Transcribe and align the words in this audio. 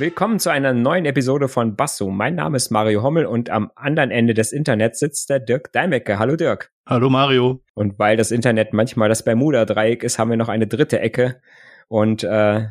Willkommen 0.00 0.38
zu 0.38 0.48
einer 0.48 0.72
neuen 0.72 1.04
Episode 1.04 1.46
von 1.46 1.76
Basso. 1.76 2.08
Mein 2.08 2.34
Name 2.34 2.56
ist 2.56 2.70
Mario 2.70 3.02
Hommel 3.02 3.26
und 3.26 3.50
am 3.50 3.70
anderen 3.76 4.10
Ende 4.10 4.32
des 4.32 4.50
Internets 4.50 4.98
sitzt 4.98 5.28
der 5.28 5.40
Dirk 5.40 5.72
Deimecke. 5.72 6.18
Hallo 6.18 6.36
Dirk. 6.36 6.72
Hallo 6.86 7.10
Mario. 7.10 7.62
Und 7.74 7.98
weil 7.98 8.16
das 8.16 8.30
Internet 8.30 8.72
manchmal 8.72 9.10
das 9.10 9.22
Bermuda-Dreieck 9.24 10.02
ist, 10.02 10.18
haben 10.18 10.30
wir 10.30 10.38
noch 10.38 10.48
eine 10.48 10.66
dritte 10.66 11.00
Ecke. 11.00 11.42
Und 11.88 12.24
äh, 12.24 12.68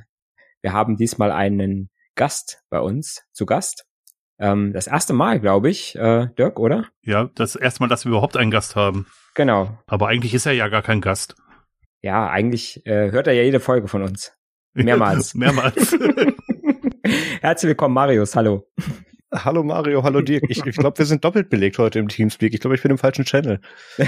wir 0.63 0.73
haben 0.73 0.97
diesmal 0.97 1.31
einen 1.31 1.91
Gast 2.15 2.63
bei 2.71 2.79
uns 2.79 3.21
zu 3.31 3.45
Gast. 3.45 3.85
Ähm, 4.39 4.73
das 4.73 4.87
erste 4.87 5.13
Mal, 5.13 5.39
glaube 5.39 5.69
ich, 5.69 5.95
äh, 5.97 6.29
Dirk, 6.35 6.59
oder? 6.59 6.87
Ja, 7.03 7.29
das 7.35 7.55
erste 7.55 7.83
Mal, 7.83 7.89
dass 7.89 8.05
wir 8.05 8.09
überhaupt 8.09 8.37
einen 8.37 8.49
Gast 8.49 8.75
haben. 8.75 9.05
Genau. 9.35 9.77
Aber 9.85 10.07
eigentlich 10.07 10.33
ist 10.33 10.47
er 10.47 10.53
ja 10.53 10.67
gar 10.67 10.81
kein 10.81 10.99
Gast. 10.99 11.35
Ja, 12.01 12.27
eigentlich 12.27 12.83
äh, 12.87 13.11
hört 13.11 13.27
er 13.27 13.33
ja 13.33 13.43
jede 13.43 13.59
Folge 13.59 13.87
von 13.87 14.01
uns. 14.01 14.33
Mehrmals. 14.73 15.35
Mehrmals. 15.35 15.95
Herzlich 17.41 17.69
willkommen, 17.69 17.93
Marius. 17.93 18.35
Hallo. 18.35 18.67
Hallo 19.31 19.63
Mario, 19.63 20.03
hallo 20.03 20.21
Dirk. 20.21 20.45
Ich, 20.49 20.65
ich 20.65 20.75
glaube, 20.75 20.97
wir 20.97 21.05
sind 21.05 21.23
doppelt 21.23 21.49
belegt 21.49 21.77
heute 21.77 21.99
im 21.99 22.07
Teamspeak. 22.07 22.51
Ich 22.53 22.61
glaube, 22.61 22.75
ich 22.75 22.81
bin 22.81 22.89
im 22.89 22.97
falschen 22.97 23.25
Channel. 23.25 23.61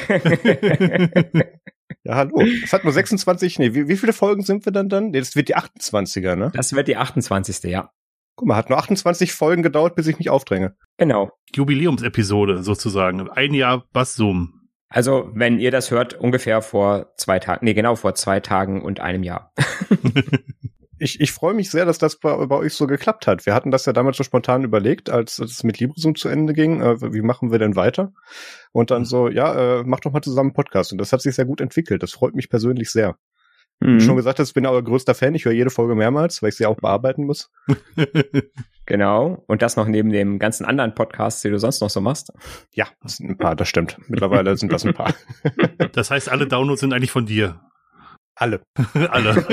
ja, 2.04 2.16
hallo. 2.16 2.44
Es 2.64 2.74
hat 2.74 2.84
nur 2.84 2.92
26, 2.92 3.60
nee, 3.60 3.76
wie, 3.76 3.88
wie 3.88 3.98
viele 3.98 4.14
Folgen 4.14 4.42
sind 4.42 4.66
wir 4.66 4.72
dann 4.72 4.90
dann? 4.90 5.12
Nee, 5.12 5.20
das 5.20 5.36
wird 5.36 5.50
die 5.50 5.56
28er, 5.56 6.36
ne? 6.36 6.52
Das 6.56 6.74
wird 6.74 6.88
die 6.88 6.98
28. 6.98 7.62
Ja. 7.72 7.92
Guck 8.36 8.48
mal, 8.48 8.56
hat 8.56 8.72
nur 8.72 8.80
28 8.80 9.32
Folgen 9.34 9.62
gedauert, 9.62 9.96
bis 9.96 10.08
ich 10.08 10.18
mich 10.18 10.32
aufdränge. 10.32 10.76
Genau. 10.98 11.32
Jubiläumsepisode 11.54 12.64
sozusagen. 12.64 13.30
Ein 13.30 13.54
Jahr 13.54 13.86
Bass-Zoom. 13.94 14.70
Also, 14.90 15.30
wenn 15.36 15.60
ihr 15.60 15.70
das 15.70 15.92
hört, 15.92 16.16
ungefähr 16.16 16.64
vor 16.64 17.14
zwei 17.16 17.38
Tagen, 17.38 17.64
nee, 17.64 17.76
genau 17.76 17.96
vor 17.96 18.16
zwei 18.16 18.40
Tagen 18.40 18.82
und 18.82 19.00
einem 19.00 19.22
Jahr. 19.24 19.54
ich, 21.02 21.20
ich 21.20 21.32
freue 21.32 21.56
mich 21.56 21.72
sehr, 21.72 21.86
dass 21.86 21.98
das 21.98 22.18
bei, 22.18 22.46
bei, 22.46 22.56
euch 22.56 22.76
so 22.76 22.86
geklappt 22.86 23.26
hat. 23.26 23.46
Wir 23.46 23.56
hatten 23.56 23.72
das 23.72 23.86
ja 23.86 23.94
damals 23.94 24.18
so 24.18 24.24
spontan 24.24 24.64
überlegt, 24.64 25.10
als 25.10 25.40
es 25.40 25.64
mit 25.64 25.80
LibreZoom 25.80 26.16
zu 26.16 26.30
Ende 26.30 26.54
ging. 26.54 26.82
Äh, 26.82 27.14
wie 27.14 27.22
machen 27.22 27.52
wir 27.52 27.58
denn 27.58 27.76
weiter? 27.76 28.14
Und 28.72 28.92
dann 28.92 29.04
so, 29.04 29.28
ja, 29.28 29.80
äh, 29.80 29.84
mach 29.84 30.00
doch 30.00 30.12
mal 30.12 30.22
zusammen 30.22 30.50
einen 30.50 30.54
Podcast. 30.54 30.92
Und 30.92 31.00
das 31.00 31.12
hat 31.12 31.22
sich 31.22 31.34
sehr 31.34 31.46
gut 31.46 31.60
entwickelt. 31.60 32.04
Das 32.04 32.12
freut 32.12 32.36
mich 32.36 32.50
persönlich 32.50 32.92
sehr. 32.92 33.18
Mhm. 33.80 33.96
Wie 33.96 34.02
schon 34.02 34.16
gesagt 34.16 34.38
hast, 34.38 34.50
ich 34.50 34.54
bin 34.54 34.68
euer 34.68 34.84
größter 34.84 35.16
Fan. 35.16 35.34
Ich 35.34 35.46
höre 35.46 35.54
jede 35.54 35.72
Folge 35.72 35.96
mehrmals, 35.96 36.44
weil 36.44 36.50
ich 36.50 36.56
sie 36.56 36.68
auch 36.68 36.78
bearbeiten 36.78 37.26
muss. 37.26 37.50
genau. 38.86 39.44
Und 39.48 39.64
das 39.64 39.76
noch 39.76 39.88
neben 39.88 40.12
dem 40.12 40.38
ganzen 40.38 40.66
anderen 40.66 40.94
Podcasts, 40.94 41.42
die 41.42 41.50
du 41.50 41.58
sonst 41.58 41.82
noch 41.82 41.90
so 41.90 42.00
machst. 42.00 42.32
Ja, 42.74 42.86
das 43.02 43.18
sind 43.18 43.32
ein 43.32 43.38
paar, 43.38 43.56
das 43.56 43.68
stimmt. 43.68 43.98
Mittlerweile 44.08 44.56
sind 44.56 44.72
das 44.72 44.86
ein 44.86 44.94
paar. 44.94 45.16
das 45.94 46.12
heißt, 46.12 46.30
alle 46.30 46.48
Downloads 46.48 46.82
sind 46.82 46.94
eigentlich 46.94 47.12
von 47.12 47.26
dir. 47.26 47.60
Alle. 48.42 48.64
Alle. 49.12 49.46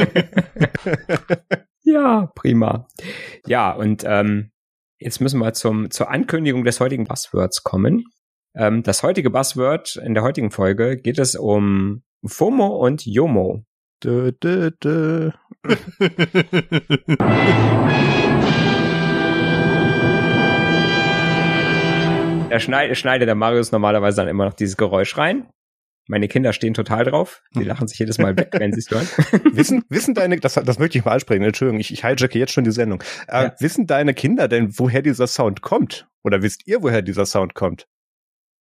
ja, 1.83 2.33
prima. 2.35 2.89
Ja, 3.47 3.73
und 3.73 4.03
ähm, 4.07 4.51
jetzt 4.99 5.21
müssen 5.21 5.41
wir 5.41 5.53
zum, 5.53 5.91
zur 5.91 6.11
Ankündigung 6.11 6.65
des 6.65 6.81
heutigen 6.81 7.05
Buzzwords 7.05 7.65
kommen. 7.65 8.05
Ähm, 8.57 8.83
das 8.83 9.03
heutige 9.03 9.29
Buzzword 9.29 9.97
in 9.97 10.15
der 10.15 10.23
heutigen 10.23 10.51
Folge 10.51 10.97
geht 10.97 11.19
es 11.19 11.37
um 11.37 12.03
FOMO 12.25 12.79
und 12.79 13.05
YOMO. 13.05 13.63
Dö, 14.03 14.33
dö, 14.33 14.71
dö. 14.83 15.33
Da 22.49 22.59
schneidet, 22.59 22.97
schneidet 22.97 23.29
der 23.29 23.35
Marius 23.35 23.71
normalerweise 23.71 24.23
dann 24.23 24.29
immer 24.29 24.47
noch 24.47 24.55
dieses 24.55 24.79
Geräusch 24.79 25.19
rein. 25.19 25.47
Meine 26.09 26.27
Kinder 26.27 26.55
stehen 26.55 26.73
total 26.73 27.05
drauf. 27.05 27.43
Die 27.55 27.63
lachen 27.65 27.87
sich 27.87 27.99
jedes 27.99 28.17
Mal 28.19 28.37
weg, 28.37 28.49
wenn 28.53 28.73
sie 28.73 28.81
es 28.81 28.91
hören. 28.91 29.07
wissen, 29.55 29.85
wissen 29.91 30.15
deine, 30.15 30.41
das, 30.41 30.55
das 30.55 30.79
möchte 30.79 30.97
ich 30.97 31.05
mal 31.05 31.13
ansprechen, 31.13 31.43
Entschuldigung, 31.43 31.79
ich, 31.81 31.93
ich 31.93 32.03
hijacke 32.03 32.39
jetzt 32.39 32.53
schon 32.53 32.65
die 32.65 32.73
Sendung. 32.73 33.03
Äh, 33.29 33.45
ja. 33.45 33.55
Wissen 33.61 33.87
deine 33.87 34.15
Kinder 34.15 34.49
denn, 34.49 34.79
woher 34.79 35.03
dieser 35.03 35.27
Sound 35.27 35.61
kommt? 35.61 36.09
Oder 36.25 36.43
wisst 36.43 36.67
ihr, 36.67 36.83
woher 36.83 37.03
dieser 37.03 37.27
Sound 37.27 37.55
kommt? 37.55 37.87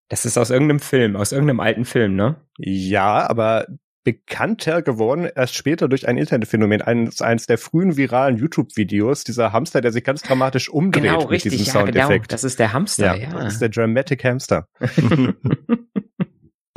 Das 0.10 0.26
ist 0.26 0.38
aus 0.38 0.50
irgendeinem 0.50 0.82
Film, 0.82 1.16
aus 1.16 1.32
irgendeinem 1.32 1.62
alten 1.62 1.86
Film, 1.86 2.16
ne? 2.16 2.36
Ja, 2.58 3.30
aber 3.30 3.68
bekannter 4.04 4.82
geworden, 4.82 5.30
erst 5.34 5.56
später 5.56 5.88
durch 5.88 6.08
ein 6.08 6.18
Internetphänomen, 6.18 6.82
eines, 6.82 7.22
eines 7.22 7.46
der 7.46 7.58
frühen 7.58 7.96
viralen 7.98 8.38
YouTube-Videos, 8.38 9.24
dieser 9.24 9.54
Hamster, 9.54 9.82
der 9.82 9.94
sich 9.94 10.04
ganz 10.04 10.22
dramatisch 10.22 10.70
umdreht 10.70 11.04
genau, 11.04 11.22
mit 11.22 11.30
richtig, 11.30 11.52
diesem 11.54 11.66
ja, 11.66 11.72
Soundeffekt. 11.74 12.28
Genau. 12.30 12.32
Das 12.36 12.44
ist 12.44 12.60
der 12.60 12.74
Hamster, 12.74 13.18
ja. 13.18 13.30
ja. 13.30 13.44
Das 13.44 13.54
ist 13.54 13.62
der 13.62 13.70
Dramatic 13.70 14.24
Hamster. 14.24 14.68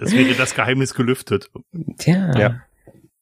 das 0.00 0.12
wäre 0.12 0.34
das 0.34 0.54
Geheimnis 0.54 0.94
gelüftet. 0.94 1.50
Tja, 1.98 2.38
ja. 2.38 2.62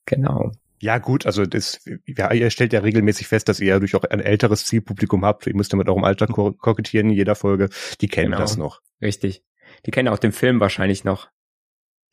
genau. 0.06 0.52
Ja, 0.80 0.98
gut, 0.98 1.26
also 1.26 1.44
das, 1.44 1.80
ja, 2.06 2.32
ihr 2.32 2.50
stellt 2.50 2.72
ja 2.72 2.80
regelmäßig 2.80 3.26
fest, 3.26 3.48
dass 3.48 3.58
ihr 3.58 3.66
ja 3.66 3.78
durch 3.80 3.96
auch 3.96 4.04
ein 4.04 4.20
älteres 4.20 4.64
Zielpublikum 4.64 5.24
habt. 5.24 5.46
Ihr 5.46 5.56
müsst 5.56 5.72
ja 5.72 5.78
mit 5.78 5.88
eurem 5.88 6.04
Alter 6.04 6.28
ko 6.28 6.52
kokettieren 6.52 7.10
in 7.10 7.16
jeder 7.16 7.34
Folge. 7.34 7.68
Die 8.00 8.06
kennen 8.06 8.30
genau. 8.30 8.38
das 8.38 8.56
noch. 8.56 8.80
Richtig. 9.02 9.42
Die 9.86 9.90
kennen 9.90 10.08
auch 10.08 10.18
den 10.18 10.32
Film 10.32 10.60
wahrscheinlich 10.60 11.04
noch. 11.04 11.28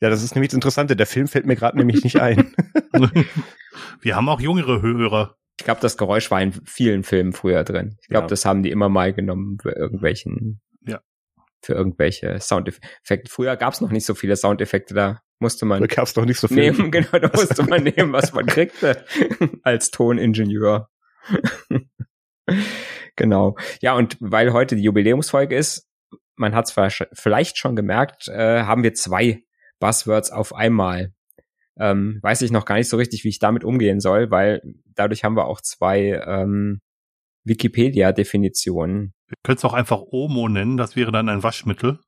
Ja, 0.00 0.10
das 0.10 0.22
ist 0.22 0.34
nämlich 0.34 0.50
das 0.50 0.56
Interessante. 0.56 0.96
Der 0.96 1.06
Film 1.06 1.28
fällt 1.28 1.46
mir 1.46 1.56
gerade 1.56 1.78
nämlich 1.78 2.02
nicht 2.02 2.20
ein. 2.20 2.54
Wir 4.00 4.16
haben 4.16 4.28
auch 4.28 4.40
jüngere 4.40 4.82
Hörer. 4.82 5.36
Ich 5.58 5.64
glaube, 5.64 5.80
das 5.80 5.96
Geräusch 5.96 6.30
war 6.30 6.42
in 6.42 6.52
vielen 6.52 7.02
Filmen 7.02 7.32
früher 7.32 7.64
drin. 7.64 7.96
Ich 8.02 8.08
glaube, 8.08 8.24
ja. 8.24 8.28
das 8.28 8.44
haben 8.44 8.62
die 8.62 8.70
immer 8.70 8.88
mal 8.88 9.14
genommen 9.14 9.58
für 9.60 9.70
irgendwelchen. 9.70 10.60
Für 11.66 11.74
irgendwelche 11.74 12.40
Soundeffekte. 12.40 13.30
Früher 13.30 13.56
gab 13.56 13.74
es 13.74 13.80
noch 13.80 13.90
nicht 13.90 14.06
so 14.06 14.14
viele 14.14 14.36
Soundeffekte, 14.36 14.94
da 14.94 15.20
musste 15.38 15.66
man. 15.66 15.80
Da 15.80 15.86
gab 15.86 16.06
es 16.06 16.16
noch 16.16 16.24
nicht 16.24 16.38
so 16.38 16.48
viel. 16.48 16.58
Nehmen, 16.58 16.90
genau, 16.92 17.18
da 17.18 17.30
musste 17.34 17.64
man 17.64 17.82
nehmen, 17.96 18.12
was 18.12 18.32
man 18.32 18.46
kriegte 18.46 19.04
als 19.62 19.90
Toningenieur. 19.90 20.88
genau. 23.16 23.56
Ja, 23.82 23.94
und 23.94 24.16
weil 24.20 24.52
heute 24.52 24.76
die 24.76 24.82
Jubiläumsfolge 24.82 25.56
ist, 25.56 25.88
man 26.36 26.54
hat 26.54 26.70
es 26.70 27.00
vielleicht 27.12 27.58
schon 27.58 27.76
gemerkt, 27.76 28.28
äh, 28.28 28.62
haben 28.62 28.82
wir 28.82 28.94
zwei 28.94 29.42
Buzzwords 29.80 30.30
auf 30.30 30.54
einmal. 30.54 31.12
Ähm, 31.78 32.20
weiß 32.22 32.42
ich 32.42 32.52
noch 32.52 32.64
gar 32.64 32.76
nicht 32.76 32.88
so 32.88 32.96
richtig, 32.96 33.24
wie 33.24 33.28
ich 33.28 33.38
damit 33.38 33.64
umgehen 33.64 34.00
soll, 34.00 34.30
weil 34.30 34.62
dadurch 34.94 35.24
haben 35.24 35.36
wir 35.36 35.46
auch 35.46 35.60
zwei 35.60 36.22
ähm, 36.26 36.80
Wikipedia-Definitionen. 37.44 39.12
Wir 39.28 39.36
können 39.42 39.58
es 39.58 39.64
auch 39.64 39.74
einfach 39.74 40.00
Omo 40.10 40.48
nennen, 40.48 40.76
das 40.76 40.96
wäre 40.96 41.12
dann 41.12 41.28
ein 41.28 41.42
Waschmittel. 41.42 41.98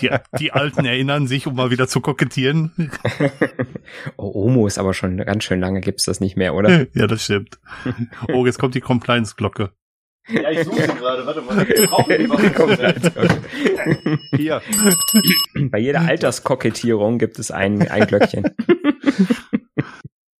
Die, 0.00 0.10
die 0.38 0.52
Alten 0.52 0.86
erinnern 0.86 1.26
sich, 1.26 1.46
um 1.46 1.54
mal 1.54 1.70
wieder 1.70 1.86
zu 1.86 2.00
kokettieren. 2.00 2.72
oh, 4.16 4.46
Omo 4.46 4.66
ist 4.66 4.78
aber 4.78 4.94
schon 4.94 5.18
ganz 5.18 5.44
schön 5.44 5.60
lange, 5.60 5.80
gibt's 5.82 6.04
das 6.04 6.20
nicht 6.20 6.36
mehr, 6.36 6.54
oder? 6.54 6.86
ja, 6.94 7.06
das 7.06 7.24
stimmt. 7.24 7.58
Oh, 8.32 8.46
jetzt 8.46 8.58
kommt 8.58 8.74
die 8.74 8.80
Compliance-Glocke. 8.80 9.72
Ja, 10.28 10.50
ich 10.50 10.64
suche 10.64 10.82
sie 10.82 10.94
gerade. 10.94 11.26
Warte 11.26 11.42
mal. 11.42 11.68
Ich 11.68 11.90
brauche 11.90 12.16
die 12.16 12.30
was. 12.30 13.40
Hier. 14.36 14.62
Bei 15.70 15.78
jeder 15.78 16.02
Alterskokettierung 16.02 17.18
gibt 17.18 17.38
es 17.38 17.50
ein, 17.50 17.88
ein 17.88 18.06
Glöckchen. 18.06 18.44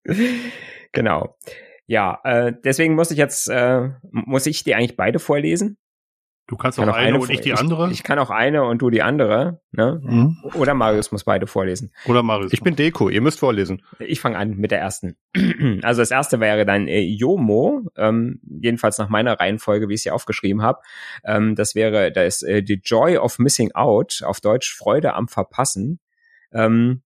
genau. 0.93 1.37
Ja, 1.87 2.21
äh, 2.25 2.53
deswegen 2.65 2.95
muss 2.95 3.11
ich 3.11 3.19
jetzt, 3.19 3.49
äh, 3.49 3.91
muss 4.13 4.47
ich 4.47 4.63
die 4.63 4.75
eigentlich 4.75 4.97
beide 4.97 5.19
vorlesen? 5.19 5.79
Du 6.49 6.57
kannst 6.57 6.79
auch, 6.79 6.85
kann 6.85 6.93
auch 6.93 6.97
eine, 6.97 7.09
eine, 7.09 7.21
und 7.21 7.31
ich 7.31 7.41
die 7.41 7.53
andere. 7.53 7.87
Ich, 7.87 7.93
ich, 7.93 8.03
kann 8.03 8.19
auch 8.19 8.31
eine 8.31 8.65
und 8.65 8.83
du 8.83 8.91
die 8.91 9.03
andere. 9.03 9.61
Ne? 9.71 10.01
Mhm. 10.03 10.37
Oder 10.55 10.75
Marius 10.75 11.13
muss 11.13 11.25
beide 11.25 11.47
vorlesen. 11.47 11.93
Oder 12.07 12.23
Marius. 12.23 12.53
Ich 12.53 12.63
bin 12.63 12.75
Deko, 12.75 13.09
ihr 13.09 13.21
müsst 13.21 13.39
vorlesen. 13.39 13.83
Ich 14.01 14.21
fange 14.21 14.37
an 14.37 14.57
mit 14.57 14.71
der 14.71 14.81
ersten. 14.81 15.17
also 15.83 16.03
das 16.03 16.11
erste 16.11 16.41
wäre 16.41 16.67
dann 16.67 16.89
äh, 16.89 17.01
Yomo, 17.01 17.83
ähm, 17.97 18.41
jedenfalls 18.45 18.99
nach 18.99 19.09
meiner 19.09 19.39
Reihenfolge, 19.39 19.89
wie 19.89 19.95
ich 19.95 20.03
sie 20.03 20.11
aufgeschrieben 20.11 20.63
habe. 20.63 20.81
Ähm, 21.25 21.55
das 21.55 21.75
wäre, 21.75 22.11
da 22.11 22.25
ist 22.25 22.43
äh, 22.43 22.63
The 22.67 22.81
Joy 22.85 23.19
of 23.19 23.39
Missing 23.39 23.73
Out, 23.73 24.23
auf 24.25 24.41
Deutsch 24.41 24.75
Freude 24.75 25.15
am 25.15 25.29
Verpassen. 25.29 26.01
Ähm, 26.53 27.03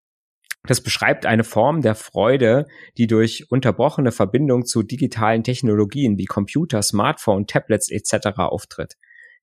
das 0.67 0.81
beschreibt 0.81 1.27
eine 1.27 1.45
Form 1.45 1.81
der 1.81 1.95
Freude, 1.95 2.67
die 2.97 3.07
durch 3.07 3.47
unterbrochene 3.51 4.13
Verbindung 4.13 4.67
zu 4.67 4.83
digitalen 4.83 5.45
Technologien 5.45 6.19
wie 6.19 6.25
Computer, 6.25 6.83
Smartphone, 6.83 7.47
Tablets 7.47 7.91
etc. 7.91 8.39
auftritt. 8.39 8.97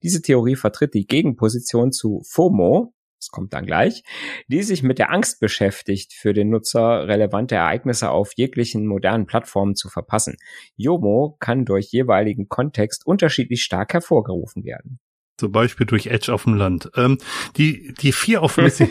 Diese 0.04 0.22
Theorie 0.22 0.56
vertritt 0.56 0.94
die 0.94 1.08
Gegenposition 1.08 1.92
zu 1.92 2.22
FOMO, 2.30 2.94
das 3.24 3.30
kommt 3.30 3.54
dann 3.54 3.66
gleich, 3.66 4.04
die 4.50 4.64
sich 4.64 4.84
mit 4.84 5.00
der 5.00 5.12
Angst 5.12 5.40
beschäftigt, 5.40 6.12
für 6.12 6.34
den 6.34 6.50
Nutzer 6.50 7.08
relevante 7.08 7.56
Ereignisse 7.56 8.10
auf 8.10 8.34
jeglichen 8.36 8.86
modernen 8.86 9.26
Plattformen 9.26 9.76
zu 9.76 9.88
verpassen. 9.88 10.36
JOMO 10.76 11.38
kann 11.40 11.64
durch 11.64 11.88
jeweiligen 11.92 12.50
Kontext 12.50 13.08
unterschiedlich 13.08 13.64
stark 13.64 13.94
hervorgerufen 13.94 14.66
werden. 14.66 15.00
Zum 15.38 15.54
Beispiel 15.54 15.86
durch 15.86 16.08
Edge 16.08 16.34
auf 16.34 16.44
dem 16.44 16.56
Land. 16.56 16.92
Ähm, 16.96 17.18
die, 17.56 17.94
die 18.02 18.12
vier 18.12 18.44
of 18.44 18.58
Missing. 18.58 18.90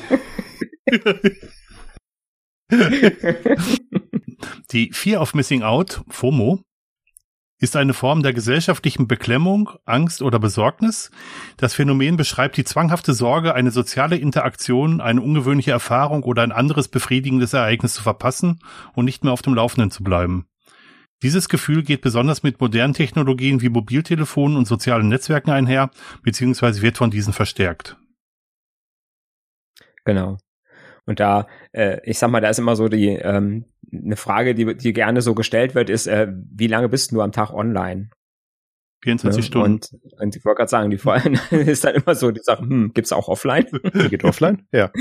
die 4.73 4.91
Fear 4.93 5.21
of 5.21 5.35
Missing 5.35 5.63
Out, 5.63 6.03
FOMO, 6.09 6.63
ist 7.63 7.77
eine 7.77 7.95
Form 7.95 8.25
der 8.25 8.33
gesellschaftlichen 8.33 9.07
Beklemmung, 9.07 9.71
Angst 9.85 10.21
oder 10.21 10.41
Besorgnis. 10.41 11.13
Das 11.57 11.75
Phänomen 11.75 12.17
beschreibt 12.17 12.57
die 12.57 12.65
zwanghafte 12.65 13.15
Sorge, 13.15 13.55
eine 13.55 13.71
soziale 13.71 14.17
Interaktion, 14.17 15.01
eine 15.01 15.23
ungewöhnliche 15.23 15.71
Erfahrung 15.71 16.25
oder 16.25 16.43
ein 16.43 16.51
anderes 16.51 16.89
befriedigendes 16.89 17.53
Ereignis 17.53 17.95
zu 17.95 18.03
verpassen 18.03 18.59
und 18.95 19.05
nicht 19.05 19.23
mehr 19.23 19.33
auf 19.33 19.43
dem 19.43 19.55
Laufenden 19.55 19.93
zu 19.93 20.03
bleiben. 20.03 20.47
Dieses 21.23 21.49
Gefühl 21.49 21.85
geht 21.85 22.01
besonders 22.01 22.43
mit 22.43 22.61
modernen 22.61 22.95
Technologien 22.95 23.63
wie 23.63 23.69
Mobiltelefonen 23.69 24.57
und 24.57 24.67
sozialen 24.67 25.07
Netzwerken 25.07 25.53
einher, 25.53 25.93
beziehungsweise 26.23 26.83
wird 26.83 26.99
von 26.99 27.13
diesen 27.13 27.33
verstärkt. 27.33 27.97
Genau. 30.05 30.39
Und 31.07 31.21
da, 31.21 31.47
äh, 31.73 31.99
ich 32.05 32.19
sag 32.19 32.31
mal, 32.31 32.41
da 32.41 32.49
ist 32.49 32.59
immer 32.59 32.77
so 32.77 32.89
die 32.89 33.09
ähm, 33.09 33.65
eine 33.93 34.17
Frage, 34.17 34.55
die, 34.55 34.77
die 34.77 34.93
gerne 34.93 35.21
so 35.21 35.35
gestellt 35.35 35.75
wird, 35.75 35.91
ist, 35.91 36.07
äh, 36.07 36.29
wie 36.33 36.69
lange 36.69 36.89
bist 36.89 37.13
du 37.13 37.21
am 37.21 37.33
Tag 37.33 37.53
online? 37.53 38.11
24 39.03 39.41
Ne? 39.41 39.47
Stunden. 39.47 39.73
Und, 39.73 39.91
und 40.21 40.37
ich 40.37 40.45
wollte 40.45 40.59
gerade 40.59 40.71
sagen, 40.71 40.91
die 40.91 40.99
vor 40.99 41.15
allem 41.15 41.39
ist 41.51 41.85
dann 41.85 41.97
immer 41.97 42.15
so 42.15 42.31
die 42.31 42.41
Sache, 42.43 42.63
hm, 42.63 42.93
gibt's 42.95 43.13
auch 43.13 43.29
offline? 43.29 43.67
Geht 44.11 44.25
offline? 44.25 44.67
Ja. 44.73 44.91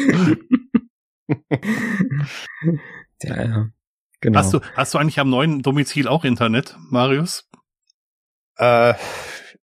ja, 3.22 3.44
ja. 3.44 3.70
Genau. 4.22 4.40
Hast 4.40 4.54
du, 4.54 4.60
hast 4.76 4.94
du 4.94 4.98
eigentlich 4.98 5.20
am 5.20 5.30
neuen 5.30 5.62
Domizil 5.62 6.08
auch 6.08 6.26
Internet, 6.26 6.78
Marius? 6.90 7.50
Äh, 8.58 8.94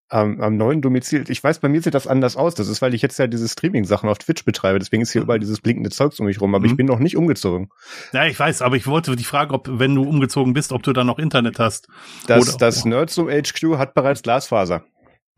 am, 0.09 0.41
am 0.41 0.57
neuen 0.57 0.81
Domizil. 0.81 1.23
Ich 1.29 1.43
weiß, 1.43 1.59
bei 1.59 1.69
mir 1.69 1.81
sieht 1.81 1.93
das 1.93 2.07
anders 2.07 2.35
aus. 2.35 2.55
Das 2.55 2.67
ist, 2.67 2.81
weil 2.81 2.93
ich 2.93 3.01
jetzt 3.01 3.19
ja 3.19 3.27
diese 3.27 3.47
Streaming-Sachen 3.47 4.09
auf 4.09 4.17
Twitch 4.17 4.43
betreibe. 4.43 4.79
Deswegen 4.79 5.01
ist 5.03 5.11
hier 5.11 5.21
überall 5.21 5.39
dieses 5.39 5.61
blinkende 5.61 5.89
Zeugs 5.91 6.19
um 6.19 6.25
mich 6.25 6.41
rum. 6.41 6.53
Aber 6.55 6.65
Mhm. 6.65 6.71
ich 6.71 6.77
bin 6.77 6.85
noch 6.87 6.99
nicht 6.99 7.15
umgezogen. 7.15 7.69
Ja, 8.11 8.25
ich 8.25 8.39
weiß, 8.39 8.61
aber 8.61 8.75
ich 8.75 8.87
wollte 8.87 9.15
die 9.15 9.23
Frage, 9.23 9.53
ob, 9.53 9.69
wenn 9.71 9.93
du 9.95 10.03
umgezogen 10.03 10.53
bist, 10.53 10.71
ob 10.71 10.83
du 10.83 10.93
dann 10.93 11.07
noch 11.07 11.19
Internet 11.19 11.59
hast. 11.59 11.87
Das, 12.27 12.49
Oder- 12.49 12.57
das 12.57 12.85
Nerdsum 12.85 13.29
HQ 13.29 13.77
hat 13.77 13.93
bereits 13.93 14.23
Glasfaser. 14.23 14.83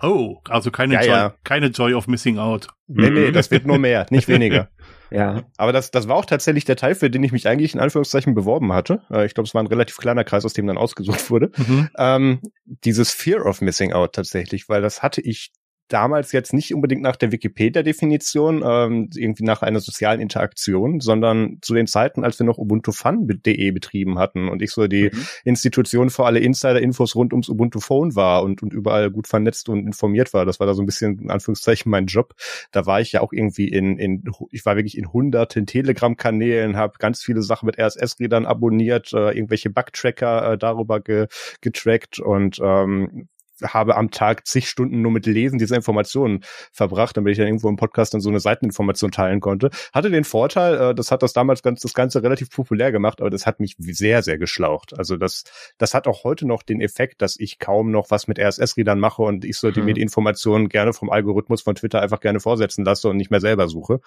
Oh, 0.04 0.38
also 0.50 0.72
keine, 0.72 0.96
Ja, 0.96 1.02
Joy, 1.02 1.10
ja. 1.10 1.34
keine 1.44 1.68
Joy 1.68 1.94
of 1.94 2.08
Missing 2.08 2.40
Out. 2.40 2.70
Nee, 2.88 3.12
nee, 3.12 3.32
das 3.32 3.52
wird 3.52 3.68
nur 3.68 3.78
mehr, 3.78 4.08
nicht 4.10 4.28
weniger. 4.28 4.70
Ja. 5.12 5.44
Aber 5.58 5.74
das, 5.74 5.92
das 5.92 6.08
war 6.08 6.16
auch 6.16 6.26
tatsächlich 6.26 6.66
der 6.66 6.76
Teil, 6.76 6.96
für 6.96 7.10
den 7.10 7.24
ich 7.24 7.32
mich 7.32 7.48
eigentlich 7.48 7.74
in 7.74 7.80
Anführungszeichen 7.80 8.34
beworben 8.34 8.74
hatte. 8.74 9.02
Äh, 9.12 9.26
Ich 9.26 9.34
glaube, 9.34 9.48
es 9.48 9.54
war 9.54 9.62
ein 9.62 9.68
relativ 9.68 9.98
kleiner 9.98 10.24
Kreis, 10.24 10.46
aus 10.46 10.54
dem 10.54 10.68
dann 10.68 10.78
ausgesucht 10.78 11.30
wurde. 11.30 11.52
Mhm. 11.58 11.90
Ähm, 11.98 12.40
dieses 12.66 13.12
Fear 13.12 13.46
of 13.46 13.62
Missing 13.62 13.94
Out 13.94 14.14
tatsächlich, 14.14 14.70
weil 14.70 14.82
das 14.82 15.04
hatte 15.04 15.22
ich 15.22 15.52
damals 15.94 16.32
jetzt 16.32 16.54
nicht 16.54 16.74
unbedingt 16.74 17.02
nach 17.02 17.16
der 17.16 17.32
Wikipedia-Definition, 17.32 18.64
ähm, 18.66 19.10
irgendwie 19.16 19.44
nach 19.44 19.62
einer 19.62 19.80
sozialen 19.80 20.20
Interaktion, 20.20 21.00
sondern 21.00 21.58
zu 21.62 21.74
den 21.74 21.88
Zeiten, 21.88 22.24
als 22.24 22.40
wir 22.40 22.46
noch 22.46 22.58
UbuntuFun.de 22.58 23.72
betrieben 23.72 24.18
hatten 24.20 24.50
und 24.50 24.62
ich 24.62 24.72
so 24.72 24.88
die 24.88 25.12
Mhm. 25.12 25.28
Institution 25.44 26.10
für 26.10 26.26
alle 26.26 26.40
Insider-Infos 26.40 27.16
rund 27.16 27.34
ums 27.34 27.50
Ubuntu 27.50 27.80
Phone 27.80 28.16
war 28.16 28.44
und, 28.44 28.64
und 28.64 28.74
überall 28.74 29.12
gut 29.12 29.28
vernetzt 29.28 29.70
und 29.70 29.86
informiert 29.86 30.34
war. 30.34 30.46
Das 30.46 30.60
war 30.60 30.68
da 30.68 30.74
so 30.74 30.82
ein 30.82 30.86
bisschen, 30.86 31.20
in 31.20 31.32
Anführungszeichen, 31.32 31.90
mein 31.90 32.06
Job. 32.06 32.34
Da 32.72 32.86
war 32.86 33.02
ich 33.02 33.12
ja 33.12 33.22
auch 33.22 33.34
irgendwie 33.34 33.68
in, 33.68 33.98
in 33.98 34.24
ich 34.52 34.66
war 34.66 34.76
wirklich 34.76 34.98
in 34.98 35.12
hunderten 35.12 35.66
Telegram-Kanälen, 35.66 36.78
habe 36.78 36.94
ganz 37.00 37.24
viele 37.24 37.42
Sachen 37.42 37.66
mit 37.66 37.78
RSS-Rädern 37.80 38.46
abonniert, 38.46 39.14
äh, 39.14 39.32
irgendwelche 39.32 39.70
Bug-Tracker 39.70 40.54
äh, 40.54 40.58
darüber 40.58 41.00
ge, 41.00 41.28
getrackt 41.62 42.20
und 42.20 42.60
ähm, 42.64 43.28
habe 43.64 43.96
am 43.96 44.12
Tag 44.12 44.48
zig 44.48 44.68
Stunden 44.70 45.02
nur 45.02 45.12
mit 45.12 45.26
Lesen 45.26 45.60
dieser 45.60 45.76
Informationen 45.76 46.44
verbracht, 46.72 47.18
damit 47.18 47.32
ich 47.32 47.38
dann 47.38 47.48
irgendwo 47.48 47.70
im 47.70 47.76
Podcast 47.76 48.14
dann 48.14 48.22
so 48.22 48.30
eine 48.30 48.40
Seiteninformation 48.40 49.12
teilen 49.12 49.40
konnte. 49.40 49.70
Hatte 49.94 50.10
den 50.10 50.24
Vorteil, 50.24 50.92
äh, 50.92 50.96
das 50.96 51.12
hat 51.12 51.24
das 51.24 51.34
damals 51.34 51.64
ganz, 51.64 51.82
das 51.82 51.94
Ganze 51.94 52.24
relativ 52.24 52.50
populär 52.50 52.92
gemacht, 52.92 53.22
aber 53.22 53.30
das 53.30 53.46
hat 53.46 53.60
mich 53.60 53.76
sehr, 53.80 54.24
sehr 54.24 54.38
geschlaucht. 54.38 54.98
Also 54.98 55.18
das, 55.18 55.44
das 55.78 55.94
hat 55.94 56.08
auch 56.08 56.24
heute 56.24 56.48
noch 56.48 56.64
den 56.64 56.82
Effekt, 56.82 57.22
dass 57.22 57.40
ich 57.40 57.60
kaum 57.60 57.92
noch 57.92 58.12
was 58.12 58.28
mit 58.28 58.40
RSS-Readern 58.40 59.00
mache 59.00 59.22
und 59.22 59.46
ich 59.46 59.58
sollte 59.58 59.80
Mhm. 59.82 59.86
mir 59.86 59.94
die 59.94 60.02
Informationen 60.02 60.70
gerne 60.70 60.94
vom 60.94 61.10
Algorithmus 61.10 61.62
von 61.62 61.76
Twitter 61.76 62.02
einfach 62.02 62.20
gerne 62.20 62.40
vorsetzen 62.40 62.86
lasse 62.86 63.10
und 63.10 63.18
nicht 63.18 63.32
mehr 63.32 63.42
selber 63.42 63.68
suche. 63.68 64.00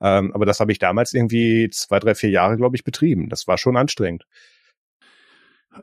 Ähm, 0.00 0.32
aber 0.34 0.46
das 0.46 0.60
habe 0.60 0.72
ich 0.72 0.78
damals 0.78 1.12
irgendwie 1.14 1.68
zwei, 1.70 1.98
drei, 1.98 2.14
vier 2.14 2.30
Jahre, 2.30 2.56
glaube 2.56 2.76
ich, 2.76 2.84
betrieben. 2.84 3.28
Das 3.28 3.46
war 3.46 3.58
schon 3.58 3.76
anstrengend. 3.76 4.26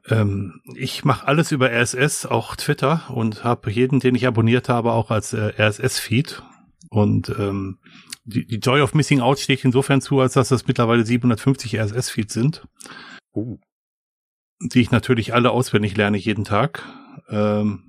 Ähm, 0.09 0.61
ich 0.75 1.05
mache 1.05 1.27
alles 1.27 1.51
über 1.51 1.71
RSS, 1.71 2.25
auch 2.25 2.55
Twitter 2.55 3.09
und 3.09 3.43
habe 3.43 3.71
jeden, 3.71 3.99
den 3.99 4.15
ich 4.15 4.27
abonniert 4.27 4.69
habe, 4.69 4.91
auch 4.91 5.11
als 5.11 5.33
äh, 5.33 5.53
RSS-Feed. 5.57 6.43
Und 6.89 7.29
ähm, 7.37 7.79
die, 8.25 8.45
die 8.45 8.57
Joy 8.57 8.81
of 8.81 8.93
Missing 8.93 9.21
Out 9.21 9.39
steht 9.39 9.63
insofern 9.63 10.01
zu, 10.01 10.19
als 10.19 10.33
dass 10.33 10.49
das 10.49 10.67
mittlerweile 10.67 11.05
750 11.05 11.79
RSS-Feeds 11.79 12.33
sind, 12.33 12.67
Uh. 13.33 13.59
die 14.59 14.81
ich 14.81 14.89
natürlich 14.89 15.33
alle 15.33 15.51
auswendig 15.51 15.95
lerne 15.95 16.17
jeden 16.17 16.43
Tag. 16.43 16.83
Ähm, 17.29 17.86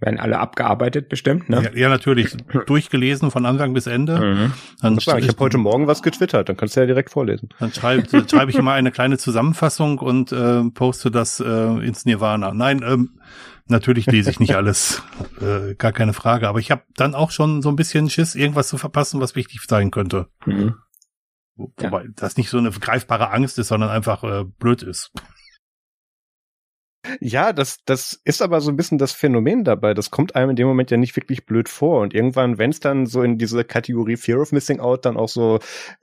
Werden 0.00 0.20
alle 0.20 0.38
abgearbeitet 0.38 1.08
bestimmt, 1.08 1.48
ne? 1.48 1.60
ja, 1.64 1.70
ja, 1.76 1.88
natürlich 1.88 2.36
durchgelesen 2.66 3.32
von 3.32 3.44
Anfang 3.46 3.72
bis 3.74 3.88
Ende. 3.88 4.18
Mhm. 4.20 4.52
Dann, 4.80 4.96
Ich, 4.96 5.08
habe 5.08 5.34
heute 5.38 5.58
Morgen 5.58 5.88
was 5.88 6.02
getwittert, 6.04 6.48
dann 6.48 6.56
kannst 6.56 6.76
du 6.76 6.80
ja 6.80 6.86
direkt 6.86 7.10
vorlesen. 7.10 7.48
Dann 7.58 7.72
schreibe 7.72 8.04
dann 8.06 8.28
schreibe 8.28 8.52
ich 8.52 8.56
immer 8.56 8.72
eine 8.74 8.92
kleine 8.92 9.18
Zusammenfassung 9.18 9.98
und 9.98 10.30
äh, 10.30 10.62
poste 10.70 11.10
das 11.10 11.40
äh, 11.40 11.44
ins 11.84 12.04
Nirvana. 12.04 12.54
Nein, 12.54 12.82
ähm, 12.86 13.18
natürlich 13.66 14.06
lese 14.06 14.30
ich 14.30 14.38
nicht 14.38 14.54
alles, 14.54 15.02
äh, 15.40 15.74
gar 15.74 15.90
keine 15.92 16.12
Frage. 16.12 16.46
Aber 16.48 16.60
ich 16.60 16.70
habe 16.70 16.82
dann 16.96 17.16
auch 17.16 17.32
schon 17.32 17.60
so 17.60 17.68
ein 17.68 17.74
bisschen 17.76 18.08
Schiss, 18.08 18.36
irgendwas 18.36 18.68
zu 18.68 18.78
verpassen, 18.78 19.20
was 19.20 19.34
wichtig 19.34 19.60
sein 19.68 19.90
könnte. 19.90 20.28
Mhm. 20.46 20.74
Wo- 21.56 21.72
Ja. 21.80 21.90
Wobei 21.90 22.06
das 22.14 22.36
nicht 22.36 22.50
so 22.50 22.58
eine 22.58 22.70
greifbare 22.70 23.30
Angst 23.32 23.58
ist, 23.58 23.66
sondern 23.66 23.90
einfach 23.90 24.22
äh, 24.22 24.44
blöd 24.60 24.84
ist. 24.84 25.10
Ja, 27.20 27.52
das, 27.52 27.78
das 27.84 28.20
ist 28.24 28.42
aber 28.42 28.60
so 28.60 28.70
ein 28.70 28.76
bisschen 28.76 28.98
das 28.98 29.12
Phänomen 29.12 29.64
dabei. 29.64 29.94
Das 29.94 30.10
kommt 30.10 30.34
einem 30.34 30.50
in 30.50 30.56
dem 30.56 30.66
Moment 30.66 30.90
ja 30.90 30.96
nicht 30.96 31.16
wirklich 31.16 31.46
blöd 31.46 31.68
vor. 31.68 32.00
Und 32.00 32.14
irgendwann, 32.14 32.58
wenn 32.58 32.70
es 32.70 32.80
dann 32.80 33.06
so 33.06 33.22
in 33.22 33.38
diese 33.38 33.64
Kategorie 33.64 34.16
Fear 34.16 34.40
of 34.40 34.52
Missing 34.52 34.80
Out 34.80 35.04
dann 35.04 35.16
auch 35.16 35.28
so 35.28 35.58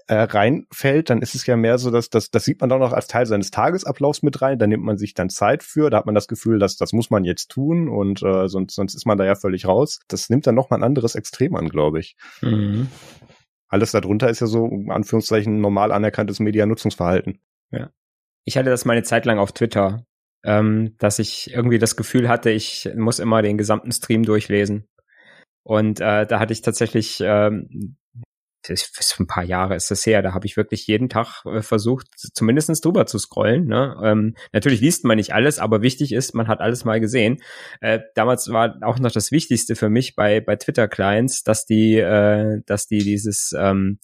äh, 0.07 0.15
reinfällt, 0.15 1.09
dann 1.09 1.21
ist 1.21 1.35
es 1.35 1.45
ja 1.45 1.55
mehr 1.57 1.77
so, 1.77 1.91
dass 1.91 2.09
das, 2.09 2.31
das 2.31 2.45
sieht 2.45 2.61
man 2.61 2.69
dann 2.69 2.81
auch 2.81 2.93
als 2.93 3.07
Teil 3.07 3.25
seines 3.25 3.51
Tagesablaufs 3.51 4.23
mit 4.23 4.41
rein. 4.41 4.59
Da 4.59 4.67
nimmt 4.67 4.83
man 4.83 4.97
sich 4.97 5.13
dann 5.13 5.29
Zeit 5.29 5.63
für. 5.63 5.89
Da 5.89 5.97
hat 5.97 6.05
man 6.05 6.15
das 6.15 6.27
Gefühl, 6.27 6.59
dass 6.59 6.77
das 6.77 6.93
muss 6.93 7.09
man 7.09 7.23
jetzt 7.23 7.49
tun 7.51 7.89
und 7.89 8.21
äh, 8.23 8.47
sonst, 8.47 8.75
sonst 8.75 8.95
ist 8.95 9.05
man 9.05 9.17
da 9.17 9.25
ja 9.25 9.35
völlig 9.35 9.67
raus. 9.67 9.99
Das 10.07 10.29
nimmt 10.29 10.47
dann 10.47 10.55
noch 10.55 10.69
mal 10.69 10.77
ein 10.77 10.83
anderes 10.83 11.15
Extrem 11.15 11.55
an, 11.55 11.69
glaube 11.69 11.99
ich. 11.99 12.15
Mhm. 12.41 12.87
Alles 13.67 13.91
darunter 13.91 14.29
ist 14.29 14.41
ja 14.41 14.47
so, 14.47 14.67
in 14.67 14.91
Anführungszeichen, 14.91 15.59
normal 15.59 15.91
anerkanntes 15.91 16.39
Medianutzungsverhalten. 16.39 17.39
Ich 18.45 18.57
hatte 18.57 18.69
das 18.69 18.85
mal 18.85 18.93
eine 18.93 19.03
Zeit 19.03 19.25
lang 19.25 19.39
auf 19.39 19.51
Twitter, 19.51 20.05
ähm, 20.45 20.95
dass 20.99 21.19
ich 21.19 21.53
irgendwie 21.53 21.79
das 21.79 21.95
Gefühl 21.95 22.29
hatte, 22.29 22.51
ich 22.51 22.89
muss 22.95 23.19
immer 23.19 23.41
den 23.41 23.57
gesamten 23.57 23.91
Stream 23.91 24.23
durchlesen. 24.23 24.87
Und 25.63 25.99
äh, 25.99 26.27
da 26.27 26.39
hatte 26.39 26.53
ich 26.53 26.61
tatsächlich, 26.61 27.19
ähm, 27.21 27.97
das 28.67 28.91
ist 28.99 29.19
ein 29.19 29.27
paar 29.27 29.43
Jahre 29.43 29.75
ist 29.75 29.91
das 29.91 30.05
her, 30.05 30.21
da 30.21 30.33
habe 30.33 30.45
ich 30.45 30.57
wirklich 30.57 30.87
jeden 30.87 31.09
Tag 31.09 31.43
äh, 31.45 31.61
versucht, 31.61 32.07
zumindestens 32.15 32.81
drüber 32.81 33.05
zu 33.07 33.17
scrollen. 33.17 33.65
Ne? 33.65 33.95
Ähm, 34.03 34.35
natürlich 34.53 34.81
liest 34.81 35.05
man 35.05 35.17
nicht 35.17 35.33
alles, 35.33 35.59
aber 35.59 35.81
wichtig 35.81 36.13
ist, 36.13 36.35
man 36.35 36.47
hat 36.47 36.61
alles 36.61 36.85
mal 36.85 36.99
gesehen. 36.99 37.41
Äh, 37.81 37.99
damals 38.13 38.49
war 38.49 38.77
auch 38.81 38.99
noch 38.99 39.11
das 39.11 39.31
Wichtigste 39.31 39.75
für 39.75 39.89
mich 39.89 40.15
bei, 40.15 40.39
bei 40.39 40.55
Twitter-Clients, 40.55 41.43
dass 41.43 41.65
die, 41.65 41.95
äh, 41.97 42.61
dass 42.65 42.87
die 42.87 42.99
dieses 42.99 43.55
ähm, 43.57 43.99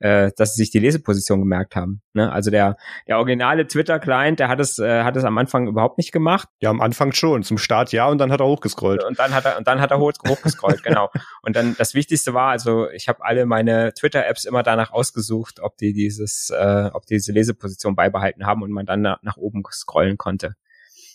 äh, 0.00 0.30
dass 0.36 0.54
sie 0.54 0.62
sich 0.62 0.70
die 0.70 0.78
Leseposition 0.78 1.40
gemerkt 1.40 1.74
haben. 1.74 2.02
Ne? 2.12 2.30
Also 2.30 2.50
der, 2.50 2.76
der 3.06 3.18
originale 3.18 3.66
Twitter-Client, 3.66 4.38
der 4.38 4.48
hat 4.48 4.60
es, 4.60 4.78
äh, 4.78 5.02
hat 5.02 5.16
es 5.16 5.24
am 5.24 5.36
Anfang 5.38 5.66
überhaupt 5.66 5.98
nicht 5.98 6.12
gemacht. 6.12 6.48
Ja, 6.60 6.70
am 6.70 6.80
Anfang 6.80 7.12
schon. 7.12 7.42
Zum 7.42 7.58
Start 7.58 7.92
ja 7.92 8.06
und 8.06 8.18
dann 8.18 8.30
hat 8.30 8.40
er 8.40 8.46
hochgescrollt. 8.46 9.02
Und 9.04 9.18
dann 9.18 9.34
hat 9.34 9.44
er, 9.44 9.58
und 9.58 9.66
dann 9.66 9.80
hat 9.80 9.90
er 9.90 9.98
hoch, 9.98 10.12
hochgescrollt, 10.26 10.82
genau. 10.84 11.10
Und 11.42 11.56
dann 11.56 11.74
das 11.76 11.94
Wichtigste 11.94 12.34
war, 12.34 12.50
also 12.50 12.88
ich 12.90 13.08
habe 13.08 13.24
alle 13.24 13.46
meine 13.46 13.92
Twitter-Apps 13.94 14.44
immer 14.44 14.62
danach 14.62 14.92
ausgesucht, 14.92 15.60
ob 15.60 15.76
die 15.76 15.92
dieses, 15.92 16.50
äh, 16.50 16.90
ob 16.92 17.06
die 17.06 17.14
diese 17.14 17.32
Leseposition 17.32 17.96
beibehalten 17.96 18.46
haben 18.46 18.62
und 18.62 18.70
man 18.70 18.86
dann 18.86 19.02
nach, 19.02 19.22
nach 19.22 19.36
oben 19.36 19.62
scrollen 19.70 20.16
konnte. 20.16 20.54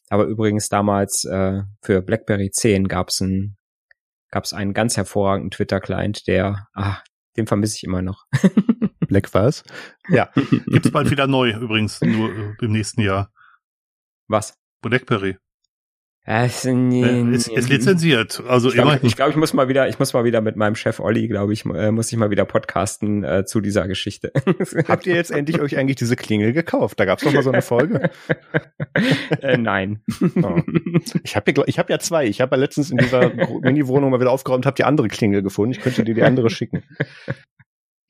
Aber 0.09 0.25
übrigens 0.25 0.69
damals 0.69 1.23
äh, 1.25 1.61
für 1.81 2.01
BlackBerry 2.01 2.51
10 2.51 2.87
gab's 2.87 3.21
ein, 3.21 3.55
gab's 4.29 4.53
einen 4.53 4.73
ganz 4.73 4.97
hervorragenden 4.97 5.51
Twitter-Client, 5.51 6.27
der, 6.27 6.67
ah, 6.73 6.97
den 7.37 7.47
vermisse 7.47 7.77
ich 7.77 7.83
immer 7.83 8.01
noch. 8.01 8.25
Black 9.07 9.33
was? 9.33 9.63
Ja. 10.09 10.31
Gibt's 10.67 10.91
bald 10.91 11.11
wieder 11.11 11.27
neu, 11.27 11.51
übrigens, 11.51 12.01
nur 12.01 12.29
äh, 12.29 12.55
im 12.61 12.71
nächsten 12.71 13.01
Jahr. 13.01 13.31
Was? 14.27 14.57
Blackberry. 14.81 15.37
Ist, 16.25 16.63
nee, 16.63 17.35
ist, 17.35 17.49
ist 17.49 17.67
lizenziert. 17.67 18.41
Also 18.47 18.69
Ich 18.69 18.75
glaube, 18.75 18.97
ich, 19.01 19.17
glaub, 19.17 19.29
ich 19.29 19.35
muss 19.35 19.51
mal 19.51 19.67
wieder, 19.67 19.89
ich 19.89 19.99
muss 19.99 20.13
mal 20.13 20.23
wieder 20.23 20.39
mit 20.39 20.55
meinem 20.55 20.75
Chef 20.75 21.01
Olli, 21.01 21.27
glaube 21.27 21.51
ich, 21.51 21.65
äh, 21.65 21.91
muss 21.91 22.09
ich 22.13 22.17
mal 22.17 22.29
wieder 22.29 22.45
podcasten 22.45 23.25
äh, 23.25 23.43
zu 23.43 23.59
dieser 23.59 23.89
Geschichte. 23.89 24.31
Habt 24.87 25.05
ihr 25.05 25.15
jetzt 25.15 25.31
endlich 25.31 25.59
euch 25.59 25.77
eigentlich 25.77 25.97
diese 25.97 26.15
Klingel 26.15 26.53
gekauft? 26.53 26.97
Da 26.97 27.03
gab's 27.03 27.23
doch 27.23 27.33
mal 27.33 27.43
so 27.43 27.51
eine 27.51 27.61
Folge. 27.61 28.09
äh, 29.41 29.57
nein. 29.57 30.01
Oh. 30.41 30.61
Ich 31.23 31.35
habe 31.35 31.51
ja, 31.51 31.63
ich 31.65 31.77
hab 31.77 31.89
ja 31.89 31.99
zwei. 31.99 32.25
Ich 32.25 32.39
habe 32.39 32.55
ja 32.55 32.59
letztens 32.61 32.89
in 32.89 32.99
dieser 32.99 33.29
Mini-Wohnung 33.61 34.09
mal 34.09 34.21
wieder 34.21 34.31
aufgeräumt, 34.31 34.65
habe 34.65 34.75
die 34.75 34.85
andere 34.85 35.09
Klingel 35.09 35.41
gefunden. 35.41 35.73
Ich 35.73 35.81
könnte 35.81 36.05
dir 36.05 36.15
die 36.15 36.23
andere 36.23 36.49
schicken. 36.49 36.83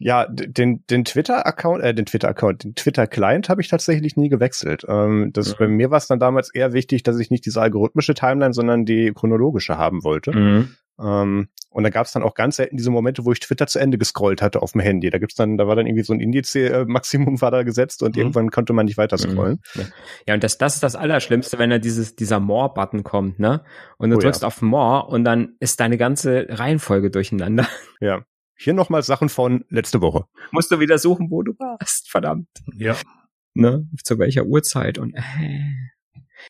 Ja, 0.06 0.28
den, 0.30 0.84
den 0.90 1.06
Twitter-Account, 1.06 1.82
äh, 1.84 1.94
den 1.94 2.06
Twitter-Account, 2.06 2.64
den 2.66 2.76
Twitter-Client 2.76 3.48
habe 3.48 3.62
ich 3.62 3.70
tatsächlich 3.70 4.18
nie 4.18 4.28
gewechselt. 4.30 4.84
Ähm, 4.88 5.32
das, 5.34 5.52
Mhm. 5.54 5.56
Bei 5.60 5.68
mir 5.70 5.92
war 5.92 5.98
es 5.98 6.08
dann 6.08 6.20
damals 6.20 6.54
eher 6.54 6.74
wichtig, 6.74 7.04
dass 7.04 7.18
ich 7.20 7.32
nicht 7.32 7.46
diese 7.46 7.62
algorithmische 7.62 8.14
Timeline, 8.14 8.54
sondern 8.54 8.84
die 8.86 9.14
chronologische 9.14 9.78
haben 9.78 10.04
wollte. 10.04 10.32
Mhm. 10.36 10.76
Ähm, 11.02 11.48
und 11.70 11.84
da 11.84 11.90
gab 11.90 12.06
es 12.06 12.12
dann 12.12 12.22
auch 12.22 12.36
ganz 12.36 12.58
selten 12.58 12.78
diese 12.78 12.92
Momente, 12.92 13.26
wo 13.26 13.32
ich 13.32 13.40
Twitter 13.40 13.66
zu 13.66 13.80
Ende 13.80 13.98
gescrollt 13.98 14.42
hatte 14.44 14.62
auf 14.62 14.74
dem 14.74 14.82
Handy. 14.82 15.10
Da 15.10 15.18
gibt's 15.18 15.36
dann, 15.36 15.58
da 15.58 15.68
war 15.68 15.76
dann 15.76 15.88
irgendwie 15.88 16.04
so 16.04 16.14
ein 16.14 16.20
Indiz-Maximum 16.20 17.42
war 17.42 17.50
da 17.52 17.64
gesetzt 17.64 18.04
und 18.04 18.16
Mhm. 18.16 18.22
irgendwann 18.22 18.52
konnte 18.52 18.74
man 18.74 18.86
nicht 18.86 18.98
weiter 18.98 19.18
scrollen. 19.18 19.60
Ja, 20.28 20.34
und 20.36 20.44
das, 20.44 20.58
das 20.58 20.76
ist 20.76 20.84
das 20.84 20.96
Allerschlimmste, 20.96 21.58
wenn 21.58 21.70
da 21.72 21.80
dieses, 21.80 22.16
dieser 22.16 22.40
More-Button 22.40 23.04
kommt, 23.04 23.40
ne? 23.40 23.64
Und 23.98 24.10
du 24.12 24.18
Oh 24.18 24.20
ja. 24.20 24.24
drückst 24.24 24.44
auf 24.46 24.62
More 24.62 25.08
und 25.08 25.24
dann 25.24 25.54
ist 25.60 25.80
deine 25.80 25.98
ganze 25.98 26.46
Reihenfolge 26.50 27.10
durcheinander. 27.10 27.66
Ja. 28.02 28.22
Hier 28.64 28.74
nochmal 28.74 29.04
Sachen 29.04 29.28
von 29.28 29.66
letzte 29.68 30.00
Woche. 30.00 30.24
Musst 30.52 30.72
du 30.72 30.80
wieder 30.80 30.98
suchen, 30.98 31.30
wo 31.30 31.44
du 31.44 31.52
warst, 31.60 32.10
verdammt. 32.10 32.48
Ja. 32.74 32.96
Ne? 33.54 33.90
Zu 34.06 34.20
welcher 34.20 34.46
Uhrzeit 34.46 34.98
und 34.98 35.14
äh. 35.16 35.22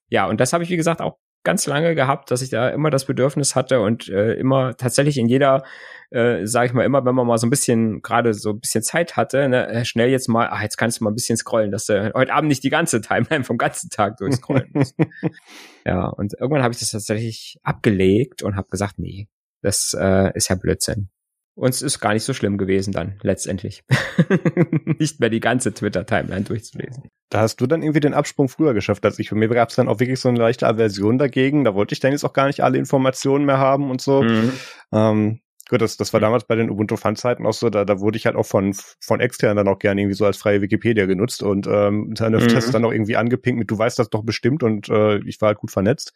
Ja, 0.09 0.27
und 0.27 0.39
das 0.39 0.53
habe 0.53 0.63
ich, 0.63 0.69
wie 0.69 0.77
gesagt, 0.77 1.01
auch 1.01 1.17
ganz 1.43 1.65
lange 1.65 1.95
gehabt, 1.95 2.29
dass 2.29 2.43
ich 2.43 2.51
da 2.51 2.69
immer 2.69 2.91
das 2.91 3.05
Bedürfnis 3.05 3.55
hatte 3.55 3.81
und 3.81 4.09
äh, 4.09 4.33
immer 4.35 4.77
tatsächlich 4.77 5.17
in 5.17 5.27
jeder, 5.27 5.63
äh, 6.11 6.45
sage 6.45 6.67
ich 6.67 6.73
mal, 6.73 6.85
immer, 6.85 7.03
wenn 7.03 7.15
man 7.15 7.25
mal 7.25 7.39
so 7.39 7.47
ein 7.47 7.49
bisschen, 7.49 8.03
gerade 8.03 8.35
so 8.35 8.51
ein 8.51 8.59
bisschen 8.59 8.83
Zeit 8.83 9.17
hatte, 9.17 9.49
ne, 9.49 9.67
äh, 9.69 9.83
schnell 9.83 10.09
jetzt 10.09 10.29
mal, 10.29 10.49
ah, 10.49 10.61
jetzt 10.61 10.77
kannst 10.77 10.99
du 10.99 11.05
mal 11.05 11.09
ein 11.09 11.15
bisschen 11.15 11.37
scrollen, 11.37 11.71
dass 11.71 11.87
du 11.87 12.13
heute 12.13 12.31
Abend 12.31 12.49
nicht 12.49 12.63
die 12.63 12.69
ganze 12.69 13.01
Timeline 13.01 13.43
vom 13.43 13.57
ganzen 13.57 13.89
Tag 13.89 14.17
durchscrollen 14.17 14.69
musst. 14.73 14.95
ja, 15.85 16.05
und 16.09 16.33
irgendwann 16.33 16.61
habe 16.61 16.75
ich 16.75 16.79
das 16.79 16.91
tatsächlich 16.91 17.57
abgelegt 17.63 18.43
und 18.43 18.55
habe 18.55 18.69
gesagt, 18.69 18.99
nee, 18.99 19.29
das 19.63 19.97
äh, 19.99 20.31
ist 20.35 20.49
ja 20.49 20.55
Blödsinn. 20.55 21.09
Und 21.55 21.69
es 21.69 21.83
ist 21.83 21.99
gar 21.99 22.13
nicht 22.13 22.23
so 22.23 22.33
schlimm 22.33 22.57
gewesen 22.57 22.93
dann, 22.93 23.19
letztendlich. 23.21 23.83
nicht 24.99 25.19
mehr 25.19 25.29
die 25.29 25.39
ganze 25.39 25.73
Twitter-Timeline 25.73 26.45
durchzulesen. 26.45 27.09
Da 27.29 27.41
hast 27.41 27.57
du 27.57 27.67
dann 27.67 27.83
irgendwie 27.83 27.99
den 27.99 28.15
Absprung 28.15 28.49
früher 28.49 28.73
geschafft 28.73 29.05
als 29.05 29.19
ich. 29.19 29.29
Bei 29.29 29.35
mir 29.35 29.47
gab 29.49 29.69
es 29.69 29.75
dann 29.75 29.87
auch 29.87 29.99
wirklich 29.99 30.19
so 30.19 30.29
eine 30.29 30.39
leichte 30.39 30.67
Aversion 30.67 31.17
dagegen. 31.17 31.63
Da 31.63 31.75
wollte 31.75 31.93
ich 31.93 31.99
dann 31.99 32.11
jetzt 32.11 32.23
auch 32.23 32.33
gar 32.33 32.47
nicht 32.47 32.63
alle 32.63 32.77
Informationen 32.79 33.45
mehr 33.45 33.59
haben 33.59 33.91
und 33.91 34.01
so. 34.01 34.23
Mhm. 34.23 34.51
Ähm, 34.91 35.39
gut, 35.69 35.81
das, 35.81 35.97
das 35.97 36.11
war 36.11 36.19
damals 36.19 36.45
bei 36.45 36.55
den 36.55 36.71
Ubuntu 36.71 36.97
Fun-Zeiten 36.97 37.45
auch 37.45 37.53
so, 37.53 37.69
da, 37.69 37.85
da 37.85 37.99
wurde 37.99 38.17
ich 38.17 38.25
halt 38.25 38.35
auch 38.35 38.45
von, 38.45 38.75
von 38.99 39.19
extern 39.19 39.55
dann 39.55 39.67
auch 39.67 39.79
gerne 39.79 40.01
irgendwie 40.01 40.15
so 40.15 40.25
als 40.25 40.37
freie 40.37 40.61
Wikipedia 40.61 41.05
genutzt 41.05 41.43
und 41.43 41.67
ähm, 41.67 42.13
dann 42.15 42.33
Mhm. 42.33 42.71
dann 42.71 42.85
auch 42.85 42.91
irgendwie 42.91 43.15
angepinkt 43.15 43.59
mit, 43.59 43.69
du 43.69 43.77
weißt 43.77 43.99
das 43.99 44.09
doch 44.09 44.23
bestimmt 44.23 44.63
und 44.63 44.89
äh, 44.89 45.17
ich 45.27 45.39
war 45.39 45.49
halt 45.49 45.59
gut 45.59 45.71
vernetzt. 45.71 46.13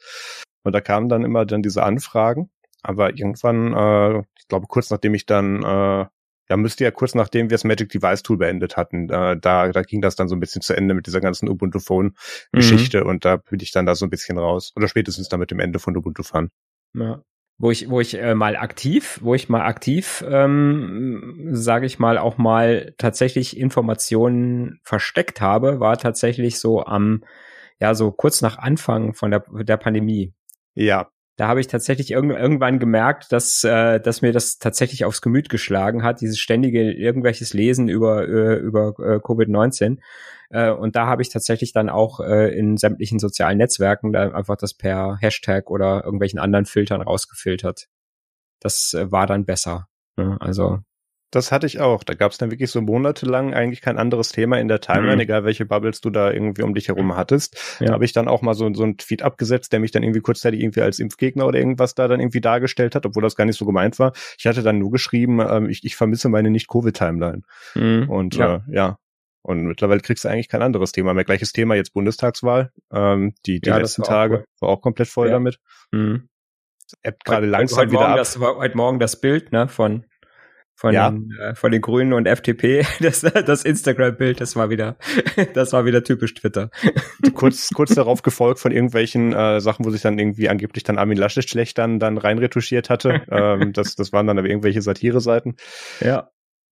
Und 0.63 0.74
da 0.74 0.82
kamen 0.82 1.10
dann 1.10 1.24
immer 1.24 1.46
dann 1.46 1.62
diese 1.62 1.84
Anfragen. 1.84 2.50
Aber 2.88 3.10
irgendwann, 3.10 3.74
äh, 3.74 4.20
ich 4.39 4.48
glaube, 4.48 4.67
kurz 4.67 4.89
nachdem 4.89 5.13
ich 5.13 5.25
dann, 5.25 5.62
äh, 5.62 6.06
ja, 6.50 6.56
müsste 6.56 6.86
ja 6.86 6.91
kurz 6.91 7.15
nachdem 7.15 7.50
wir 7.50 7.56
das 7.56 7.65
Magic 7.65 7.89
Device 7.89 8.24
Tool 8.24 8.38
beendet 8.38 8.77
hatten, 8.77 9.10
äh, 9.10 9.38
da, 9.38 9.67
da 9.67 9.82
ging 9.82 10.01
das 10.01 10.15
dann 10.15 10.29
so 10.29 10.38
ein 10.38 10.39
bisschen 10.39 10.62
zu 10.62 10.74
Ende 10.74 10.94
mit 10.94 11.06
dieser 11.06 11.20
ganzen 11.20 11.50
Ubuntu 11.50 11.79
Phone 11.79 12.15
Geschichte 12.53 13.03
und 13.03 13.25
da 13.25 13.36
bin 13.36 13.60
ich 13.60 13.72
dann 13.72 13.86
da 13.86 13.94
so 13.94 14.06
ein 14.06 14.10
bisschen 14.10 14.38
raus. 14.38 14.72
Oder 14.77 14.88
spätestens 14.88 15.27
dann 15.27 15.41
mit 15.41 15.51
dem 15.51 15.60
Ende 15.60 15.79
von 15.79 15.98
Ubuntu 15.98 16.24
Fun. 16.24 16.50
Ja. 16.94 17.22
Wo 17.58 17.72
ich, 17.72 17.89
wo 17.89 18.00
ich 18.00 18.17
äh, 18.17 18.36
mal 18.36 18.56
aktiv, 18.56 19.20
wo 19.22 19.34
ich 19.36 19.50
mal 19.50 19.63
aktiv, 19.63 20.24
ähm, 20.25 21.50
sage 21.51 21.88
ich 21.88 22.00
mal, 22.00 22.17
auch 22.17 22.38
mal 22.38 22.94
tatsächlich 22.98 23.58
Informationen 23.58 24.79
versteckt 24.84 25.41
habe, 25.41 25.82
war 25.82 25.98
tatsächlich 25.98 26.60
so 26.60 26.86
am, 26.86 27.25
ja, 27.82 27.96
so 27.96 28.12
kurz 28.12 28.41
nach 28.41 28.58
Anfang 28.60 29.13
von 29.13 29.32
der, 29.32 29.44
der 29.63 29.77
Pandemie. 29.77 30.34
Ja, 30.75 31.10
Da 31.38 31.48
habe 31.48 31.62
ich 31.62 31.67
tatsächlich 31.67 32.12
irgend, 32.12 32.38
irgendwann 32.38 32.79
gemerkt, 32.79 33.32
dass, 33.32 33.63
äh, 33.63 34.00
dass 34.00 34.24
mir 34.24 34.34
das 34.34 34.58
tatsächlich 34.58 35.06
aufs 35.06 35.22
Gemüt 35.22 35.50
geschlagen 35.50 36.03
hat, 36.03 36.20
dieses 36.20 36.39
ständige 36.39 36.91
irgendwelches 36.91 37.53
Lesen 37.53 37.88
über, 37.89 38.27
äh, 38.27 38.56
über 38.56 38.96
äh, 38.98 39.20
Covid-19. 39.20 40.00
Äh, 40.50 40.72
und 40.72 40.96
da 40.96 41.06
habe 41.06 41.22
ich 41.22 41.29
tatsächlich 41.29 41.74
dann 41.74 41.89
auch 41.89 42.20
äh, 42.20 42.58
in 42.58 42.77
sämtlichen 42.77 43.20
sozialen 43.20 43.60
Netzwerken 43.60 44.13
da 44.13 44.32
einfach 44.32 44.58
das 44.58 44.74
per 44.74 45.17
Hashtag 45.22 45.70
oder 45.70 46.03
irgendwelchen 46.03 46.39
anderen 46.39 46.65
Filtern 46.65 47.01
rausgefiltert. 47.01 47.88
Das 48.60 48.96
äh, 48.96 49.12
war 49.12 49.27
dann 49.27 49.46
besser. 49.46 49.88
Ne? 50.17 50.38
Also 50.39 50.79
Das 51.31 51.51
hatte 51.51 51.65
ich 51.67 51.81
auch. 51.81 52.05
Da 52.05 52.13
gab 52.13 52.31
es 52.31 52.38
dann 52.38 52.51
wirklich 52.51 52.72
so 52.72 52.79
monatelang 52.81 53.53
eigentlich 53.53 53.81
kein 53.81 53.98
anderes 53.98 54.29
Thema 54.31 54.60
in 54.60 54.69
der 54.69 54.79
Timeline, 54.79 55.15
Mhm. 55.15 55.22
egal 55.22 55.43
welche 55.43 55.65
Bubbles 55.65 56.00
du 56.00 56.10
da 56.10 56.31
irgendwie 56.31 56.62
um 56.62 56.74
dich 56.74 56.88
herum 56.88 57.17
hattest. 57.17 57.77
Ja. 57.81 57.88
Da 57.88 57.93
habe 57.93 58.05
ich 58.05 58.13
dann 58.13 58.29
auch 58.29 58.41
mal 58.41 58.53
so, 58.53 58.74
so 58.74 58.84
einen 58.84 58.98
Tweet 58.98 59.24
abgesetzt, 59.24 59.74
der 59.74 59.81
mich 59.81 59.91
dann 59.91 60.03
irgendwie 60.03 60.22
kurzzeitig 60.22 60.62
irgendwie 60.62 60.81
als 60.81 61.00
Impfgegner 61.00 61.46
oder 61.46 61.60
irgendwas 61.60 61.96
da 61.96 62.07
dann 62.07 62.22
irgendwie 62.22 62.39
dargestellt 62.39 62.96
hat, 62.96 63.05
obwohl 63.05 63.24
das 63.24 63.36
gar 63.36 63.43
nicht 63.43 63.57
so 63.57 63.65
gemeint 63.65 64.00
war. 64.00 64.13
Ich 64.38 64.48
hatte 64.48 64.63
dann 64.63 64.79
nur 64.79 64.89
geschrieben, 64.91 65.41
ähm, 65.41 65.69
ich, 65.69 65.84
ich 65.84 65.98
vermisse 65.98 66.29
meine 66.29 66.50
Nicht-Covid-Timeline. 66.50 67.41
mhm. 67.75 68.10
Und 68.10 68.36
ja. 68.36 68.55
Äh, 68.55 68.60
ja. 68.75 68.98
Und 69.41 69.63
mittlerweile 69.65 70.01
kriegst 70.01 70.24
du 70.25 70.29
eigentlich 70.29 70.50
kein 70.50 70.62
anderes 70.62 70.91
Thema 70.93 71.13
mehr. 71.13 71.24
Gleiches 71.24 71.51
Thema 71.53 71.75
jetzt 71.75 71.93
Bundestagswahl. 71.93 72.72
Ähm, 72.93 73.34
die 73.46 73.60
die 73.62 73.69
Ja, 73.69 73.77
letzten 73.77 74.01
war 74.03 74.07
Tage 74.10 74.46
war 74.60 74.69
auch 74.69 74.81
komplett 74.81 75.07
voll 75.10 75.27
Ja. 75.27 75.34
damit. 75.34 75.60
Mhm. 75.91 76.29
Appt 77.03 77.25
gerade 77.25 77.48
langsam 77.48 77.79
heute 77.79 77.91
wieder 77.91 78.00
Morgen 78.01 78.12
ab. 78.13 78.17
Das, 78.17 78.39
heute 78.39 78.77
Morgen 78.77 79.00
das 79.00 79.19
Bild 79.19 79.51
ne, 79.51 79.67
von 79.67 80.05
von, 80.77 80.93
Ja. 80.93 81.10
den, 81.10 81.31
äh, 81.41 81.55
von 81.55 81.72
den 81.72 81.81
Grünen 81.81 82.13
und 82.13 82.27
FDP, 82.27 82.86
das, 83.01 83.22
das 83.22 83.65
Instagram-Bild, 83.65 84.39
das 84.39 84.55
war 84.55 84.69
wieder, 84.69 84.96
das 85.55 85.74
war 85.74 85.86
wieder 85.86 86.03
typisch 86.03 86.36
Twitter. 86.36 86.69
kurz, 87.34 87.69
kurz 87.74 87.96
darauf 87.96 88.22
gefolgt 88.22 88.60
von 88.60 88.72
irgendwelchen 88.72 89.34
äh, 89.34 89.60
Sachen, 89.60 89.86
wo 89.86 89.89
sich 89.89 90.01
dann 90.03 90.19
irgendwie 90.19 90.50
angeblich 90.50 90.84
dann 90.84 91.00
Armin 91.00 91.17
Laschet 91.17 91.50
schlecht 91.50 91.77
dann, 91.79 92.00
dann 92.00 92.17
reinretuschiert 92.17 92.89
hatte. 92.89 93.24
ähm, 93.29 93.74
das, 93.74 93.96
das 93.96 94.13
waren 94.13 94.27
dann 94.27 94.38
aber 94.38 94.48
irgendwelche 94.48 94.81
Satire-Seiten. 94.81 95.55
Ja. 96.00 96.29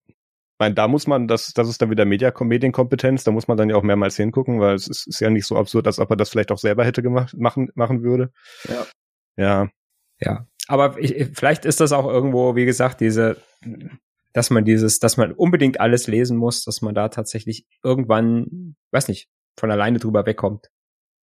Ich 0.08 0.60
meine, 0.60 0.76
da 0.76 0.88
muss 0.88 1.06
man, 1.08 1.28
das, 1.28 1.52
das 1.54 1.68
ist 1.68 1.82
dann 1.82 1.90
wieder 1.90 2.06
Media 2.06 2.32
Medienkompetenz, 2.40 3.26
da 3.26 3.32
muss 3.32 3.48
man 3.50 3.58
dann 3.58 3.70
ja 3.70 3.76
auch 3.76 3.84
mehrmals 3.84 4.16
hingucken, 4.16 4.62
weil 4.62 4.76
es 4.76 4.88
ist, 4.88 5.06
ist 5.08 5.20
ja 5.20 5.30
nicht 5.30 5.46
so 5.48 5.58
absurd, 5.58 5.88
als 5.88 6.00
ob 6.00 6.12
er 6.12 6.16
das 6.16 6.30
vielleicht 6.30 6.52
auch 6.52 6.60
selber 6.60 6.86
hätte 6.86 7.02
gemacht, 7.02 7.36
machen, 7.38 7.70
machen 7.76 8.04
würde. 8.04 8.32
Ja. 8.70 8.86
Ja, 9.36 9.68
Ja. 10.22 10.48
Aber 10.68 10.98
ich, 11.00 11.30
vielleicht 11.34 11.66
ist 11.66 11.80
das 11.80 11.92
auch 11.92 12.08
irgendwo, 12.08 12.56
wie 12.56 12.66
gesagt, 12.66 13.02
diese, 13.02 13.38
dass 14.34 14.50
man 14.50 14.66
dieses, 14.66 15.00
dass 15.00 15.18
man 15.18 15.32
unbedingt 15.32 15.80
alles 15.80 16.08
lesen 16.08 16.38
muss, 16.38 16.64
dass 16.64 16.82
man 16.82 16.96
da 16.96 17.10
tatsächlich 17.10 17.66
irgendwann, 17.84 18.76
weiß 18.92 19.08
nicht, 19.08 19.30
von 19.58 19.72
alleine 19.72 20.00
drüber 20.00 20.26
wegkommt. 20.26 20.70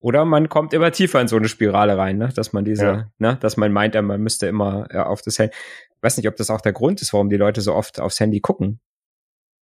Oder 0.01 0.25
man 0.25 0.49
kommt 0.49 0.73
immer 0.75 0.91
tiefer 0.91 1.21
in 1.21 1.29
so 1.29 1.37
eine 1.37 1.49
Spirale 1.49 1.97
rein, 1.97 2.19
ne? 2.19 2.31
dass 2.35 2.53
man 2.53 2.65
diese, 2.65 2.85
Ja. 2.85 3.11
ne? 3.19 3.37
dass 3.41 3.57
man 3.57 3.73
meint, 3.73 3.95
man 3.95 4.21
müsste 4.21 4.47
immer 4.47 4.89
ja, 4.93 5.07
auf 5.07 5.23
das 5.23 5.39
Handy. 5.39 5.55
Weiß 6.01 6.17
nicht, 6.17 6.27
ob 6.29 6.37
das 6.37 6.51
auch 6.51 6.61
der 6.61 6.73
Grund 6.73 7.01
ist, 7.03 7.13
warum 7.13 7.29
die 7.31 7.37
Leute 7.37 7.61
so 7.61 7.75
oft 7.75 8.01
aufs 8.01 8.19
Handy 8.19 8.41
gucken. 8.41 8.81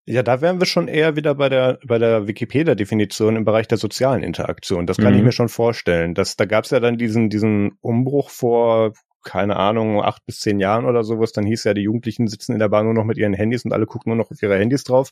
Ja, 0.06 0.22
da 0.22 0.40
wären 0.40 0.58
wir 0.58 0.66
schon 0.66 0.88
eher 0.88 1.14
wieder 1.14 1.34
bei 1.34 1.50
der 1.50 1.78
bei 1.86 1.98
der 1.98 2.26
Wikipedia-Definition 2.26 3.36
im 3.36 3.44
Bereich 3.44 3.68
der 3.68 3.76
sozialen 3.76 4.22
Interaktion. 4.22 4.86
Das 4.86 4.96
kann 4.96 5.12
Mhm. 5.12 5.18
ich 5.18 5.24
mir 5.26 5.32
schon 5.32 5.50
vorstellen. 5.50 6.14
Das, 6.14 6.36
da 6.36 6.46
gab 6.46 6.64
es 6.64 6.70
ja 6.70 6.80
dann 6.80 6.96
diesen 6.96 7.28
diesen 7.28 7.72
Umbruch 7.82 8.30
vor 8.30 8.94
keine 9.22 9.56
Ahnung 9.56 10.02
acht 10.02 10.24
bis 10.26 10.40
zehn 10.40 10.60
Jahren 10.60 10.84
oder 10.84 11.04
so, 11.04 11.18
wo 11.18 11.24
es 11.24 11.32
dann 11.32 11.44
hieß 11.44 11.64
ja, 11.64 11.74
die 11.74 11.82
Jugendlichen 11.82 12.26
sitzen 12.28 12.52
in 12.52 12.58
der 12.58 12.68
Bahn 12.68 12.84
nur 12.84 12.94
noch 12.94 13.04
mit 13.04 13.18
ihren 13.18 13.34
Handys 13.34 13.64
und 13.64 13.72
alle 13.72 13.86
gucken 13.86 14.10
nur 14.10 14.16
noch 14.16 14.30
auf 14.30 14.42
ihre 14.42 14.58
Handys 14.58 14.84
drauf. 14.84 15.10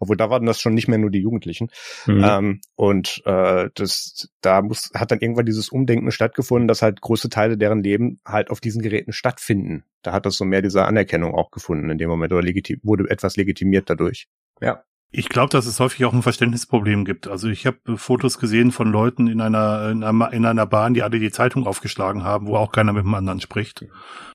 Obwohl 0.00 0.16
da 0.16 0.30
waren 0.30 0.46
das 0.46 0.60
schon 0.60 0.74
nicht 0.74 0.88
mehr 0.88 0.98
nur 0.98 1.10
die 1.10 1.20
Jugendlichen. 1.20 1.70
Mhm. 2.06 2.24
Ähm, 2.24 2.60
und 2.76 3.22
äh, 3.26 3.68
das, 3.74 4.28
da 4.40 4.62
muss, 4.62 4.90
hat 4.94 5.10
dann 5.10 5.20
irgendwann 5.20 5.46
dieses 5.46 5.68
Umdenken 5.68 6.10
stattgefunden, 6.10 6.68
dass 6.68 6.82
halt 6.82 7.00
große 7.00 7.28
Teile 7.28 7.56
deren 7.58 7.82
Leben 7.82 8.20
halt 8.26 8.50
auf 8.50 8.60
diesen 8.60 8.82
Geräten 8.82 9.12
stattfinden. 9.12 9.84
Da 10.02 10.12
hat 10.12 10.26
das 10.26 10.36
so 10.36 10.44
mehr 10.44 10.62
diese 10.62 10.84
Anerkennung 10.84 11.34
auch 11.34 11.50
gefunden 11.50 11.90
in 11.90 11.98
dem 11.98 12.08
Moment 12.08 12.32
oder 12.32 12.42
legitim, 12.42 12.80
wurde 12.82 13.08
etwas 13.10 13.36
legitimiert 13.36 13.90
dadurch. 13.90 14.28
Ja. 14.60 14.84
Ich 15.12 15.28
glaube, 15.28 15.50
dass 15.50 15.66
es 15.66 15.80
häufig 15.80 16.04
auch 16.04 16.12
ein 16.12 16.22
Verständnisproblem 16.22 17.04
gibt. 17.04 17.26
Also 17.28 17.48
ich 17.48 17.66
habe 17.66 17.96
Fotos 17.96 18.38
gesehen 18.38 18.70
von 18.70 18.90
Leuten 18.92 19.26
in 19.26 19.40
einer, 19.40 19.90
in 19.90 20.04
einer 20.04 20.32
in 20.32 20.46
einer 20.46 20.66
Bahn, 20.66 20.94
die 20.94 21.02
alle 21.02 21.18
die 21.18 21.32
Zeitung 21.32 21.66
aufgeschlagen 21.66 22.22
haben, 22.22 22.46
wo 22.46 22.56
auch 22.56 22.70
keiner 22.72 22.92
mit 22.92 23.04
dem 23.04 23.14
anderen 23.14 23.40
spricht. 23.40 23.84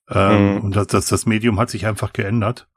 Ähm, 0.10 0.56
Mhm. 0.56 0.62
Und 0.62 0.76
das, 0.76 0.88
das, 0.88 1.08
das 1.08 1.26
Medium 1.26 1.60
hat 1.60 1.70
sich 1.70 1.86
einfach 1.86 2.14
geändert. 2.14 2.68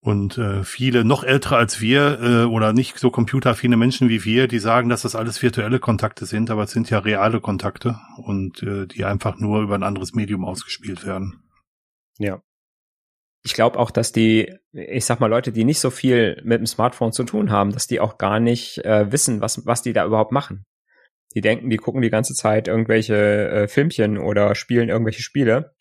Und 0.00 0.38
äh, 0.38 0.62
viele 0.62 1.04
noch 1.04 1.24
ältere 1.24 1.56
als 1.56 1.80
wir 1.80 2.20
äh, 2.20 2.44
oder 2.44 2.72
nicht 2.72 2.98
so 2.98 3.10
computeraffine 3.10 3.76
Menschen 3.76 4.08
wie 4.08 4.24
wir, 4.24 4.46
die 4.46 4.60
sagen, 4.60 4.88
dass 4.88 5.02
das 5.02 5.16
alles 5.16 5.42
virtuelle 5.42 5.80
Kontakte 5.80 6.26
sind, 6.26 6.48
aber 6.48 6.62
es 6.62 6.70
sind 6.70 6.90
ja 6.90 7.00
reale 7.00 7.40
Kontakte 7.40 7.98
und 8.18 8.62
äh, 8.62 8.86
die 8.86 9.04
einfach 9.04 9.38
nur 9.38 9.62
über 9.62 9.74
ein 9.74 9.82
anderes 9.82 10.14
Medium 10.14 10.44
ausgespielt 10.44 11.04
werden. 11.04 11.42
Ja. 12.18 12.40
Ich 13.46 13.54
glaube 13.54 13.78
auch, 13.78 13.92
dass 13.92 14.10
die, 14.10 14.52
ich 14.72 15.04
sag 15.04 15.20
mal, 15.20 15.28
Leute, 15.28 15.52
die 15.52 15.62
nicht 15.62 15.78
so 15.78 15.90
viel 15.90 16.42
mit 16.44 16.58
dem 16.58 16.66
Smartphone 16.66 17.12
zu 17.12 17.22
tun 17.22 17.52
haben, 17.52 17.70
dass 17.70 17.86
die 17.86 18.00
auch 18.00 18.18
gar 18.18 18.40
nicht 18.40 18.84
äh, 18.84 19.12
wissen, 19.12 19.40
was, 19.40 19.64
was 19.64 19.82
die 19.82 19.92
da 19.92 20.04
überhaupt 20.04 20.32
machen. 20.32 20.66
Die 21.36 21.42
denken, 21.42 21.70
die 21.70 21.76
gucken 21.76 22.02
die 22.02 22.10
ganze 22.10 22.34
Zeit 22.34 22.66
irgendwelche 22.66 23.14
äh, 23.14 23.68
Filmchen 23.68 24.18
oder 24.18 24.56
spielen 24.56 24.88
irgendwelche 24.88 25.22
Spiele. 25.22 25.76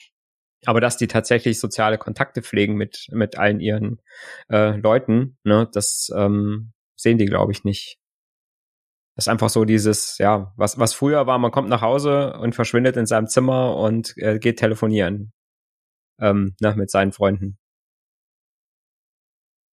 Aber 0.65 0.79
dass 0.79 0.97
die 0.97 1.07
tatsächlich 1.07 1.59
soziale 1.59 1.97
Kontakte 1.97 2.43
pflegen 2.43 2.75
mit, 2.75 3.07
mit 3.11 3.35
allen 3.35 3.59
ihren 3.59 3.99
äh, 4.47 4.77
Leuten, 4.77 5.39
ne, 5.43 5.67
das 5.73 6.11
ähm, 6.15 6.71
sehen 6.95 7.17
die, 7.17 7.25
glaube 7.25 7.51
ich, 7.51 7.63
nicht. 7.63 7.97
Das 9.15 9.25
ist 9.25 9.29
einfach 9.29 9.49
so 9.49 9.65
dieses, 9.65 10.19
ja, 10.19 10.53
was, 10.55 10.77
was 10.77 10.93
früher 10.93 11.25
war, 11.25 11.39
man 11.39 11.51
kommt 11.51 11.69
nach 11.69 11.81
Hause 11.81 12.37
und 12.37 12.53
verschwindet 12.53 12.95
in 12.95 13.07
seinem 13.07 13.25
Zimmer 13.27 13.75
und 13.75 14.13
äh, 14.17 14.37
geht 14.37 14.59
telefonieren 14.59 15.33
ähm, 16.19 16.55
ne, 16.61 16.73
mit 16.75 16.89
seinen 16.91 17.11
Freunden. 17.11 17.57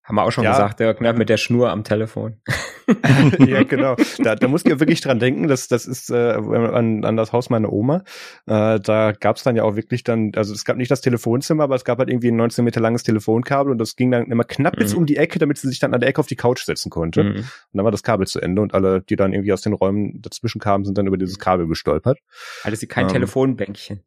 Haben 0.05 0.15
wir 0.15 0.23
auch 0.23 0.31
schon 0.31 0.43
Ja. 0.43 0.51
gesagt, 0.51 0.81
Dirk, 0.81 0.99
ne, 0.99 1.13
mit 1.13 1.29
der 1.29 1.37
Schnur 1.37 1.69
am 1.69 1.85
Telefon. 1.85 2.41
ja, 3.39 3.63
genau. 3.63 3.95
Da, 4.21 4.35
da 4.35 4.49
musst 4.49 4.65
du 4.65 4.71
ja 4.71 4.79
wirklich 4.81 4.99
dran 4.99 5.17
denken, 5.19 5.47
dass 5.47 5.69
das 5.69 5.85
ist 5.85 6.09
äh, 6.09 6.33
an, 6.33 7.05
an 7.05 7.15
das 7.15 7.31
Haus 7.31 7.49
meiner 7.49 7.71
Oma. 7.71 8.03
Äh, 8.45 8.81
da 8.81 9.13
gab 9.17 9.37
es 9.37 9.43
dann 9.43 9.55
ja 9.55 9.63
auch 9.63 9.77
wirklich 9.77 10.03
dann, 10.03 10.33
also 10.35 10.53
es 10.53 10.65
gab 10.65 10.75
nicht 10.75 10.91
das 10.91 10.99
Telefonzimmer, 10.99 11.63
aber 11.63 11.75
es 11.75 11.85
gab 11.85 11.99
halt 11.99 12.09
irgendwie 12.09 12.27
ein 12.31 12.35
19 12.35 12.65
Meter 12.65 12.81
langes 12.81 13.03
Telefonkabel 13.03 13.71
und 13.71 13.77
das 13.77 13.95
ging 13.95 14.11
dann 14.11 14.29
immer 14.29 14.43
knapp 14.43 14.75
bis 14.75 14.91
Mhm. 14.91 14.97
um 14.99 15.05
die 15.05 15.15
Ecke, 15.15 15.39
damit 15.39 15.57
sie 15.57 15.69
sich 15.69 15.79
dann 15.79 15.93
an 15.93 16.01
der 16.01 16.09
Ecke 16.09 16.19
auf 16.19 16.27
die 16.27 16.35
Couch 16.35 16.65
setzen 16.65 16.89
konnte. 16.89 17.21
Und 17.21 17.35
Mhm. 17.37 17.45
dann 17.71 17.85
war 17.85 17.91
das 17.91 18.03
Kabel 18.03 18.27
zu 18.27 18.41
Ende 18.41 18.61
und 18.61 18.73
alle, 18.73 19.01
die 19.03 19.15
dann 19.15 19.31
irgendwie 19.31 19.53
aus 19.53 19.61
den 19.61 19.71
Räumen 19.71 20.21
dazwischen 20.21 20.59
kamen, 20.59 20.83
sind 20.83 20.97
dann 20.97 21.07
über 21.07 21.17
dieses 21.17 21.39
Kabel 21.39 21.65
gestolpert. 21.67 22.19
Hatte 22.65 22.75
sie 22.75 22.87
kein 22.87 23.05
Ähm. 23.05 23.11
Telefonbänkchen. 23.13 24.03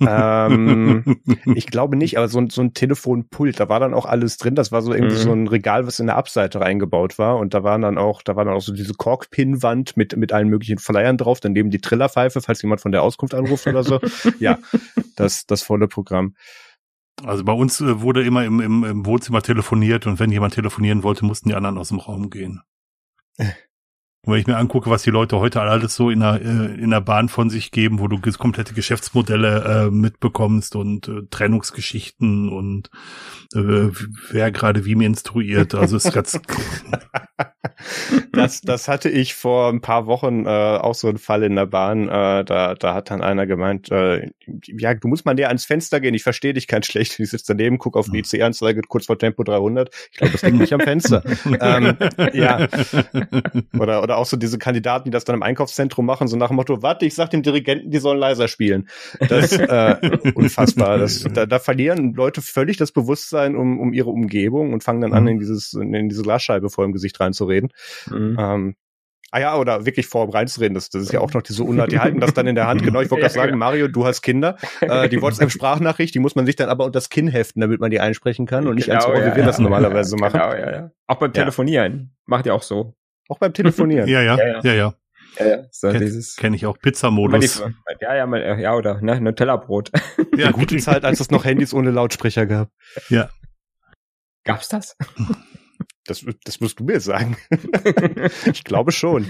Ähm, 0.00 1.20
ich 1.54 1.66
glaube 1.66 1.96
nicht, 1.96 2.18
aber 2.18 2.28
so 2.28 2.38
ein, 2.38 2.50
so 2.50 2.60
ein 2.62 2.74
Telefonpult, 2.74 3.58
da 3.60 3.68
war 3.68 3.80
dann 3.80 3.94
auch 3.94 4.06
alles 4.06 4.36
drin. 4.36 4.54
Das 4.54 4.72
war 4.72 4.82
so 4.82 4.92
irgendwie 4.92 5.16
Mhm. 5.16 5.20
so 5.20 5.32
ein 5.32 5.46
Regal, 5.48 5.86
was 5.86 6.00
in 6.00 6.06
der 6.06 6.16
Abseite 6.16 6.60
reingebaut 6.60 7.18
war. 7.18 7.38
Und 7.38 7.54
da 7.54 7.62
waren 7.62 7.82
dann 7.82 7.98
auch, 7.98 8.22
da 8.22 8.36
war 8.36 8.44
dann 8.44 8.54
auch 8.54 8.62
so 8.62 8.72
diese 8.72 8.94
Korkpinwand 8.94 9.96
mit, 9.96 10.16
mit 10.16 10.32
allen 10.32 10.48
möglichen 10.48 10.78
Flyern 10.78 11.16
drauf. 11.16 11.40
Daneben 11.40 11.70
die 11.70 11.80
Trillerpfeife, 11.80 12.40
falls 12.40 12.62
jemand 12.62 12.80
von 12.80 12.92
der 12.92 13.02
Auskunft 13.02 13.34
anruft 13.34 13.66
oder 13.66 13.82
so. 13.82 14.00
ja, 14.38 14.58
das, 15.16 15.46
das 15.46 15.62
volle 15.62 15.88
Programm. 15.88 16.34
Also 17.24 17.44
bei 17.44 17.52
uns 17.52 17.80
äh, 17.80 18.00
wurde 18.00 18.22
immer 18.24 18.44
im, 18.44 18.60
im, 18.60 18.84
im 18.84 19.06
Wohnzimmer 19.06 19.42
telefoniert 19.42 20.06
und 20.06 20.18
wenn 20.20 20.30
jemand 20.32 20.54
telefonieren 20.54 21.02
wollte, 21.02 21.24
mussten 21.24 21.48
die 21.50 21.54
anderen 21.54 21.76
aus 21.78 21.88
dem 21.88 21.98
Raum 21.98 22.30
gehen. 22.30 22.62
Und 24.22 24.34
wenn 24.34 24.40
ich 24.40 24.46
mir 24.46 24.58
angucke, 24.58 24.90
was 24.90 25.02
die 25.02 25.10
Leute 25.10 25.38
heute 25.38 25.62
alles 25.62 25.94
so 25.94 26.10
in 26.10 26.20
der, 26.20 26.42
äh, 26.42 26.74
in 26.74 26.90
der 26.90 27.00
Bahn 27.00 27.30
von 27.30 27.48
sich 27.48 27.70
geben, 27.70 28.00
wo 28.00 28.06
du 28.06 28.20
komplette 28.38 28.74
Geschäftsmodelle 28.74 29.86
äh, 29.86 29.90
mitbekommst 29.90 30.76
und 30.76 31.08
äh, 31.08 31.22
Trennungsgeschichten 31.30 32.50
und 32.50 32.90
äh, 33.54 33.88
wer 34.30 34.52
gerade 34.52 34.84
wie 34.84 34.94
menstruiert, 34.94 35.74
also 35.74 35.96
ist 35.96 36.12
ganz 36.12 36.38
Das, 38.32 38.60
das 38.60 38.88
hatte 38.88 39.08
ich 39.08 39.34
vor 39.34 39.68
ein 39.70 39.80
paar 39.80 40.06
Wochen 40.06 40.46
äh, 40.46 40.48
auch 40.48 40.94
so 40.94 41.08
einen 41.08 41.18
Fall 41.18 41.42
in 41.42 41.56
der 41.56 41.66
Bahn. 41.66 42.08
Äh, 42.08 42.44
da, 42.44 42.74
da 42.74 42.94
hat 42.94 43.10
dann 43.10 43.22
einer 43.22 43.46
gemeint, 43.46 43.90
äh, 43.90 44.30
ja, 44.66 44.94
du 44.94 45.08
musst 45.08 45.24
mal 45.24 45.34
näher 45.34 45.48
ans 45.48 45.64
Fenster 45.64 46.00
gehen. 46.00 46.14
Ich 46.14 46.22
verstehe 46.22 46.52
dich 46.52 46.66
kein 46.66 46.82
schlecht. 46.82 47.18
Ich 47.20 47.30
sitze 47.30 47.44
daneben, 47.48 47.78
guck 47.78 47.96
auf 47.96 48.08
die 48.10 48.18
IC-Anzeige 48.18 48.82
kurz 48.82 49.06
vor 49.06 49.18
Tempo 49.18 49.42
300. 49.42 49.90
Ich 50.12 50.18
glaube, 50.18 50.32
das 50.32 50.42
liegt 50.42 50.58
nicht 50.58 50.72
am 50.72 50.80
Fenster. 50.80 51.22
ähm, 51.60 51.96
ja. 52.32 52.68
Oder, 53.78 54.02
oder 54.02 54.16
auch 54.18 54.26
so 54.26 54.36
diese 54.36 54.58
Kandidaten, 54.58 55.04
die 55.04 55.10
das 55.10 55.24
dann 55.24 55.36
im 55.36 55.42
Einkaufszentrum 55.42 56.04
machen, 56.04 56.28
so 56.28 56.36
nach 56.36 56.48
dem 56.48 56.56
Motto, 56.56 56.82
warte, 56.82 57.06
ich 57.06 57.14
sag 57.14 57.30
dem 57.30 57.42
Dirigenten, 57.42 57.90
die 57.90 57.98
sollen 57.98 58.18
leiser 58.18 58.48
spielen. 58.48 58.88
Das 59.28 59.52
äh, 59.52 59.96
unfassbar. 60.34 60.98
Das, 60.98 61.22
da, 61.32 61.46
da 61.46 61.58
verlieren 61.58 62.14
Leute 62.14 62.42
völlig 62.42 62.76
das 62.76 62.92
Bewusstsein 62.92 63.56
um, 63.56 63.78
um 63.78 63.92
ihre 63.92 64.10
Umgebung 64.10 64.72
und 64.72 64.82
fangen 64.84 65.00
dann 65.00 65.12
an, 65.12 65.20
Mhm. 65.20 65.28
in 65.28 65.38
dieses, 65.38 65.72
in 65.74 66.08
diese 66.08 66.22
Glasscheibe 66.22 66.70
vor 66.70 66.84
dem 66.84 66.92
Gesicht 66.92 67.18
reinzureden. 67.20 67.70
Mhm. 68.10 68.19
Ähm, 68.38 68.74
ah 69.32 69.38
ja, 69.40 69.56
oder 69.56 69.86
wirklich 69.86 70.06
vor 70.06 70.26
dem 70.26 70.30
reinzureden. 70.32 70.74
Das, 70.74 70.90
das 70.90 71.02
ist 71.02 71.12
ja 71.12 71.20
auch 71.20 71.32
noch 71.32 71.42
diese 71.42 71.62
Unart. 71.62 71.92
Die 71.92 71.98
halten 72.00 72.20
das 72.20 72.34
dann 72.34 72.46
in 72.46 72.54
der 72.54 72.66
Hand. 72.66 72.82
Genau, 72.84 73.00
ich 73.00 73.10
wollte 73.10 73.22
gerade 73.22 73.34
Ja, 73.34 73.42
sagen, 73.42 73.58
Mario, 73.58 73.88
du 73.88 74.04
hast 74.06 74.22
Kinder. 74.22 74.56
Äh, 74.80 75.08
die 75.08 75.20
WhatsApp-Sprachnachricht, 75.22 76.14
die 76.14 76.18
muss 76.18 76.34
man 76.34 76.46
sich 76.46 76.56
dann 76.56 76.68
aber 76.68 76.84
unter 76.84 76.96
das 76.98 77.08
Kinn 77.08 77.28
heften, 77.28 77.60
damit 77.60 77.80
man 77.80 77.90
die 77.90 78.00
einsprechen 78.00 78.46
kann 78.46 78.66
und 78.66 78.74
nicht 78.76 78.90
als 78.90 79.04
Genau, 79.04 79.16
Ohr, 79.16 79.22
wie 79.24 79.28
ja, 79.28 79.34
wir 79.36 79.40
ja. 79.42 79.46
das 79.46 79.58
normalerweise 79.58 80.16
machen. 80.20 80.32
Genau, 80.40 80.52
ja, 80.52 80.70
ja. 80.72 80.90
Auch 81.06 81.16
beim 81.16 81.30
Ja. 81.30 81.34
Telefonieren. 81.42 82.16
Macht 82.26 82.46
ihr 82.46 82.54
auch 82.54 82.62
so. 82.62 82.94
Auch 83.28 83.38
beim 83.38 83.52
Telefonieren. 83.52 84.08
ja, 84.08 84.20
ja, 84.22 84.36
Ja, 84.36 84.44
ja, 84.46 84.60
ja. 84.62 84.72
ja, 84.74 84.94
Ja, 85.38 85.46
ja. 85.46 85.64
So 85.70 85.88
Kenn- 85.88 86.00
dieses. 86.00 86.34
kenne 86.36 86.56
ich 86.56 86.66
auch 86.66 86.76
Pizzamodus. 86.78 87.62
Ja, 88.00 88.14
ja, 88.16 88.26
mal, 88.26 88.58
ja, 88.60 88.74
oder, 88.74 89.00
ne, 89.00 89.20
Nutella-Brot. 89.20 89.92
Ja, 90.36 90.50
gute 90.50 90.76
Zeit, 90.78 91.04
als 91.04 91.20
es 91.20 91.30
noch 91.30 91.44
Handys 91.44 91.72
ohne 91.72 91.90
Lautsprecher 91.92 92.46
gab. 92.46 92.70
Gab's 94.44 94.68
das? 94.68 94.96
Das, 96.10 96.26
das 96.44 96.60
wirst 96.60 96.80
du 96.80 96.84
mir 96.84 97.00
sagen. 97.00 97.36
ich 98.46 98.64
glaube 98.64 98.90
schon. 98.90 99.28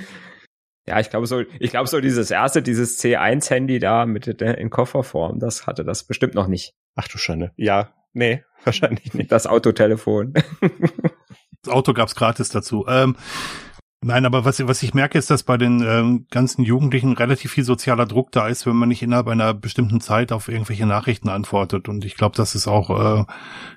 Ja, 0.88 0.99
ich 0.99 1.10
glaube 1.10 1.26
so, 1.26 1.42
ich 1.60 1.70
glaube 1.70 1.88
so 1.88 2.00
dieses 2.00 2.30
erste, 2.30 2.62
dieses 2.62 2.99
C1-Handy 2.99 3.78
da 3.78 4.06
mit 4.06 4.40
der 4.40 4.58
in 4.58 4.70
Kofferform, 4.70 5.38
das 5.38 5.66
hatte 5.66 5.84
das 5.84 6.04
bestimmt 6.04 6.34
noch 6.34 6.46
nicht. 6.46 6.75
Ach 6.96 7.06
du 7.06 7.18
Schande. 7.18 7.52
Ja, 7.56 7.92
nee, 8.14 8.43
wahrscheinlich 8.64 9.12
nicht. 9.12 9.30
Das 9.30 9.47
Autotelefon. 9.47 10.32
Das 11.62 11.75
Auto 11.75 11.93
gab's 11.93 12.14
gratis 12.14 12.49
dazu. 12.49 12.86
Ähm, 12.88 13.16
nein, 14.02 14.25
aber 14.25 14.45
was, 14.45 14.67
was 14.67 14.82
ich 14.82 14.95
merke, 14.95 15.19
ist, 15.19 15.30
dass 15.30 15.43
bei 15.43 15.56
den 15.56 15.82
ähm, 15.82 16.26
ganzen 16.30 16.63
Jugendlichen 16.65 17.13
relativ 17.13 17.52
viel 17.52 17.65
sozialer 17.65 18.06
Druck 18.06 18.32
da 18.32 18.49
ist, 18.49 18.67
wenn 18.67 18.76
man 18.76 18.89
nicht 18.89 19.02
innerhalb 19.02 19.28
einer 19.28 19.54
bestimmten 19.54 20.00
Zeit 20.00 20.32
auf 20.32 20.49
irgendwelche 20.49 20.86
Nachrichten 20.86 21.28
antwortet. 21.28 21.89
Und 21.89 22.04
ich 22.04 22.17
glaube, 22.17 22.36
das 22.36 22.54
ist 22.54 22.67
auch, 22.67 22.91
äh, 23.21 23.25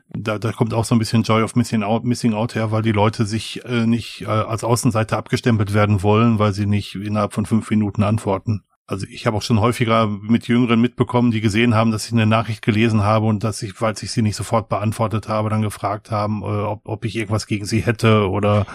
da, 0.09 0.39
da 0.39 0.51
kommt 0.51 0.73
auch 0.73 0.85
so 0.85 0.95
ein 0.95 0.99
bisschen 0.99 1.23
Joy 1.23 1.43
of 1.43 1.55
Missing 1.55 1.83
Out, 1.83 2.05
Missing 2.05 2.33
Out 2.33 2.55
her, 2.55 2.71
weil 2.71 2.81
die 2.81 2.91
Leute 2.91 3.25
sich 3.25 3.63
äh, 3.65 3.85
nicht 3.85 4.21
äh, 4.21 4.25
als 4.25 4.63
Außenseiter 4.63 5.17
abgestempelt 5.17 5.73
werden 5.73 6.03
wollen, 6.03 6.39
weil 6.39 6.53
sie 6.53 6.65
nicht 6.65 6.95
innerhalb 6.95 7.33
von 7.33 7.45
fünf 7.45 7.69
Minuten 7.69 8.03
antworten. 8.03 8.63
Also 8.85 9.05
ich 9.09 9.25
habe 9.25 9.37
auch 9.37 9.41
schon 9.41 9.61
häufiger 9.61 10.07
mit 10.07 10.47
Jüngeren 10.47 10.81
mitbekommen, 10.81 11.31
die 11.31 11.39
gesehen 11.39 11.73
haben, 11.73 11.91
dass 11.91 12.05
ich 12.07 12.11
eine 12.11 12.25
Nachricht 12.25 12.61
gelesen 12.61 13.03
habe 13.03 13.27
und 13.27 13.43
dass 13.43 13.61
ich, 13.63 13.73
falls 13.73 14.03
ich 14.03 14.11
sie 14.11 14.21
nicht 14.21 14.35
sofort 14.35 14.67
beantwortet 14.67 15.29
habe, 15.29 15.49
dann 15.49 15.61
gefragt 15.61 16.11
haben, 16.11 16.41
äh, 16.41 16.45
ob, 16.45 16.81
ob 16.87 17.05
ich 17.05 17.15
irgendwas 17.15 17.47
gegen 17.47 17.65
sie 17.65 17.79
hätte 17.81 18.29
oder 18.29 18.65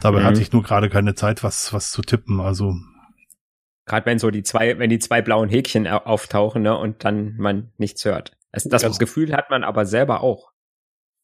dabei 0.00 0.20
Mhm. 0.20 0.24
hatte 0.24 0.40
ich 0.40 0.52
nur 0.52 0.62
gerade 0.62 0.88
keine 0.88 1.16
Zeit, 1.16 1.42
was, 1.42 1.72
was 1.72 1.90
zu 1.90 2.02
tippen. 2.02 2.40
Also 2.40 2.74
Gerade 3.86 4.06
wenn 4.06 4.18
so 4.18 4.30
die 4.30 4.42
zwei, 4.44 4.78
wenn 4.78 4.90
die 4.90 4.98
zwei 5.00 5.20
blauen 5.22 5.48
Häkchen 5.48 5.86
au- 5.88 5.98
auftauchen, 5.98 6.62
ne, 6.62 6.76
und 6.76 7.04
dann 7.04 7.36
man 7.36 7.72
nichts 7.78 8.04
hört. 8.04 8.36
Das, 8.52 8.64
das 8.64 8.84
Also- 8.84 8.98
Gefühl 8.98 9.32
hat 9.32 9.50
man 9.50 9.64
aber 9.64 9.84
selber 9.86 10.20
auch. 10.22 10.52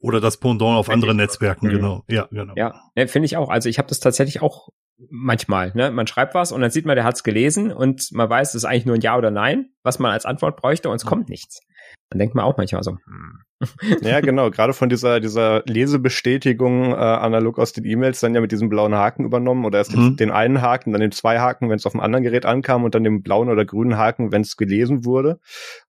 oder 0.01 0.21
das 0.21 0.37
Pendant 0.37 0.77
auf 0.77 0.89
Wenn 0.89 0.95
anderen 0.95 1.17
Netzwerken, 1.17 1.67
Mhm. 1.69 1.71
genau. 1.71 2.05
Ja, 2.09 2.27
genau. 2.33 2.55
Ja, 2.57 2.75
ne, 2.97 3.07
finde 3.07 3.27
ich 3.27 3.37
auch. 3.37 3.51
Also 3.51 3.69
ich 3.69 3.79
habe 3.79 3.87
das 3.89 4.01
tatsächlich 4.01 4.43
auch 4.43 4.71
manchmal. 5.11 5.73
Ne? 5.75 5.91
Man 5.91 6.07
schreibt 6.07 6.35
was 6.35 6.53
und 6.53 6.61
dann 6.61 6.71
sieht 6.71 6.87
man, 6.87 6.97
der 6.97 7.05
hat's 7.05 7.25
gelesen 7.25 7.73
und 7.73 8.11
man 8.13 8.29
weiß, 8.29 8.51
es 8.51 8.55
ist 8.57 8.65
eigentlich 8.65 8.87
nur 8.87 8.97
ein 8.97 9.01
Ja 9.01 9.17
oder 9.17 9.31
Nein, 9.31 9.71
was 9.83 9.99
man 9.99 10.11
als 10.11 10.25
Antwort 10.25 10.57
bräuchte 10.57 10.89
und 10.89 10.97
es 10.97 11.07
kommt 11.07 11.29
nichts. 11.29 11.61
Dann 12.11 12.19
denkt 12.19 12.35
man 12.35 12.45
auch 12.45 12.57
manchmal 12.57 12.83
so, 12.83 12.93
hm. 12.93 13.43
Ja, 14.03 14.21
genau. 14.21 14.51
Gerade 14.51 14.73
von 14.73 14.89
dieser, 14.89 15.21
dieser 15.21 15.63
Lesebestätigung 15.67 16.93
äh, 16.93 16.95
analog 16.95 17.59
aus 17.59 17.73
den 17.73 17.85
E-Mails 17.85 18.21
dann 18.21 18.35
ja 18.35 18.41
mit 18.41 18.53
diesem 18.53 18.69
blauen 18.69 18.95
Haken 18.95 19.25
übernommen 19.25 19.65
oder 19.65 19.79
erst 19.79 19.93
den, 19.93 20.03
Mhm. 20.03 20.17
den 20.17 20.31
einen 20.31 20.63
Haken, 20.63 20.93
dann 20.93 21.01
den 21.01 21.13
zwei 21.13 21.39
Haken, 21.39 21.69
wenn 21.71 21.77
es 21.77 21.87
auf 21.87 21.93
dem 21.93 22.01
anderen 22.01 22.25
Gerät 22.25 22.45
ankam 22.47 22.85
und 22.85 22.95
dann 22.95 23.05
den 23.05 23.23
blauen 23.23 23.49
oder 23.49 23.65
grünen 23.65 23.97
Haken, 23.97 24.33
wenn 24.33 24.43
es 24.43 24.57
gelesen 24.57 25.05
wurde. 25.05 25.39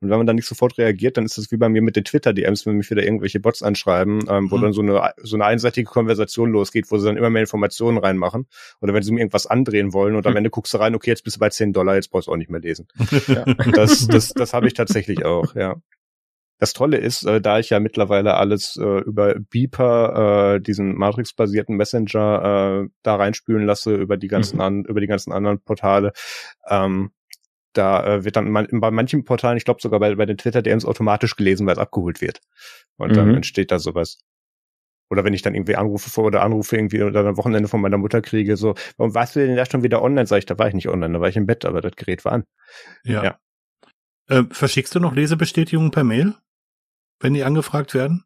Und 0.01 0.09
wenn 0.09 0.17
man 0.17 0.27
dann 0.27 0.35
nicht 0.35 0.47
sofort 0.47 0.77
reagiert, 0.77 1.17
dann 1.17 1.25
ist 1.25 1.37
es 1.37 1.51
wie 1.51 1.57
bei 1.57 1.69
mir 1.69 1.81
mit 1.81 1.95
den 1.95 2.03
Twitter-DMs, 2.03 2.65
wenn 2.65 2.75
mich 2.75 2.89
wieder 2.89 3.03
irgendwelche 3.03 3.39
Bots 3.39 3.63
anschreiben, 3.63 4.23
ähm, 4.29 4.51
wo 4.51 4.57
Mhm. 4.57 4.61
dann 4.61 4.73
so 4.73 4.81
eine, 4.81 5.11
so 5.21 5.35
eine 5.35 5.45
einseitige 5.45 5.85
Konversation 5.89 6.51
losgeht, 6.51 6.85
wo 6.89 6.97
sie 6.97 7.07
dann 7.07 7.17
immer 7.17 7.29
mehr 7.29 7.41
Informationen 7.41 7.97
reinmachen. 7.97 8.47
Oder 8.81 8.93
wenn 8.93 9.03
sie 9.03 9.11
mir 9.11 9.19
irgendwas 9.21 9.47
andrehen 9.47 9.93
wollen 9.93 10.15
und 10.15 10.25
am 10.27 10.33
Mhm. 10.33 10.37
Ende 10.37 10.49
guckst 10.49 10.73
du 10.73 10.77
rein, 10.77 10.95
okay, 10.95 11.09
jetzt 11.11 11.23
bist 11.23 11.37
du 11.37 11.39
bei 11.39 11.49
10 11.49 11.73
Dollar, 11.73 11.95
jetzt 11.95 12.09
brauchst 12.11 12.27
du 12.27 12.31
auch 12.31 12.37
nicht 12.37 12.49
mehr 12.49 12.61
lesen. 12.61 12.87
ja. 13.27 13.45
Das, 13.73 14.07
das, 14.07 14.29
das 14.33 14.53
habe 14.53 14.67
ich 14.67 14.73
tatsächlich 14.73 15.25
auch, 15.25 15.55
ja. 15.55 15.75
Das 16.59 16.73
Tolle 16.73 16.97
ist, 16.97 17.23
äh, 17.25 17.41
da 17.41 17.59
ich 17.59 17.69
ja 17.71 17.79
mittlerweile 17.79 18.35
alles 18.35 18.77
äh, 18.77 18.99
über 19.01 19.35
Beeper, 19.35 20.55
äh, 20.55 20.61
diesen 20.61 20.95
Matrix-basierten 20.95 21.75
Messenger, 21.75 22.83
äh, 22.85 22.89
da 23.03 23.15
reinspülen 23.15 23.65
lasse 23.65 23.95
über 23.95 24.17
die 24.17 24.27
ganzen 24.27 24.57
Mhm. 24.57 24.61
an, 24.61 24.85
über 24.85 25.01
die 25.01 25.07
ganzen 25.07 25.33
anderen 25.33 25.59
Portale. 25.61 26.13
Ähm, 26.69 27.11
da 27.73 28.05
äh, 28.05 28.23
wird 28.25 28.35
dann 28.35 28.51
man, 28.51 28.67
bei 28.71 28.91
manchen 28.91 29.25
Portalen, 29.25 29.57
ich 29.57 29.65
glaube 29.65 29.81
sogar 29.81 29.99
bei, 29.99 30.15
bei 30.15 30.25
den 30.27 30.37
Twitter-DMs 30.37 30.85
automatisch 30.85 31.35
gelesen, 31.35 31.65
weil 31.65 31.73
es 31.73 31.79
abgeholt 31.79 32.21
wird. 32.21 32.39
Und 32.97 33.15
dann 33.17 33.29
Mhm. 33.29 33.35
entsteht 33.37 33.71
da 33.71 33.79
sowas. 33.79 34.19
Oder 35.09 35.23
wenn 35.23 35.33
ich 35.33 35.41
dann 35.41 35.53
irgendwie 35.55 35.75
Anrufe 35.75 36.09
vor 36.09 36.25
oder 36.25 36.43
Anrufe 36.43 36.75
irgendwie 36.75 37.03
oder 37.03 37.25
am 37.25 37.37
Wochenende 37.37 37.67
von 37.69 37.81
meiner 37.81 37.97
Mutter 37.97 38.21
kriege, 38.21 38.57
so, 38.57 38.75
warum 38.97 39.13
warst 39.15 39.35
du 39.35 39.45
denn 39.45 39.55
da 39.55 39.65
schon 39.65 39.83
wieder 39.83 40.01
online? 40.01 40.27
Sag 40.27 40.39
ich, 40.39 40.45
da 40.45 40.57
war 40.57 40.67
ich 40.67 40.73
nicht 40.73 40.87
online, 40.89 41.13
da 41.13 41.21
war 41.21 41.29
ich 41.29 41.37
im 41.37 41.45
Bett, 41.45 41.65
aber 41.65 41.81
das 41.81 41.95
Gerät 41.95 42.25
war 42.25 42.31
an. 42.33 42.43
Ja. 43.03 43.23
Ja. 43.23 43.39
Äh, 44.33 44.43
verschickst 44.51 44.95
du 44.95 44.99
noch 44.99 45.13
Lesebestätigungen 45.15 45.91
per 45.91 46.03
Mail, 46.03 46.35
wenn 47.19 47.33
die 47.33 47.43
angefragt 47.43 47.93
werden? 47.93 48.23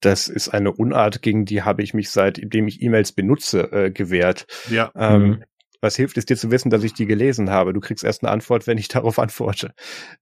Das 0.00 0.28
ist 0.28 0.50
eine 0.50 0.72
Unart, 0.72 1.22
gegen 1.22 1.46
die 1.46 1.62
habe 1.62 1.82
ich 1.82 1.94
mich 1.94 2.10
seitdem 2.10 2.68
ich 2.68 2.82
E-Mails 2.82 3.12
benutze, 3.12 3.72
äh, 3.72 3.90
gewehrt. 3.90 4.46
Ja. 4.70 4.90
Ähm, 4.94 5.22
Mhm. 5.22 5.44
Was 5.82 5.94
hilft 5.94 6.16
es 6.16 6.24
dir 6.24 6.36
zu 6.36 6.50
wissen, 6.50 6.70
dass 6.70 6.82
ich 6.84 6.94
die 6.94 7.06
gelesen 7.06 7.50
habe? 7.50 7.72
Du 7.74 7.80
kriegst 7.80 8.02
erst 8.02 8.22
eine 8.22 8.32
Antwort, 8.32 8.66
wenn 8.66 8.78
ich 8.78 8.88
darauf 8.88 9.18
antworte. 9.18 9.72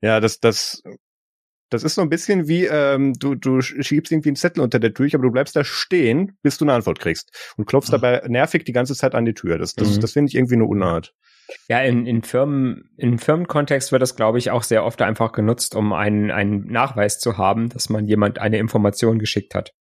Ja, 0.02 0.20
das, 0.20 0.40
das, 0.40 0.82
das 1.70 1.84
ist 1.84 1.94
so 1.94 2.02
ein 2.02 2.08
bisschen 2.08 2.48
wie, 2.48 2.66
ähm, 2.66 3.14
du, 3.14 3.34
du 3.34 3.60
schiebst 3.60 4.12
irgendwie 4.12 4.30
einen 4.30 4.36
Zettel 4.36 4.62
unter 4.62 4.78
der 4.80 4.92
Tür, 4.94 5.08
aber 5.14 5.22
du 5.24 5.30
bleibst 5.30 5.56
da 5.56 5.64
stehen, 5.64 6.36
bis 6.42 6.58
du 6.58 6.64
eine 6.64 6.74
Antwort 6.74 6.98
kriegst 6.98 7.54
und 7.56 7.66
klopfst 7.66 7.90
Mhm. 7.90 7.92
dabei 8.00 8.22
nervig 8.28 8.64
die 8.64 8.72
ganze 8.72 8.94
Zeit 8.94 9.14
an 9.14 9.24
die 9.24 9.34
Tür. 9.34 9.58
Das, 9.58 9.74
das, 9.74 9.96
Mhm. 9.96 10.00
das 10.00 10.12
finde 10.12 10.28
ich 10.30 10.34
irgendwie 10.34 10.54
eine 10.54 10.66
Unart. 10.66 11.14
Ja, 11.68 11.80
in, 11.80 12.06
in 12.06 12.22
Firmen, 12.22 12.90
im 12.96 13.18
Firmenkontext 13.18 13.92
wird 13.92 14.02
das, 14.02 14.16
glaube 14.16 14.38
ich, 14.38 14.50
auch 14.50 14.62
sehr 14.62 14.84
oft 14.84 15.00
einfach 15.02 15.32
genutzt, 15.32 15.74
um 15.74 15.92
einen, 15.92 16.30
einen 16.30 16.66
Nachweis 16.66 17.18
zu 17.18 17.38
haben, 17.38 17.68
dass 17.68 17.88
man 17.88 18.06
jemand 18.06 18.38
eine 18.38 18.58
Information 18.58 19.18
geschickt 19.18 19.54
hat. 19.54 19.72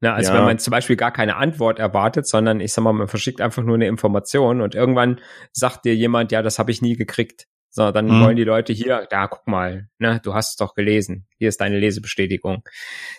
Na, 0.00 0.14
also 0.14 0.32
Ja. 0.32 0.38
wenn 0.38 0.44
man 0.44 0.58
zum 0.58 0.70
Beispiel 0.70 0.96
gar 0.96 1.12
keine 1.12 1.36
Antwort 1.36 1.78
erwartet, 1.78 2.26
sondern 2.26 2.60
ich 2.60 2.72
sag 2.72 2.82
mal, 2.82 2.92
man 2.92 3.08
verschickt 3.08 3.40
einfach 3.40 3.62
nur 3.62 3.76
eine 3.76 3.86
Information 3.86 4.60
und 4.60 4.74
irgendwann 4.74 5.20
sagt 5.52 5.84
dir 5.84 5.94
jemand, 5.94 6.32
ja, 6.32 6.42
das 6.42 6.58
habe 6.58 6.70
ich 6.70 6.82
nie 6.82 6.96
gekriegt. 6.96 7.46
So, 7.76 7.92
dann 7.92 8.06
Mhm. 8.06 8.20
wollen 8.22 8.36
die 8.36 8.44
Leute 8.44 8.72
hier, 8.72 9.06
da 9.10 9.26
guck 9.26 9.46
mal, 9.46 9.90
ne, 9.98 10.18
du 10.24 10.32
hast 10.32 10.48
es 10.52 10.56
doch 10.56 10.74
gelesen. 10.74 11.26
Hier 11.36 11.50
ist 11.50 11.60
deine 11.60 11.78
Lesebestätigung. 11.78 12.62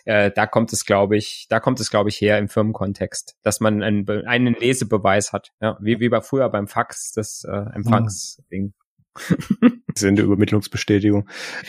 Äh, 0.04 0.32
da 0.32 0.48
kommt 0.48 0.74
es, 0.74 0.84
glaube 0.84 1.16
ich, 1.16 1.46
da 1.48 1.60
kommt 1.60 1.80
es, 1.80 1.92
glaube 1.92 2.10
ich, 2.10 2.20
her 2.20 2.40
im 2.40 2.50
Firmenkontext, 2.50 3.38
dass 3.44 3.60
man 3.60 3.84
einen, 3.84 4.10
einen 4.26 4.56
Lesebeweis 4.56 5.32
hat. 5.32 5.52
Ja, 5.62 5.78
wie, 5.80 6.00
wie 6.00 6.10
bei 6.10 6.22
früher 6.22 6.50
beim 6.50 6.68
Fax, 6.68 7.12
das 7.12 7.44
äh, 7.44 7.52
Empfangsding. 7.76 8.74
Sendeübermittlungsbestätigung. 9.98 11.28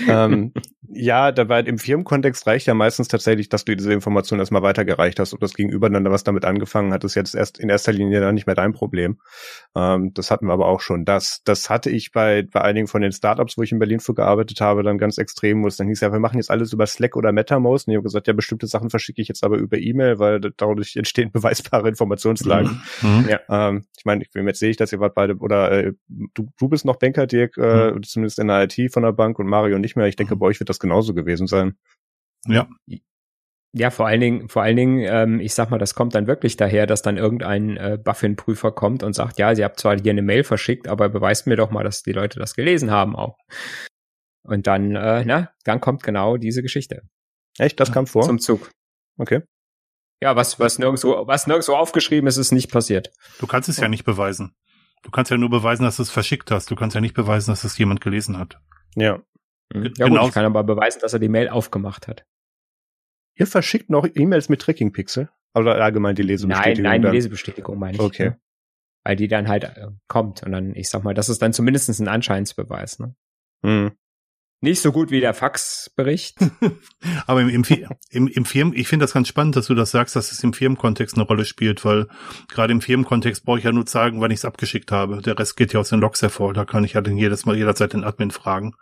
ähm, 0.09 0.53
ja, 0.91 1.33
dabei 1.33 1.61
im 1.61 1.79
Firmenkontext 1.79 2.47
reicht 2.47 2.67
ja 2.67 2.75
meistens 2.75 3.09
tatsächlich, 3.09 3.49
dass 3.49 3.65
du 3.65 3.77
diese 3.77 3.93
Information 3.93 4.39
erstmal 4.39 4.63
weitergereicht 4.63 5.19
hast 5.21 5.33
und 5.33 5.43
das 5.43 5.55
Gegenüber 5.55 5.91
dann 5.91 6.05
was 6.11 6.25
damit 6.25 6.45
angefangen 6.45 6.93
hat, 6.93 7.05
ist 7.05 7.15
jetzt 7.15 7.35
erst 7.35 7.59
in 7.59 7.69
erster 7.69 7.93
Linie 7.93 8.21
dann 8.21 8.35
nicht 8.35 8.47
mehr 8.47 8.55
dein 8.57 8.73
Problem. 8.73 9.19
Ähm, 9.75 10.13
das 10.15 10.31
hatten 10.31 10.47
wir 10.47 10.53
aber 10.53 10.67
auch 10.67 10.81
schon. 10.81 11.05
Das, 11.05 11.41
das 11.45 11.69
hatte 11.71 11.91
ich 11.91 12.13
bei, 12.13 12.43
bei 12.43 12.63
einigen 12.63 12.87
von 12.87 13.03
den 13.03 13.13
Startups, 13.13 13.59
wo 13.59 13.63
ich 13.63 13.73
in 13.73 13.79
Berlin 13.79 14.01
für 14.01 14.15
gearbeitet 14.15 14.61
habe, 14.61 14.83
dann 14.83 14.99
ganz 14.99 15.19
extrem, 15.19 15.63
wo 15.63 15.67
es 15.69 15.77
dann 15.77 15.89
hieß, 15.89 16.01
ja, 16.01 16.13
wir 16.13 16.21
machen 16.21 16.37
jetzt 16.39 16.51
alles 16.51 16.73
über 16.73 16.87
Slack 16.87 17.17
oder 17.17 17.33
MetaMost. 17.33 17.87
Und 17.89 17.93
ich 17.93 17.97
habe 17.97 18.05
gesagt, 18.05 18.27
ja, 18.27 18.33
bestimmte 18.33 18.67
Sachen 18.67 18.91
verschicke 18.91 19.21
ich 19.21 19.29
jetzt 19.29 19.45
aber 19.45 19.57
über 19.59 19.77
E-Mail, 19.79 20.19
weil 20.19 20.41
dadurch 20.41 20.97
entstehen 20.97 21.31
beweisbare 21.33 21.89
Informationslagen. 21.89 22.81
Mhm. 23.03 23.29
Ja. 23.29 23.41
Ähm, 23.69 23.87
ich 23.97 24.05
meine, 24.05 24.23
ich- 24.23 24.31
jetzt 24.35 24.59
sehe 24.61 24.71
ich, 24.71 24.77
dass 24.77 24.93
ihr 24.93 25.01
wart 25.01 25.15
beide, 25.15 25.37
oder 25.37 25.71
äh, 25.73 25.93
du, 26.09 26.49
du 26.59 26.69
bist 26.69 26.85
noch 26.85 26.97
Banker, 26.97 27.27
Dirk, 27.27 27.57
äh, 27.59 27.91
Mhm. 27.91 27.97
Zumindest 28.19 28.39
in 28.39 28.49
der 28.49 28.65
IT 28.65 28.93
von 28.93 29.03
der 29.03 29.13
Bank 29.13 29.39
und 29.39 29.47
Mario 29.47 29.79
nicht 29.79 29.97
mehr. 29.97 30.07
Ich 30.07 30.17
denke, 30.17 30.37
bei 30.37 30.47
euch 30.47 30.59
wird 30.61 30.69
das 30.69 30.81
genauso 30.81 31.15
gewesen 31.15 31.47
sein. 31.47 31.77
Ja, 32.47 32.69
Ja, 33.75 33.91
vor 33.91 34.07
allen 34.07 34.21
Dingen, 34.21 34.49
vor 34.49 34.63
allen 34.63 34.77
Dingen, 34.77 35.01
ähm, 35.07 35.41
ich 35.41 35.55
sag 35.55 35.71
mal, 35.71 35.79
das 35.79 35.95
kommt 35.95 36.15
dann 36.15 36.27
wirklich 36.27 36.57
daher, 36.57 36.87
dass 36.87 37.03
dann 37.03 37.17
irgendein 37.19 37.77
äh, 37.77 37.99
Buffin-Prüfer 38.03 38.73
kommt 38.73 39.03
und 39.03 39.13
sagt, 39.13 39.39
ja, 39.39 39.55
sie 39.55 39.63
habt 39.63 39.79
zwar 39.79 39.99
hier 40.01 40.11
eine 40.11 40.23
Mail 40.23 40.43
verschickt, 40.43 40.89
aber 40.89 41.09
beweist 41.09 41.47
mir 41.47 41.57
doch 41.57 41.71
mal, 41.71 41.85
dass 41.85 42.03
die 42.03 42.13
Leute 42.13 42.39
das 42.39 42.55
gelesen 42.55 42.91
haben 42.91 43.15
auch. 43.15 43.37
Und 44.43 44.67
dann, 44.67 44.97
äh, 44.97 45.25
na, 45.25 45.51
dann 45.65 45.81
kommt 45.81 46.03
genau 46.03 46.39
diese 46.39 46.63
Geschichte 46.63 47.03
Echt, 47.59 47.79
das 47.79 47.93
kam 47.93 48.07
vor? 48.07 48.23
zum 48.23 48.39
Zug. 48.39 48.71
Okay. 49.19 49.43
Ja, 50.23 50.35
was, 50.35 50.59
was 50.59 50.79
nirgendwo, 50.79 51.27
was 51.27 51.47
nirgendwo 51.47 51.75
aufgeschrieben 51.75 52.27
ist, 52.27 52.39
ist 52.39 52.53
nicht 52.53 52.73
passiert. 52.73 53.13
du 53.39 53.47
kannst 53.47 53.69
es 53.69 53.77
ja 53.77 53.89
nicht 53.89 54.05
beweisen. 54.05 54.55
Du 55.03 55.11
kannst 55.11 55.31
ja 55.31 55.37
nur 55.39 55.51
beweisen, 55.51 55.85
dass 55.85 55.97
du 55.97 56.03
es 56.03 56.11
verschickt 56.11 56.51
hast. 56.51 56.71
Du 56.71 56.77
kannst 56.77 56.95
ja 56.95 57.01
nicht 57.01 57.15
beweisen, 57.15 57.51
dass 57.51 57.65
es 57.65 57.79
jemand 57.79 58.01
gelesen 58.01 58.39
hat. 58.39 58.61
Ja. 58.95 59.19
Mhm. 59.73 59.83
Ge- 59.83 59.93
Ja 59.97 60.07
gut, 60.07 60.15
genau. 60.15 60.29
ich 60.29 60.35
kann 60.35 60.45
aber 60.45 60.65
beweisen, 60.65 61.01
dass 61.01 61.13
er 61.13 61.19
die 61.19 61.29
Mail 61.29 61.49
aufgemacht 61.49 62.09
hat. 62.09 62.25
Ihr 63.35 63.47
verschickt 63.47 63.89
noch 63.91 64.07
E-Mails 64.13 64.49
mit 64.49 64.61
Tracking-Pixel? 64.63 65.29
Oder 65.55 65.77
allgemein 65.83 66.15
die 66.15 66.23
Nein, 66.23 66.29
Lesebestätigung? 66.29 66.83
nein, 66.83 67.01
die 67.01 67.05
dann? 67.07 67.15
Lesebestätigung 67.15 67.79
meine 67.79 67.97
ich. 67.97 68.01
Okay. 68.03 68.25
ne? 68.31 68.41
Weil 69.05 69.17
die 69.17 69.29
dann 69.29 69.49
halt 69.49 69.65
äh, 69.65 69.87
kommt 70.09 70.43
und 70.43 70.53
dann, 70.53 70.75
ich 70.75 70.89
sag 70.91 71.05
mal, 71.05 71.15
das 71.15 71.29
ist 71.29 71.41
dann 71.41 71.53
zumindest 71.53 71.89
ein 72.01 72.09
Anscheinsbeweis. 72.09 72.99
Ne? 72.99 73.15
Hm. 73.65 73.93
Nicht 74.61 74.83
so 74.83 74.91
gut 74.91 75.13
wie 75.13 75.21
der 75.21 75.35
Faxbericht. 75.35 76.37
Aber 77.27 77.43
im, 77.43 77.49
im, 77.49 77.65
im, 78.11 78.27
im 78.27 78.45
Firmen, 78.45 78.77
ich 78.77 78.89
finde 78.89 79.05
das 79.05 79.13
ganz 79.13 79.29
spannend, 79.29 79.55
dass 79.55 79.67
du 79.67 79.75
das 79.75 79.93
sagst, 79.93 80.17
dass 80.17 80.33
es 80.33 80.43
im 80.43 80.53
Firmenkontext 80.53 81.17
eine 81.17 81.25
Rolle 81.27 81.45
spielt, 81.45 81.85
weil 81.85 82.09
gerade 82.49 82.73
im 82.73 82.81
Firmenkontext 82.81 83.45
brauche 83.45 83.59
ich 83.59 83.65
ja 83.65 83.73
nur 83.73 83.87
sagen, 83.87 84.21
wann 84.21 84.33
ich 84.33 84.39
es 84.39 84.45
abgeschickt 84.45 84.91
habe. 84.91 85.23
Der 85.23 85.39
Rest 85.39 85.57
geht 85.57 85.73
ja 85.73 85.81
aus 85.81 85.91
den 85.91 86.01
Logs 86.01 86.23
hervor. 86.23 86.55
Da 86.55 86.65
kann 86.65 86.83
ich 86.83 86.95
ja 86.95 87.01
dann 87.01 87.17
jedes 87.17 87.47
Mal 87.47 87.57
jederzeit 87.57 87.93
den 87.93 88.03
Admin 88.03 88.33
fragen, 88.33 88.75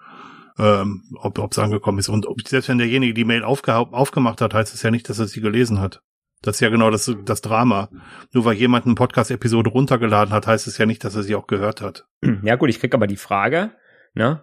ähm, 0.58 1.02
ob 1.16 1.52
es 1.52 1.58
angekommen 1.58 1.98
ist. 1.98 2.08
Und 2.08 2.26
ob, 2.26 2.40
selbst 2.48 2.70
wenn 2.70 2.78
derjenige 2.78 3.12
die 3.12 3.24
Mail 3.24 3.44
aufge 3.44 3.74
aufgemacht 3.76 4.40
hat, 4.40 4.54
heißt 4.54 4.72
es 4.72 4.82
ja 4.82 4.90
nicht, 4.90 5.10
dass 5.10 5.18
er 5.18 5.26
sie 5.26 5.42
gelesen 5.42 5.78
hat. 5.78 6.00
Das 6.40 6.56
ist 6.56 6.60
ja 6.60 6.70
genau 6.70 6.90
das, 6.90 7.14
das 7.24 7.42
Drama. 7.42 7.90
Nur 8.32 8.46
weil 8.46 8.54
jemand 8.54 8.86
eine 8.86 8.94
Podcast-Episode 8.94 9.68
runtergeladen 9.70 10.32
hat, 10.32 10.46
heißt 10.46 10.68
es 10.68 10.78
ja 10.78 10.86
nicht, 10.86 11.04
dass 11.04 11.16
er 11.16 11.22
sie 11.22 11.34
auch 11.34 11.46
gehört 11.46 11.82
hat. 11.82 12.06
Ja 12.42 12.56
gut, 12.56 12.70
ich 12.70 12.80
krieg 12.80 12.94
aber 12.94 13.06
die 13.06 13.16
Frage, 13.16 13.72
ne? 14.14 14.42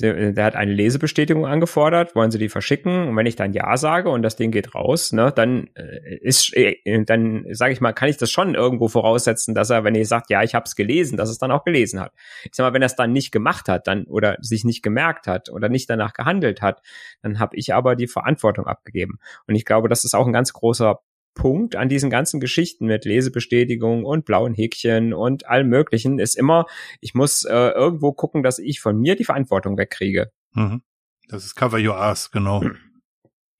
Äh, 0.00 0.32
der 0.32 0.44
hat 0.44 0.56
eine 0.56 0.72
Lesebestätigung 0.72 1.46
angefordert, 1.46 2.14
wollen 2.14 2.30
Sie 2.30 2.38
die 2.38 2.48
verschicken? 2.48 3.08
Und 3.08 3.16
wenn 3.16 3.26
ich 3.26 3.36
dann 3.36 3.52
ja 3.52 3.76
sage 3.76 4.08
und 4.08 4.22
das 4.22 4.36
Ding 4.36 4.50
geht 4.50 4.74
raus, 4.74 5.12
ne, 5.12 5.32
dann 5.34 5.68
äh, 5.74 6.16
ist, 6.16 6.54
äh, 6.56 7.04
dann 7.04 7.46
sage 7.50 7.72
ich 7.72 7.80
mal, 7.80 7.92
kann 7.92 8.08
ich 8.08 8.16
das 8.16 8.30
schon 8.30 8.54
irgendwo 8.54 8.88
voraussetzen, 8.88 9.54
dass 9.54 9.70
er, 9.70 9.84
wenn 9.84 9.94
ihr 9.94 10.06
sagt, 10.06 10.30
ja, 10.30 10.42
ich 10.42 10.54
habe 10.54 10.64
es 10.64 10.76
gelesen, 10.76 11.16
dass 11.16 11.30
es 11.30 11.38
dann 11.38 11.50
auch 11.50 11.64
gelesen 11.64 12.00
hat. 12.00 12.12
Ich 12.44 12.54
sag 12.54 12.64
mal, 12.64 12.72
wenn 12.72 12.82
er 12.82 12.86
es 12.86 12.96
dann 12.96 13.12
nicht 13.12 13.32
gemacht 13.32 13.68
hat, 13.68 13.86
dann 13.86 14.04
oder 14.04 14.36
sich 14.40 14.64
nicht 14.64 14.82
gemerkt 14.82 15.26
hat 15.26 15.50
oder 15.50 15.68
nicht 15.68 15.88
danach 15.88 16.12
gehandelt 16.12 16.62
hat, 16.62 16.82
dann 17.22 17.38
habe 17.38 17.56
ich 17.56 17.74
aber 17.74 17.96
die 17.96 18.08
Verantwortung 18.08 18.66
abgegeben. 18.66 19.18
Und 19.46 19.54
ich 19.54 19.64
glaube, 19.64 19.88
das 19.88 20.04
ist 20.04 20.14
auch 20.14 20.26
ein 20.26 20.32
ganz 20.32 20.52
großer 20.52 21.00
Punkt 21.34 21.76
an 21.76 21.88
diesen 21.88 22.10
ganzen 22.10 22.40
Geschichten 22.40 22.86
mit 22.86 23.04
Lesebestätigung 23.04 24.04
und 24.04 24.24
blauen 24.24 24.54
Häkchen 24.54 25.12
und 25.12 25.46
allem 25.46 25.68
möglichen 25.68 26.18
ist 26.18 26.36
immer, 26.36 26.66
ich 27.00 27.14
muss 27.14 27.44
äh, 27.44 27.52
irgendwo 27.52 28.12
gucken, 28.12 28.42
dass 28.42 28.58
ich 28.58 28.80
von 28.80 28.98
mir 28.98 29.16
die 29.16 29.24
Verantwortung 29.24 29.76
wegkriege. 29.76 30.32
Mhm. 30.52 30.82
Das 31.28 31.44
ist 31.44 31.54
Cover 31.54 31.78
Your 31.78 31.96
Ass, 31.96 32.30
genau. 32.30 32.62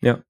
Ja, 0.01 0.23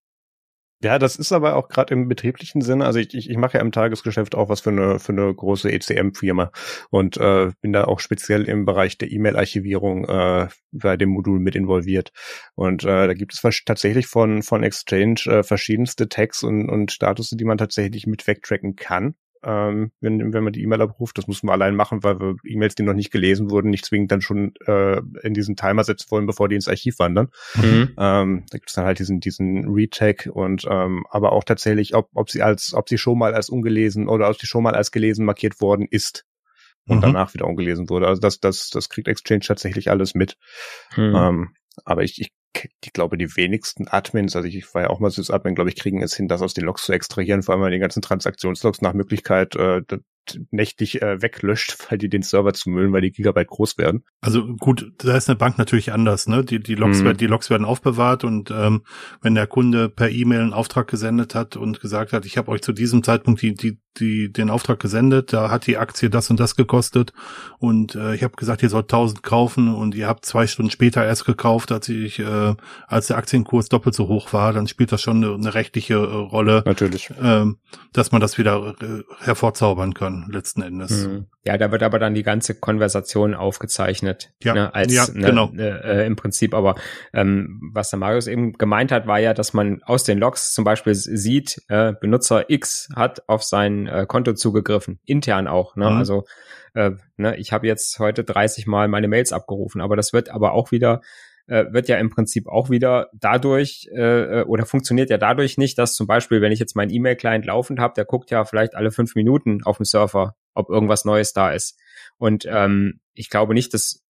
das 0.99 1.17
ist 1.17 1.33
aber 1.33 1.57
auch 1.57 1.69
gerade 1.69 1.95
im 1.95 2.09
betrieblichen 2.09 2.61
Sinne. 2.61 2.85
Also 2.85 2.99
ich, 2.99 3.15
ich, 3.15 3.31
ich 3.31 3.37
mache 3.37 3.57
ja 3.57 3.63
im 3.63 3.73
Tagesgeschäft 3.73 4.35
auch 4.35 4.49
was 4.49 4.61
für 4.61 4.71
eine 4.71 4.99
für 4.99 5.13
eine 5.13 5.35
große 5.35 5.71
ECM-Firma 5.73 6.51
und 6.91 7.17
äh, 7.17 7.53
bin 7.63 7.73
da 7.73 7.85
auch 7.85 8.01
speziell 8.01 8.45
im 8.45 8.65
Bereich 8.67 8.99
der 8.99 9.11
E-Mail-Archivierung 9.11 10.05
äh, 10.05 10.49
bei 10.73 10.97
dem 10.97 11.09
Modul 11.09 11.41
mit 11.41 11.55
involviert. 11.57 12.13
Und 12.55 12.85
äh, 12.85 13.07
da 13.07 13.15
gibt 13.15 13.33
es 13.33 13.41
tatsächlich 13.65 14.07
von 14.07 14.43
von 14.43 14.63
Exchange 14.63 15.23
äh, 15.27 15.43
verschiedenste 15.43 16.09
Tags 16.09 16.43
und 16.43 16.69
und 16.69 16.93
Status, 16.93 17.31
die 17.31 17.45
man 17.45 17.59
tatsächlich 17.59 18.07
mit 18.07 18.27
wegtracken 18.27 18.77
kann. 18.77 19.15
Ähm, 19.45 19.93
wenn, 20.01 20.33
wenn 20.33 20.45
man 20.45 20.53
die 20.53 20.63
E-Mail 20.63 20.83
abruft, 20.83 21.19
das 21.19 21.27
müssen 21.27 21.47
wir 21.49 21.53
allein 21.53 21.77
machen, 21.77 22.03
weil 22.03 22.19
wir 22.19 22.37
E-Mails, 22.45 22.75
die 22.75 22.83
noch 22.83 22.95
nicht 22.95 23.11
gelesen 23.11 23.51
wurden, 23.51 23.71
nicht 23.71 23.85
zwingend 23.85 24.11
dann 24.11 24.21
schon 24.21 24.55
äh, 24.67 25.01
in 25.23 25.35
diesen 25.35 25.57
Timer 25.57 25.85
setzen 25.85 26.11
wollen, 26.11 26.27
bevor 26.27 26.49
die 26.49 26.55
ins 26.55 26.69
Archiv 26.69 26.99
wandern. 26.99 27.29
Ähm, 27.99 28.45
da 28.51 28.59
gibt 28.59 28.69
es 28.71 28.75
dann 28.75 28.85
halt 28.87 28.99
diesen 28.99 29.21
diesen 29.21 29.67
Retag 29.69 30.29
und 30.33 30.65
ähm, 30.69 31.05
aber 31.11 31.33
auch 31.33 31.45
tatsächlich, 31.45 31.95
ob 31.95 32.09
ob 32.15 32.31
sie 32.31 32.43
als 32.43 32.75
ob 32.75 32.89
sie 32.89 32.99
schon 32.99 33.19
mal 33.19 33.35
als 33.35 33.49
ungelesen 33.49 34.09
oder 34.09 34.29
ob 34.31 34.41
sie 34.41 34.47
schon 34.47 34.63
mal 34.63 34.75
als 34.75 34.91
gelesen 34.91 35.25
markiert 35.25 35.61
worden 35.61 35.87
ist 35.91 36.25
und 36.87 36.99
Mhm. 36.99 37.03
danach 37.03 37.35
wieder 37.35 37.47
ungelesen 37.47 37.89
wurde. 37.91 38.07
Also 38.09 38.21
das 38.21 38.41
das 38.41 38.71
das 38.71 38.89
kriegt 38.89 39.09
Exchange 39.09 39.41
tatsächlich 39.47 39.91
alles 39.91 40.15
mit. 40.15 40.37
Hm. 40.95 41.15
Ähm, 41.15 41.49
aber 41.85 42.03
ich, 42.03 42.21
ich 42.21 42.31
ich 42.83 42.93
glaube, 42.93 43.19
die 43.19 43.37
wenigsten 43.37 43.89
Admins, 43.89 44.37
also 44.37 44.49
ich 44.49 44.75
war 44.75 44.83
ja 44.83 44.91
auch 44.91 45.01
mal 45.01 45.11
Sys-Admin, 45.11 45.55
glaube 45.55 45.71
ich, 45.71 45.77
kriegen 45.77 46.03
es 46.03 46.15
hin, 46.15 46.29
das 46.29 46.43
aus 46.43 46.55
den 46.55 46.65
Logs 46.65 46.85
zu 46.85 46.93
extrahieren, 46.93 47.43
vor 47.43 47.55
allem 47.57 47.73
die 47.73 47.79
ganzen 47.79 48.03
Transaktionslogs 48.03 48.81
nach 48.81 48.95
Möglichkeit 48.95 49.57
äh, 49.57 49.83
nächtlich 50.51 51.03
äh, 51.03 51.21
weglöscht, 51.21 51.77
weil 51.91 51.99
die 51.99 52.09
den 52.09 52.23
Server 52.23 52.53
zumüllen, 52.55 52.93
weil 52.93 53.03
die 53.03 53.13
Gigabyte 53.13 53.49
groß 53.49 53.79
werden. 53.79 54.05
Also 54.21 54.47
gut, 54.57 54.91
da 54.99 55.17
ist 55.17 55.29
eine 55.29 55.37
Bank 55.37 55.59
natürlich 55.59 55.93
anders, 55.93 56.27
ne? 56.29 56.45
Die, 56.45 56.61
die 56.61 56.75
Logs 56.75 57.01
Mhm. 57.01 57.05
werden, 57.05 57.19
die 57.19 57.27
Logs 57.27 57.51
werden 57.51 57.65
aufbewahrt 57.65 58.25
und 58.25 58.51
ähm, 58.51 58.83
wenn 59.21 59.35
der 59.35 59.47
Kunde 59.47 59.89
per 59.89 60.11
E-Mail 60.11 60.41
einen 60.41 60.53
Auftrag 60.53 60.89
gesendet 60.89 61.35
hat 61.35 61.57
und 61.57 61.81
gesagt 61.81 62.13
hat, 62.13 62.25
ich 62.25 62.39
habe 62.39 62.51
euch 62.51 62.63
zu 62.63 62.73
diesem 62.73 63.03
Zeitpunkt 63.03 63.43
die, 63.43 63.55
die, 63.55 63.79
die, 63.99 64.33
den 64.33 64.51
Auftrag 64.51 64.81
gesendet, 64.81 65.33
da 65.33 65.51
hat 65.51 65.67
die 65.67 65.79
Aktie 65.79 66.11
das 66.11 66.31
und 66.31 66.41
das 66.41 66.57
gekostet 66.57 67.13
und 67.59 67.95
äh, 67.95 68.15
ich 68.15 68.23
habe 68.23 68.37
gesagt, 68.37 68.63
ihr 68.63 68.69
sollt 68.69 68.87
1000 68.87 69.23
kaufen 69.23 69.75
und 69.75 69.95
ihr 69.95 70.07
habt 70.07 70.25
zwei 70.25 70.47
Stunden 70.47 70.71
später 70.71 71.05
erst 71.05 71.25
gekauft, 71.25 71.73
als 71.73 71.89
ich, 71.89 72.19
äh, 72.19 72.55
als 72.87 73.07
der 73.09 73.17
Aktienkurs 73.17 73.69
doppelt 73.69 73.95
so 73.95 74.09
hoch 74.09 74.33
war, 74.33 74.53
dann 74.53 74.67
spielt 74.67 74.93
das 74.93 75.01
schon 75.01 75.25
eine, 75.25 75.35
eine 75.35 75.55
rechtliche 75.55 75.95
äh, 75.95 75.99
Rolle, 75.99 76.63
Natürlich. 76.67 77.11
ähm, 77.23 77.59
dass 77.93 78.13
man 78.13 78.21
das 78.21 78.39
wieder 78.39 78.75
äh, 78.81 79.03
hervorzaubern 79.21 79.95
kann, 79.95 80.29
letzten 80.31 80.63
Endes. 80.63 81.07
Mhm. 81.07 81.27
Ja, 81.47 81.59
da 81.59 81.71
wird 81.71 81.83
aber 81.83 81.99
dann 81.99 82.15
die 82.15 82.23
ganze 82.23 82.55
Konversation 82.55 83.35
aufgezeichnet. 83.35 84.33
Ja, 84.43 84.55
ne, 84.55 84.75
als, 84.75 84.93
ja, 84.93 85.07
ne, 85.13 85.27
genau. 85.27 85.53
Äh, 85.53 86.07
Im 86.07 86.17
Prinzip, 86.17 86.55
aber 86.55 86.75
ähm, 87.13 87.71
was 87.75 87.91
der 87.91 87.99
Marius 87.99 88.27
eben 88.27 88.55
gemeint 88.55 88.91
hat, 88.91 89.07
war 89.07 89.19
ja, 89.19 89.35
dass 89.35 89.53
man 89.53 89.83
aus 89.85 90.05
den 90.05 90.19
Logs 90.19 90.55
zum 90.55 90.65
Beispiel 90.65 90.95
sieht, 90.95 91.63
äh, 91.69 91.93
Benutzer 92.01 92.49
X 92.49 92.89
hat 92.97 93.29
auf 93.29 93.45
sein 93.85 93.87
äh, 93.87 94.07
Konto 94.07 94.35
zugegriffen, 94.35 94.99
intern 95.05 95.47
auch. 95.47 95.77
Ne? 95.77 95.91
Mhm. 95.91 95.97
Also 95.97 96.25
äh, 96.75 96.93
ne, 97.17 97.37
ich 97.37 97.53
habe 97.53 97.67
jetzt 97.67 97.99
heute 97.99 98.25
30 98.25 98.67
Mal 98.67 98.89
meine 98.89 99.09
Mails 99.09 99.33
abgerufen, 99.33 99.81
aber 99.81 99.97
das 99.97 100.13
wird 100.13 100.31
aber 100.31 100.53
auch 100.53 100.73
wieder 100.73 101.01
äh, 101.47 101.67
wird 101.71 101.89
ja 101.89 101.99
im 101.99 102.09
Prinzip 102.09 102.49
auch 102.49 102.71
wieder 102.71 103.11
dadurch 103.13 103.89
äh, 103.93 104.41
äh, 104.41 104.45
oder 104.45 104.65
funktioniert 104.65 105.11
ja 105.11 105.19
dadurch 105.19 105.59
nicht, 105.59 105.77
dass 105.79 105.95
zum 105.95 106.07
Beispiel, 106.07 106.41
wenn 106.41 106.53
ich 106.53 106.59
jetzt 106.59 106.75
meinen 106.75 106.91
E-Mail-Client 106.91 107.45
laufend 107.45 107.81
habe, 107.81 107.95
der 107.95 108.07
guckt 108.07 108.31
ja 108.31 108.45
vielleicht 108.45 108.75
alle 108.75 108.91
fünf 108.91 109.15
Minuten 109.15 109.63
auf 109.65 109.77
dem 109.77 109.85
Surfer, 109.85 110.37
ob 110.55 110.71
irgendwas 110.71 111.05
Neues 111.05 111.35
da 111.35 111.51
ist. 111.51 111.79
Und 112.17 112.47
ähm, 112.49 113.01
ich 113.13 113.29
glaube 113.29 113.53
nicht, 113.53 113.75
dass 113.75 114.04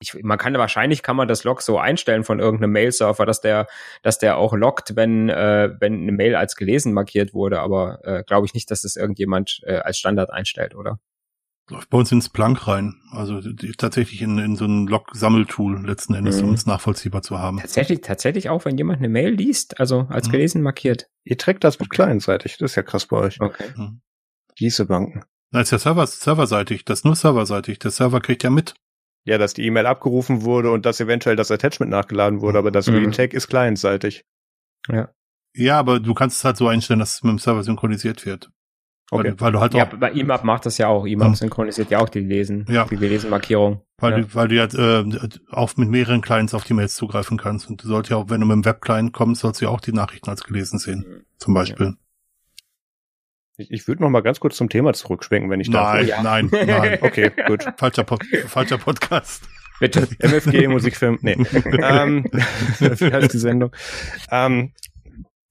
ich, 0.00 0.14
man 0.22 0.38
kann 0.38 0.54
wahrscheinlich 0.54 1.02
kann 1.02 1.16
man 1.16 1.28
das 1.28 1.44
Log 1.44 1.62
so 1.62 1.78
einstellen 1.78 2.24
von 2.24 2.38
irgendeinem 2.38 2.72
Mail-Surfer, 2.72 3.24
dass 3.26 3.40
der, 3.40 3.66
dass 4.02 4.18
der 4.18 4.36
auch 4.36 4.54
loggt, 4.54 4.94
wenn 4.96 5.28
äh, 5.28 5.70
wenn 5.80 6.02
eine 6.02 6.12
Mail 6.12 6.34
als 6.36 6.56
gelesen 6.56 6.92
markiert 6.92 7.32
wurde. 7.34 7.60
Aber 7.60 8.00
äh, 8.04 8.22
glaube 8.24 8.46
ich 8.46 8.54
nicht, 8.54 8.70
dass 8.70 8.82
das 8.82 8.96
irgendjemand 8.96 9.60
äh, 9.64 9.76
als 9.78 9.98
Standard 9.98 10.30
einstellt, 10.30 10.74
oder? 10.74 10.98
läuft 11.68 11.90
bei 11.90 11.98
uns 11.98 12.12
ins 12.12 12.28
Plank 12.28 12.68
rein. 12.68 12.94
Also 13.10 13.40
die, 13.40 13.72
tatsächlich 13.72 14.22
in, 14.22 14.38
in 14.38 14.54
so 14.54 14.66
ein 14.66 14.86
Log-Sammeltool 14.86 15.84
letzten 15.84 16.14
Endes, 16.14 16.40
um 16.40 16.50
Mhm. 16.50 16.54
es 16.54 16.64
nachvollziehbar 16.66 17.22
zu 17.22 17.40
haben. 17.40 17.58
Tatsächlich, 17.58 18.02
tatsächlich 18.02 18.48
auch, 18.50 18.64
wenn 18.64 18.78
jemand 18.78 18.98
eine 18.98 19.08
Mail 19.08 19.30
liest, 19.30 19.80
also 19.80 20.06
als 20.08 20.28
Mhm. 20.28 20.32
gelesen 20.32 20.62
markiert. 20.62 21.08
Ihr 21.24 21.36
trägt 21.36 21.64
das 21.64 21.80
mit 21.80 21.90
clientseitig. 21.90 22.58
Das 22.58 22.70
ist 22.70 22.76
ja 22.76 22.84
krass 22.84 23.06
bei 23.06 23.16
euch. 23.16 23.40
Okay. 23.40 23.64
Diese 24.60 24.86
Banken. 24.86 25.24
Na, 25.50 25.60
ist 25.60 25.72
ja 25.72 25.78
Server, 25.78 26.06
serverseitig, 26.06 26.84
das 26.84 27.00
ist 27.00 27.04
nur 27.04 27.16
serverseitig. 27.16 27.80
Der 27.80 27.90
Server 27.90 28.20
kriegt 28.20 28.44
ja 28.44 28.50
mit. 28.50 28.74
Ja, 29.26 29.38
dass 29.38 29.54
die 29.54 29.66
E-Mail 29.66 29.86
abgerufen 29.86 30.42
wurde 30.42 30.70
und 30.70 30.86
dass 30.86 31.00
eventuell 31.00 31.36
das 31.36 31.50
Attachment 31.50 31.90
nachgeladen 31.90 32.40
wurde, 32.40 32.58
aber 32.58 32.70
das 32.70 32.86
mhm. 32.86 33.04
Retake 33.04 33.36
ist 33.36 33.48
clientseitig. 33.48 34.24
Ja. 34.88 35.10
Ja, 35.54 35.78
aber 35.78 36.00
du 36.00 36.14
kannst 36.14 36.38
es 36.38 36.44
halt 36.44 36.56
so 36.56 36.68
einstellen, 36.68 37.00
dass 37.00 37.16
es 37.16 37.22
mit 37.22 37.30
dem 37.30 37.38
Server 37.38 37.62
synchronisiert 37.62 38.24
wird. 38.24 38.50
Okay. 39.10 39.24
Weil, 39.24 39.40
weil 39.40 39.52
du 39.52 39.60
halt 39.60 39.74
ja, 39.74 39.84
bei 39.84 40.10
IMAP 40.10 40.44
macht 40.44 40.66
das 40.66 40.78
ja 40.78 40.88
auch. 40.88 41.06
IMAP 41.06 41.28
hm. 41.28 41.34
synchronisiert 41.34 41.90
ja 41.90 42.00
auch 42.00 42.08
die 42.08 42.20
Lesen, 42.20 42.66
ja. 42.68 42.84
die 42.84 42.96
Lesenmarkierung. 42.96 43.82
Weil, 43.98 44.12
ja. 44.12 44.18
du, 44.18 44.34
weil 44.34 44.48
du 44.48 44.54
ja 44.54 44.64
äh, 44.64 45.28
auch 45.50 45.76
mit 45.76 45.88
mehreren 45.88 46.20
Clients 46.20 46.54
auf 46.54 46.64
die 46.64 46.74
Mails 46.74 46.96
zugreifen 46.96 47.38
kannst. 47.38 47.70
Und 47.70 47.82
du 47.82 47.88
sollst 47.88 48.10
ja 48.10 48.16
auch, 48.16 48.28
wenn 48.28 48.40
du 48.40 48.46
mit 48.46 48.54
dem 48.54 48.64
Webclient 48.64 49.12
kommst, 49.12 49.42
sollst 49.42 49.60
du 49.60 49.66
ja 49.66 49.70
auch 49.70 49.80
die 49.80 49.92
Nachrichten 49.92 50.28
als 50.28 50.42
gelesen 50.42 50.78
sehen. 50.78 51.04
Mhm. 51.08 51.24
Zum 51.38 51.54
Beispiel. 51.54 51.94
Ich, 53.56 53.70
ich 53.70 53.88
würde 53.88 54.02
noch 54.02 54.10
mal 54.10 54.22
ganz 54.22 54.40
kurz 54.40 54.56
zum 54.56 54.68
Thema 54.68 54.92
zurückschwenken, 54.92 55.50
wenn 55.50 55.60
ich 55.60 55.70
darf. 55.70 55.94
Nein, 55.94 56.06
ja. 56.06 56.22
nein, 56.22 56.50
nein. 56.52 56.98
Okay, 57.00 57.30
gut. 57.46 57.64
Falscher, 57.76 58.04
Pod 58.04 58.24
falscher 58.46 58.78
Podcast. 58.78 59.48
Bitte. 59.80 60.08
MFG 60.18 60.68
Musikfilm. 60.68 61.18
Nee. 61.22 61.36
ähm, 61.82 62.24
wie 62.78 63.12
heißt 63.12 63.32
die 63.32 63.38
Sendung? 63.38 63.74
Ähm, 64.30 64.72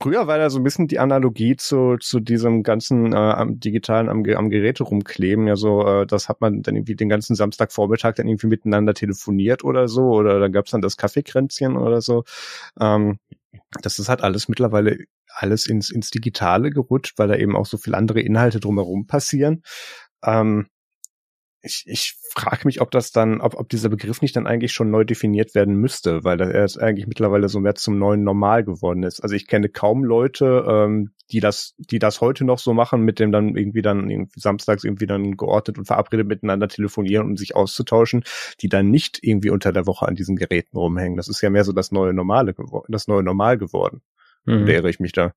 Früher 0.01 0.27
war 0.27 0.37
da 0.37 0.49
so 0.49 0.59
ein 0.59 0.63
bisschen 0.63 0.87
die 0.87 0.99
Analogie 0.99 1.55
zu, 1.55 1.95
zu 1.97 2.19
diesem 2.19 2.63
ganzen 2.63 3.13
äh, 3.13 3.15
am 3.15 3.61
digitalen 3.61 4.09
am, 4.09 4.25
am 4.35 4.49
Geräte 4.49 4.83
rumkleben. 4.83 5.47
Ja, 5.47 5.55
so, 5.55 5.87
äh, 5.87 6.05
das 6.05 6.27
hat 6.27 6.41
man 6.41 6.61
dann 6.61 6.75
irgendwie 6.75 6.95
den 6.95 7.07
ganzen 7.07 7.33
Samstagvormittag 7.35 8.15
dann 8.15 8.27
irgendwie 8.27 8.47
miteinander 8.47 8.93
telefoniert 8.93 9.63
oder 9.63 9.87
so, 9.87 10.09
oder 10.09 10.39
dann 10.39 10.51
gab's 10.51 10.71
dann 10.71 10.81
das 10.81 10.97
Kaffeekränzchen 10.97 11.77
oder 11.77 12.01
so. 12.01 12.25
Ähm, 12.79 13.19
das 13.81 13.97
ist 13.97 14.09
halt 14.09 14.21
alles 14.21 14.49
mittlerweile 14.49 15.05
alles 15.35 15.67
ins, 15.67 15.89
ins 15.89 16.09
Digitale 16.09 16.69
gerutscht, 16.71 17.17
weil 17.17 17.27
da 17.27 17.35
eben 17.35 17.55
auch 17.55 17.65
so 17.65 17.77
viel 17.77 17.95
andere 17.95 18.21
Inhalte 18.21 18.59
drumherum 18.59 19.07
passieren. 19.07 19.63
Ähm, 20.23 20.67
ich, 21.65 21.83
ich 21.87 22.15
frage 22.31 22.61
mich, 22.65 22.79
ob 22.79 22.91
das 22.91 23.11
dann, 23.11 23.41
ob, 23.41 23.55
ob 23.55 23.69
dieser 23.69 23.89
Begriff 23.89 24.21
nicht 24.21 24.35
dann 24.35 24.47
eigentlich 24.47 24.71
schon 24.71 24.91
neu 24.91 25.03
definiert 25.03 25.55
werden 25.55 25.75
müsste, 25.75 26.23
weil 26.23 26.39
er 26.39 26.61
jetzt 26.61 26.79
eigentlich 26.79 27.07
mittlerweile 27.07 27.49
so 27.49 27.59
mehr 27.59 27.75
zum 27.75 27.97
neuen 27.97 28.23
Normal 28.23 28.63
geworden 28.63 29.03
ist. 29.03 29.21
Also 29.21 29.35
ich 29.35 29.47
kenne 29.47 29.69
kaum 29.69 30.03
Leute, 30.03 30.65
ähm, 30.67 31.11
die 31.31 31.39
das, 31.39 31.73
die 31.77 31.97
das 31.97 32.21
heute 32.21 32.45
noch 32.45 32.59
so 32.59 32.73
machen, 32.73 33.01
mit 33.01 33.19
dem 33.19 33.31
dann 33.31 33.55
irgendwie 33.55 33.81
dann 33.81 34.09
irgendwie 34.09 34.39
samstags 34.39 34.83
irgendwie 34.83 35.07
dann 35.07 35.37
geordnet 35.37 35.77
und 35.79 35.85
verabredet 35.85 36.27
miteinander 36.27 36.67
telefonieren, 36.67 37.25
um 37.25 37.37
sich 37.37 37.55
auszutauschen, 37.55 38.23
die 38.61 38.69
dann 38.69 38.91
nicht 38.91 39.19
irgendwie 39.23 39.49
unter 39.49 39.73
der 39.73 39.87
Woche 39.87 40.07
an 40.07 40.15
diesen 40.15 40.35
Geräten 40.35 40.77
rumhängen. 40.77 41.17
Das 41.17 41.27
ist 41.27 41.41
ja 41.41 41.49
mehr 41.49 41.63
so 41.63 41.73
das 41.73 41.91
neue 41.91 42.13
Normale 42.13 42.53
geworden, 42.53 42.91
das 42.91 43.07
neue 43.07 43.23
Normal 43.23 43.57
geworden. 43.57 44.01
Mhm. 44.45 44.65
Wäre 44.65 44.89
ich 44.89 44.99
mich 44.99 45.11
da. 45.11 45.33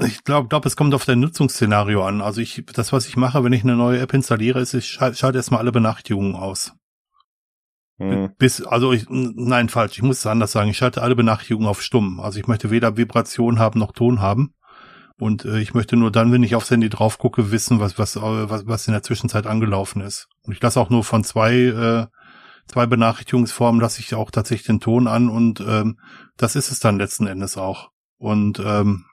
Ich 0.00 0.22
glaube, 0.22 0.48
glaub, 0.48 0.66
es 0.66 0.76
kommt 0.76 0.94
auf 0.94 1.04
dein 1.04 1.20
Nutzungsszenario 1.20 2.04
an. 2.04 2.20
Also 2.20 2.40
ich, 2.40 2.64
das, 2.72 2.92
was 2.92 3.08
ich 3.08 3.16
mache, 3.16 3.42
wenn 3.42 3.52
ich 3.52 3.64
eine 3.64 3.76
neue 3.76 3.98
App 4.00 4.14
installiere, 4.14 4.60
ist, 4.60 4.74
ich 4.74 4.86
schalte, 4.86 5.16
schalte 5.16 5.38
erstmal 5.38 5.60
alle 5.60 5.72
Benachrichtigungen 5.72 6.36
aus. 6.36 6.72
Hm. 7.98 8.30
Bis, 8.38 8.62
also 8.62 8.92
ich, 8.92 9.06
nein, 9.08 9.68
falsch, 9.68 9.96
ich 9.96 10.02
muss 10.02 10.18
es 10.18 10.26
anders 10.26 10.52
sagen. 10.52 10.70
Ich 10.70 10.76
schalte 10.76 11.02
alle 11.02 11.16
Benachrichtigungen 11.16 11.68
auf 11.68 11.82
stumm. 11.82 12.20
Also 12.20 12.38
ich 12.38 12.46
möchte 12.46 12.70
weder 12.70 12.96
Vibration 12.96 13.58
haben 13.58 13.80
noch 13.80 13.92
Ton 13.92 14.20
haben. 14.20 14.54
Und 15.18 15.44
äh, 15.44 15.60
ich 15.60 15.74
möchte 15.74 15.96
nur 15.96 16.10
dann, 16.10 16.32
wenn 16.32 16.42
ich 16.42 16.54
aufs 16.54 16.70
Handy 16.70 16.88
drauf 16.88 17.18
gucke, 17.18 17.50
wissen, 17.50 17.80
was, 17.80 17.98
was, 17.98 18.16
was, 18.16 18.66
was 18.66 18.86
in 18.86 18.92
der 18.92 19.02
Zwischenzeit 19.02 19.46
angelaufen 19.46 20.02
ist. 20.02 20.28
Und 20.42 20.52
ich 20.52 20.62
lasse 20.62 20.80
auch 20.80 20.90
nur 20.90 21.04
von 21.04 21.22
zwei, 21.24 21.54
äh, 21.54 22.06
zwei 22.66 22.86
Benachrichtigungsformen, 22.86 23.80
lasse 23.80 24.00
ich 24.00 24.14
auch 24.14 24.30
tatsächlich 24.30 24.66
den 24.66 24.80
Ton 24.80 25.06
an 25.06 25.28
und 25.28 25.60
ähm, 25.60 25.98
das 26.36 26.56
ist 26.56 26.72
es 26.72 26.80
dann 26.80 26.98
letzten 26.98 27.26
Endes 27.26 27.56
auch. 27.56 27.90
Und 28.24 28.58
ähm, 28.64 29.04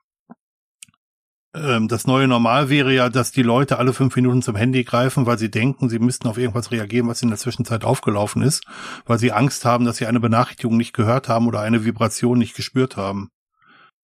ähm, 1.53 1.89
das 1.89 2.07
neue 2.07 2.29
Normal 2.29 2.69
wäre 2.69 2.93
ja, 2.93 3.09
dass 3.09 3.33
die 3.33 3.43
Leute 3.43 3.77
alle 3.77 3.91
fünf 3.91 4.15
Minuten 4.15 4.41
zum 4.41 4.55
Handy 4.55 4.85
greifen, 4.85 5.25
weil 5.25 5.37
sie 5.37 5.51
denken, 5.51 5.89
sie 5.89 5.99
müssten 5.99 6.29
auf 6.29 6.37
irgendwas 6.37 6.71
reagieren, 6.71 7.09
was 7.09 7.21
in 7.21 7.27
der 7.27 7.37
Zwischenzeit 7.37 7.83
aufgelaufen 7.83 8.41
ist, 8.41 8.63
weil 9.05 9.19
sie 9.19 9.33
Angst 9.33 9.65
haben, 9.65 9.83
dass 9.83 9.97
sie 9.97 10.05
eine 10.05 10.21
Benachrichtigung 10.21 10.77
nicht 10.77 10.93
gehört 10.93 11.27
haben 11.27 11.45
oder 11.45 11.59
eine 11.59 11.83
Vibration 11.83 12.39
nicht 12.39 12.55
gespürt 12.55 12.95
haben. 12.95 13.27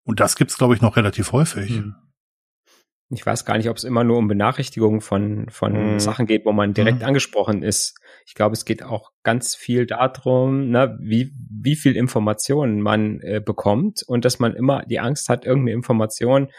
Und 0.04 0.20
das 0.20 0.36
gibt's, 0.36 0.58
glaube 0.58 0.76
ich, 0.76 0.82
noch 0.82 0.98
relativ 0.98 1.32
häufig. 1.32 1.70
Hm. 1.70 1.96
Ich 3.10 3.26
weiß 3.26 3.46
gar 3.46 3.58
nicht, 3.58 3.70
ob 3.70 3.78
es 3.78 3.86
immer 3.86 4.04
nur 4.04 4.18
um 4.18 4.28
Benachrichtigungen 4.28 5.00
von, 5.00 5.50
von 5.50 5.74
hm. 5.74 6.00
Sachen 6.00 6.26
geht, 6.26 6.46
wo 6.46 6.52
man 6.52 6.74
direkt 6.74 7.00
hm. 7.00 7.08
angesprochen 7.08 7.64
ist. 7.64 7.96
Ich 8.26 8.34
glaube, 8.34 8.54
es 8.54 8.66
geht 8.66 8.84
auch 8.84 9.12
ganz 9.24 9.56
viel 9.56 9.86
darum, 9.86 10.70
ne, 10.70 10.98
wie, 11.02 11.34
wie 11.50 11.76
viel 11.76 11.96
Informationen 11.96 12.82
man 12.82 13.22
äh, 13.22 13.42
bekommt 13.44 14.04
und 14.04 14.26
dass 14.26 14.40
man 14.40 14.54
immer 14.56 14.84
die 14.86 15.00
Angst 15.00 15.30
hat, 15.30 15.46
irgendeine 15.46 15.76
Information 15.76 16.50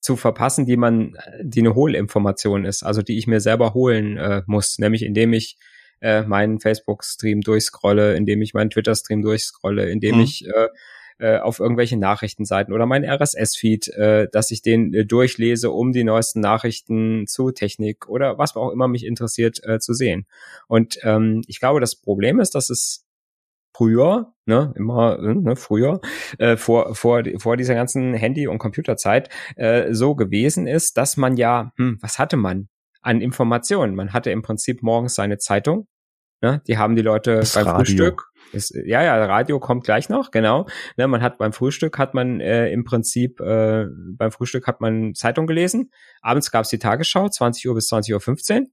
zu 0.00 0.16
verpassen, 0.16 0.66
die 0.66 0.76
man, 0.76 1.16
die 1.40 1.60
eine 1.60 1.74
Hohlinformation 1.74 2.64
ist, 2.64 2.82
also 2.82 3.00
die 3.00 3.16
ich 3.16 3.26
mir 3.26 3.40
selber 3.40 3.72
holen 3.72 4.18
äh, 4.18 4.42
muss, 4.46 4.78
nämlich 4.78 5.02
indem 5.02 5.32
ich 5.32 5.56
äh, 6.00 6.22
meinen 6.22 6.60
Facebook-Stream 6.60 7.40
durchscrolle, 7.40 8.14
indem 8.14 8.42
ich 8.42 8.52
meinen 8.52 8.68
Twitter-Stream 8.68 9.22
durchscrolle, 9.22 9.88
indem 9.88 10.16
mhm. 10.16 10.22
ich 10.22 10.46
äh, 10.46 10.68
äh, 11.18 11.38
auf 11.38 11.60
irgendwelche 11.60 11.96
Nachrichtenseiten 11.96 12.74
oder 12.74 12.86
meinen 12.86 13.04
RSS-Feed, 13.04 13.88
äh, 13.88 14.28
dass 14.30 14.50
ich 14.50 14.62
den 14.62 14.92
äh, 14.94 15.04
durchlese, 15.04 15.70
um 15.70 15.92
die 15.92 16.04
neuesten 16.04 16.40
Nachrichten 16.40 17.26
zu 17.26 17.50
Technik 17.50 18.08
oder 18.08 18.38
was 18.38 18.56
auch 18.56 18.70
immer 18.70 18.88
mich 18.88 19.06
interessiert 19.06 19.60
äh, 19.64 19.78
zu 19.78 19.94
sehen. 19.94 20.26
Und 20.68 20.98
ähm, 21.02 21.42
ich 21.46 21.60
glaube, 21.60 21.80
das 21.80 21.96
Problem 21.96 22.40
ist, 22.40 22.54
dass 22.54 22.70
es 22.70 23.04
früher, 23.74 24.32
ne, 24.46 24.72
immer 24.76 25.18
äh, 25.18 25.34
ne, 25.34 25.56
früher, 25.56 26.00
äh, 26.38 26.56
vor, 26.56 26.94
vor, 26.94 27.22
vor 27.38 27.56
dieser 27.56 27.74
ganzen 27.74 28.14
Handy- 28.14 28.46
und 28.46 28.58
Computerzeit 28.58 29.28
äh, 29.56 29.92
so 29.92 30.14
gewesen 30.14 30.66
ist, 30.66 30.96
dass 30.96 31.16
man 31.16 31.36
ja, 31.36 31.72
hm, 31.76 31.98
was 32.00 32.18
hatte 32.18 32.36
man 32.36 32.68
an 33.02 33.20
Informationen? 33.20 33.94
Man 33.94 34.12
hatte 34.12 34.30
im 34.30 34.42
Prinzip 34.42 34.82
morgens 34.82 35.14
seine 35.14 35.38
Zeitung, 35.38 35.88
ne, 36.40 36.62
die 36.66 36.78
haben 36.78 36.96
die 36.96 37.02
Leute 37.02 37.36
das 37.36 37.54
beim 37.54 37.66
Radio. 37.66 37.84
Frühstück. 37.84 38.33
Ist, 38.54 38.74
ja, 38.74 39.02
ja, 39.02 39.24
Radio 39.24 39.60
kommt 39.60 39.84
gleich 39.84 40.08
noch, 40.08 40.30
genau. 40.30 40.66
Ne, 40.96 41.06
man 41.08 41.22
hat 41.22 41.38
beim 41.38 41.52
Frühstück 41.52 41.98
hat 41.98 42.14
man 42.14 42.40
äh, 42.40 42.68
im 42.70 42.84
Prinzip 42.84 43.40
äh, 43.40 43.86
beim 44.16 44.30
Frühstück 44.30 44.66
hat 44.66 44.80
man 44.80 45.14
Zeitung 45.14 45.46
gelesen. 45.46 45.90
Abends 46.22 46.50
gab's 46.50 46.68
die 46.68 46.78
Tagesschau, 46.78 47.28
20 47.28 47.68
Uhr 47.68 47.74
bis 47.74 47.92
20.15 47.92 48.60
Uhr 48.60 48.66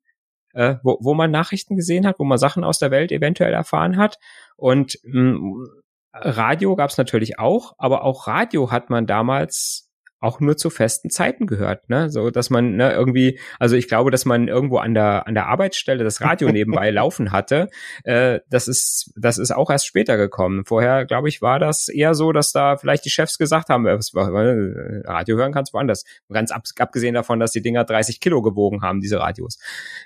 äh, 0.53 0.75
wo, 0.83 0.97
wo 1.01 1.13
man 1.13 1.31
Nachrichten 1.31 1.75
gesehen 1.75 2.05
hat, 2.05 2.19
wo 2.19 2.23
man 2.23 2.37
Sachen 2.37 2.63
aus 2.63 2.79
der 2.79 2.91
Welt 2.91 3.11
eventuell 3.11 3.53
erfahren 3.53 3.97
hat. 3.97 4.17
Und 4.55 4.99
mh, 5.03 5.31
mm, 5.33 5.67
Radio 6.13 6.75
gab 6.75 6.89
es 6.89 6.97
natürlich 6.97 7.39
auch, 7.39 7.73
aber 7.77 8.03
auch 8.03 8.27
Radio 8.27 8.71
hat 8.71 8.89
man 8.89 9.07
damals 9.07 9.90
auch 10.21 10.39
nur 10.39 10.55
zu 10.55 10.69
festen 10.69 11.09
Zeiten 11.09 11.47
gehört, 11.47 11.89
ne? 11.89 12.11
So, 12.11 12.29
dass 12.29 12.51
man 12.51 12.75
ne, 12.75 12.93
irgendwie, 12.93 13.39
also 13.57 13.75
ich 13.75 13.87
glaube, 13.87 14.11
dass 14.11 14.23
man 14.23 14.47
irgendwo 14.47 14.77
an 14.77 14.93
der 14.93 15.27
an 15.27 15.33
der 15.33 15.47
Arbeitsstelle 15.47 16.03
das 16.03 16.21
Radio 16.21 16.49
nebenbei 16.51 16.91
laufen 16.91 17.31
hatte. 17.31 17.69
Äh, 18.03 18.39
das 18.47 18.67
ist 18.67 19.11
das 19.15 19.39
ist 19.39 19.49
auch 19.49 19.71
erst 19.71 19.87
später 19.87 20.17
gekommen. 20.17 20.63
Vorher, 20.63 21.05
glaube 21.05 21.27
ich, 21.27 21.41
war 21.41 21.57
das 21.57 21.89
eher 21.89 22.13
so, 22.13 22.31
dass 22.31 22.51
da 22.51 22.77
vielleicht 22.77 23.03
die 23.03 23.09
Chefs 23.09 23.39
gesagt 23.39 23.69
haben, 23.69 23.87
äh, 23.87 23.93
äh, 23.95 25.01
Radio 25.07 25.37
hören 25.37 25.53
kannst 25.53 25.73
woanders. 25.73 26.05
Ganz 26.31 26.51
ab, 26.51 26.63
abgesehen 26.77 27.15
davon, 27.15 27.39
dass 27.39 27.51
die 27.51 27.63
Dinger 27.63 27.83
30 27.83 28.19
Kilo 28.19 28.43
gewogen 28.43 28.83
haben, 28.83 29.01
diese 29.01 29.19
Radios. 29.19 29.57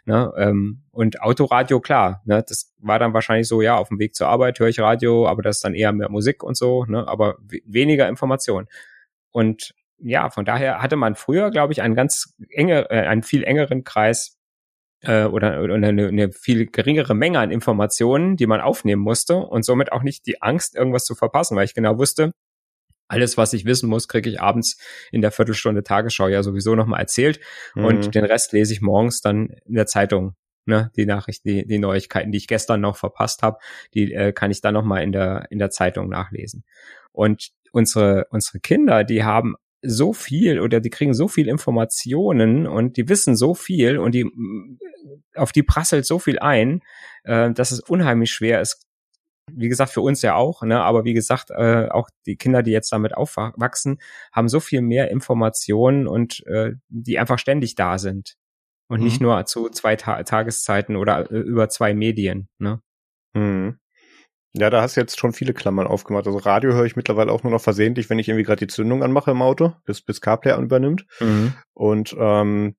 Ne? 0.05 0.31
Ähm, 0.37 0.83
und 0.91 1.21
Autoradio, 1.21 1.81
klar, 1.81 2.21
ne? 2.23 2.41
Das 2.47 2.73
war 2.79 2.99
dann 2.99 3.13
wahrscheinlich 3.13 3.49
so, 3.49 3.61
ja, 3.61 3.75
auf 3.75 3.89
dem 3.89 3.99
Weg 3.99 4.15
zur 4.15 4.29
Arbeit 4.29 4.59
höre 4.59 4.69
ich 4.69 4.79
Radio, 4.79 5.27
aber 5.27 5.41
das 5.41 5.57
ist 5.57 5.65
dann 5.65 5.73
eher 5.73 5.91
mehr 5.91 6.09
Musik 6.09 6.41
und 6.41 6.55
so, 6.55 6.85
ne? 6.85 7.05
Aber 7.05 7.35
weniger 7.65 8.07
Information. 8.07 8.67
Und 9.31 9.75
ja, 9.97 10.29
von 10.29 10.45
daher 10.45 10.81
hatte 10.81 10.95
man 10.95 11.15
früher, 11.15 11.51
glaube 11.51 11.73
ich, 11.73 11.81
einen 11.81 11.95
ganz 11.95 12.35
enge, 12.49 12.89
äh, 12.89 13.07
einen 13.07 13.23
viel 13.23 13.43
engeren 13.43 13.83
Kreis 13.83 14.37
äh, 15.01 15.25
oder, 15.25 15.61
oder 15.61 15.75
eine, 15.75 16.07
eine 16.07 16.31
viel 16.31 16.65
geringere 16.67 17.15
Menge 17.15 17.39
an 17.39 17.51
Informationen, 17.51 18.37
die 18.37 18.47
man 18.47 18.61
aufnehmen 18.61 19.01
musste 19.01 19.37
und 19.37 19.63
somit 19.63 19.91
auch 19.91 20.03
nicht 20.03 20.25
die 20.25 20.41
Angst, 20.41 20.75
irgendwas 20.75 21.05
zu 21.05 21.15
verpassen, 21.15 21.55
weil 21.55 21.65
ich 21.65 21.73
genau 21.73 21.97
wusste, 21.97 22.33
alles, 23.07 23.37
was 23.37 23.53
ich 23.53 23.65
wissen 23.65 23.87
muss, 23.87 24.07
kriege 24.07 24.29
ich 24.29 24.41
abends 24.41 24.77
in 25.11 25.21
der 25.21 25.31
Viertelstunde 25.31 25.83
Tagesschau 25.83 26.27
ja 26.27 26.41
sowieso 26.41 26.75
nochmal 26.75 27.01
erzählt 27.01 27.39
mhm. 27.75 27.85
und 27.85 28.15
den 28.15 28.25
Rest 28.25 28.51
lese 28.51 28.73
ich 28.73 28.81
morgens 28.81 29.21
dann 29.21 29.49
in 29.65 29.75
der 29.75 29.85
Zeitung. 29.85 30.35
Ne, 30.67 30.91
die 30.95 31.05
Nachrichten, 31.05 31.47
die, 31.47 31.67
die 31.67 31.77
Neuigkeiten, 31.77 32.31
die 32.31 32.39
ich 32.39 32.47
gestern 32.47 32.81
noch 32.81 32.97
verpasst 32.97 33.43
habe, 33.43 33.59
die 33.93 34.11
äh, 34.11 34.33
kann 34.33 34.49
ich 34.49 34.61
dann 34.61 34.73
nochmal 34.73 35.03
in 35.03 35.11
der, 35.11 35.45
in 35.51 35.59
der 35.59 35.69
Zeitung 35.69 36.09
nachlesen. 36.09 36.63
Und 37.11 37.51
unsere, 37.71 38.25
unsere 38.31 38.59
Kinder, 38.59 39.03
die 39.03 39.23
haben 39.23 39.57
so 39.85 40.13
viel 40.13 40.59
oder 40.59 40.79
die 40.79 40.89
kriegen 40.89 41.13
so 41.13 41.27
viel 41.27 41.47
Informationen 41.47 42.67
und 42.67 42.97
die 42.97 43.07
wissen 43.09 43.35
so 43.35 43.53
viel 43.53 43.97
und 43.97 44.13
die 44.13 44.29
auf 45.35 45.51
die 45.51 45.63
prasselt 45.63 46.05
so 46.05 46.19
viel 46.19 46.39
ein, 46.39 46.81
äh, 47.23 47.51
dass 47.51 47.71
es 47.71 47.79
unheimlich 47.79 48.31
schwer 48.31 48.61
ist. 48.61 48.85
Wie 49.51 49.69
gesagt, 49.69 49.91
für 49.91 50.01
uns 50.01 50.23
ja 50.23 50.35
auch, 50.35 50.63
ne? 50.63 50.81
aber 50.81 51.03
wie 51.03 51.13
gesagt, 51.13 51.51
äh, 51.51 51.87
auch 51.89 52.09
die 52.25 52.35
Kinder, 52.35 52.63
die 52.63 52.71
jetzt 52.71 52.91
damit 52.91 53.15
aufwachsen, 53.15 53.99
haben 54.31 54.49
so 54.49 54.59
viel 54.59 54.81
mehr 54.81 55.11
Informationen 55.11 56.07
und 56.07 56.45
äh, 56.47 56.73
die 56.89 57.19
einfach 57.19 57.37
ständig 57.37 57.75
da 57.75 57.99
sind. 57.99 58.35
Und 58.87 58.99
mhm. 58.99 59.05
nicht 59.05 59.21
nur 59.21 59.45
zu 59.45 59.69
zwei 59.69 59.95
Ta 59.95 60.23
Tageszeiten 60.23 60.95
oder 60.95 61.31
äh, 61.31 61.37
über 61.37 61.69
zwei 61.69 61.93
Medien. 61.93 62.49
Ne? 62.57 62.81
Mhm. 63.33 63.77
Ja, 64.57 64.69
da 64.69 64.81
hast 64.81 64.95
du 64.95 65.01
jetzt 65.01 65.19
schon 65.19 65.33
viele 65.33 65.53
Klammern 65.53 65.87
aufgemacht. 65.87 66.27
Also 66.27 66.39
Radio 66.39 66.73
höre 66.73 66.85
ich 66.85 66.95
mittlerweile 66.95 67.31
auch 67.31 67.43
nur 67.43 67.51
noch 67.51 67.61
versehentlich, 67.61 68.09
wenn 68.09 68.19
ich 68.19 68.29
irgendwie 68.29 68.43
gerade 68.43 68.65
die 68.65 68.73
Zündung 68.73 69.03
anmache 69.03 69.31
im 69.31 69.41
Auto, 69.41 69.73
bis, 69.83 70.01
bis 70.01 70.21
CarPlay 70.21 70.57
übernimmt. 70.61 71.05
Mhm. 71.19 71.53
Und 71.73 72.15
ähm, 72.17 72.75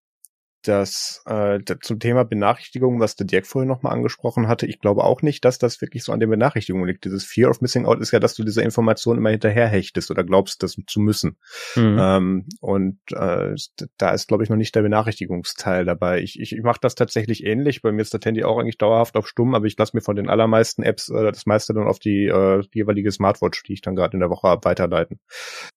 das 0.63 1.23
äh, 1.27 1.61
zum 1.81 2.01
Thema 2.01 2.25
Benachrichtigungen, 2.25 3.01
was 3.01 3.17
der 3.17 3.27
Dirk 3.27 3.47
vorhin 3.47 3.69
nochmal 3.69 3.93
angesprochen 3.93 4.49
hatte, 4.49 4.67
ich 4.67 4.81
glaube 4.81 5.05
auch 5.05 5.23
nicht, 5.23 5.45
dass 5.45 5.59
das 5.59 5.81
wirklich 5.81 6.05
so 6.05 6.13
an 6.13 6.21
den 6.21 6.31
Benachrichtigungen 6.31 6.87
liegt. 6.87 7.05
Dieses 7.05 7.25
Fear 7.25 7.51
of 7.51 7.61
Missing 7.61 7.87
Out 7.87 8.01
ist 8.01 8.13
ja, 8.13 8.21
dass 8.21 8.35
du 8.35 8.45
diese 8.45 8.63
Information 8.63 9.19
immer 9.19 9.31
hinterherhechtest 9.31 10.11
oder 10.11 10.25
glaubst, 10.25 10.63
das 10.63 10.77
zu 10.87 11.01
müssen. 11.01 11.37
Mhm. 11.77 11.99
Ähm, 12.01 12.47
und 12.61 12.99
äh, 13.13 13.55
da 13.97 14.11
ist, 14.11 14.29
glaube 14.29 14.45
ich, 14.45 14.51
noch 14.51 14.57
nicht 14.57 14.75
der 14.75 14.83
Benachrichtigungsteil 14.83 15.85
dabei. 15.85 16.21
Ich, 16.21 16.41
ich, 16.41 16.53
ich 16.53 16.63
mache 16.63 16.81
das 16.81 16.95
tatsächlich 16.95 17.45
ähnlich. 17.45 17.83
Bei 17.83 17.93
mir 17.93 18.03
ist 18.03 18.15
das 18.15 18.21
Handy 18.25 18.45
auch 18.45 18.59
eigentlich 18.59 18.79
dauerhaft 18.79 19.17
auf 19.17 19.29
stumm, 19.29 19.55
aber 19.55 19.67
ich 19.67 19.77
lasse 19.79 19.97
mir 19.97 20.03
von 20.03 20.17
den 20.17 20.29
allermeisten 20.29 20.83
Apps 20.83 21.09
äh, 21.09 21.33
das 21.33 21.47
meiste 21.47 21.75
dann 21.75 21.87
auf 21.87 21.99
die, 21.99 22.27
äh, 22.27 22.63
die 22.75 22.79
jeweilige 22.79 23.13
Smartwatch, 23.13 23.63
die 23.65 23.75
ich 23.75 23.83
dann 23.83 23.97
gerade 23.97 24.15
in 24.15 24.21
der 24.21 24.31
Woche 24.31 24.49
habe, 24.49 24.65
weiterleiten. 24.65 25.21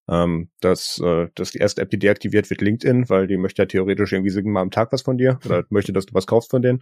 Ähm, 0.10 0.50
das, 0.62 1.00
äh, 1.04 1.28
das 1.36 1.52
die 1.52 1.60
erste 1.60 1.82
App, 1.82 1.90
die 1.90 2.00
deaktiviert 2.00 2.50
wird, 2.50 2.62
LinkedIn, 2.62 3.10
weil 3.10 3.28
die 3.28 3.38
möchte 3.38 3.62
ja 3.62 3.66
theoretisch 3.66 4.12
irgendwie 4.14 4.32
siebenmal 4.32 4.64
am 4.64 4.72
Tag 4.72 4.79
was 4.92 5.02
von 5.02 5.18
dir 5.18 5.40
oder 5.46 5.66
möchte, 5.70 5.94
dass 5.94 6.06
du 6.06 6.14
was 6.14 6.28
kaufst 6.28 6.52
von 6.52 6.62
denen. 6.62 6.82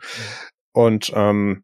Und 0.74 1.12
ähm, 1.16 1.64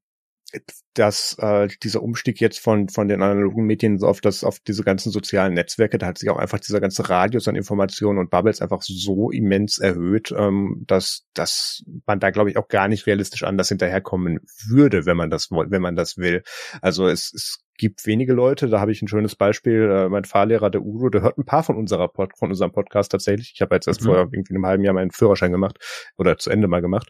dass 0.94 1.36
äh, 1.40 1.68
dieser 1.82 2.04
Umstieg 2.04 2.40
jetzt 2.40 2.60
von 2.60 2.88
von 2.88 3.08
den 3.08 3.24
analogen 3.24 3.66
Medien 3.66 4.04
auf 4.04 4.22
das 4.22 4.44
auf 4.44 4.60
diese 4.60 4.84
ganzen 4.84 5.12
sozialen 5.12 5.54
Netzwerke, 5.54 5.98
da 5.98 6.08
hat 6.08 6.20
sich 6.20 6.30
auch 6.30 6.38
einfach 6.38 6.60
dieser 6.60 6.80
ganze 6.80 7.10
Radius 7.10 7.48
an 7.48 7.56
Informationen 7.56 8.20
und 8.20 8.30
Bubbles 8.30 8.62
einfach 8.62 8.82
so 8.84 9.32
immens 9.32 9.80
erhöht, 9.80 10.32
ähm, 10.38 10.84
dass 10.86 11.26
dass 11.34 11.84
man 12.06 12.20
da 12.20 12.30
glaube 12.30 12.52
ich 12.52 12.58
auch 12.58 12.68
gar 12.68 12.88
nicht 12.88 13.08
realistisch 13.08 13.44
anders 13.44 13.70
hinterherkommen 13.70 14.40
würde, 14.68 15.06
wenn 15.06 15.18
man 15.18 15.32
das 15.32 15.50
wenn 15.50 15.82
man 15.82 15.96
das 15.96 16.18
will. 16.18 16.44
Also 16.82 17.08
es, 17.08 17.34
es 17.34 17.63
gibt 17.78 18.06
wenige 18.06 18.34
Leute, 18.34 18.68
da 18.68 18.80
habe 18.80 18.92
ich 18.92 19.02
ein 19.02 19.08
schönes 19.08 19.36
Beispiel, 19.36 19.90
äh, 19.90 20.10
mein 20.10 20.26
Fahrlehrer, 20.26 20.70
der 20.70 20.82
Udo, 20.82 21.10
der 21.10 21.22
hört 21.22 21.38
ein 21.38 21.46
paar 21.46 21.64
von 21.64 21.76
unserer 21.76 22.08
Pod, 22.08 22.38
von 22.38 22.50
unserem 22.50 22.72
Podcast 22.72 23.12
tatsächlich. 23.12 23.54
Ich 23.56 23.62
habe 23.62 23.76
jetzt 23.76 23.88
erst 23.88 24.02
mhm. 24.02 24.06
vor 24.06 24.18
irgendwie 24.18 24.54
einem 24.54 24.66
halben 24.66 24.84
Jahr 24.84 24.94
meinen 24.94 25.12
Führerschein 25.12 25.52
gemacht 25.52 25.78
oder 26.18 26.38
zu 26.38 26.50
Ende 26.50 26.68
mal 26.68 26.82
gemacht. 26.82 27.10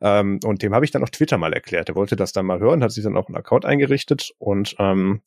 Ähm, 0.00 0.38
und 0.44 0.62
dem 0.62 0.74
habe 0.74 0.84
ich 0.84 0.90
dann 0.90 1.02
auf 1.02 1.10
Twitter 1.10 1.38
mal 1.38 1.52
erklärt. 1.52 1.88
Der 1.88 1.96
wollte 1.96 2.16
das 2.16 2.32
dann 2.32 2.46
mal 2.46 2.60
hören, 2.60 2.82
hat 2.82 2.92
sich 2.92 3.04
dann 3.04 3.16
auch 3.16 3.28
einen 3.28 3.36
Account 3.36 3.64
eingerichtet 3.64 4.32
und 4.38 4.76
ähm, 4.78 5.22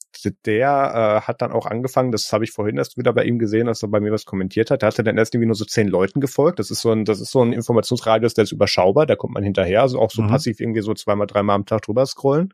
der 0.46 1.22
äh, 1.24 1.28
hat 1.28 1.42
dann 1.42 1.52
auch 1.52 1.66
angefangen, 1.66 2.12
das 2.12 2.32
habe 2.32 2.44
ich 2.44 2.52
vorhin 2.52 2.78
erst 2.78 2.98
wieder 2.98 3.14
bei 3.14 3.24
ihm 3.24 3.40
gesehen, 3.40 3.68
als 3.68 3.84
er 3.84 3.90
bei 3.90 4.00
mir 4.00 4.12
was 4.12 4.26
kommentiert 4.26 4.72
hat. 4.72 4.82
Der 4.82 4.88
hatte 4.88 5.04
dann 5.04 5.18
erst 5.18 5.34
irgendwie 5.34 5.48
nur 5.48 5.56
so 5.56 5.66
zehn 5.66 5.88
Leuten 5.88 6.22
gefolgt. 6.22 6.60
Das 6.60 6.72
ist 6.72 6.82
so 6.82 6.92
ein, 6.92 7.04
das 7.04 7.20
ist 7.20 7.32
so 7.32 7.42
ein 7.42 7.52
Informationsradius, 7.52 8.34
der 8.34 8.44
ist 8.44 8.52
überschaubar, 8.52 9.06
da 9.06 9.16
kommt 9.16 9.34
man 9.34 9.44
hinterher, 9.44 9.82
also 9.82 10.00
auch 10.00 10.12
so 10.12 10.22
mhm. 10.22 10.28
passiv 10.28 10.60
irgendwie 10.60 10.82
so 10.82 10.94
zweimal, 10.94 11.28
dreimal 11.28 11.56
am 11.56 11.66
Tag 11.66 11.82
drüber 11.82 12.06
scrollen. 12.06 12.54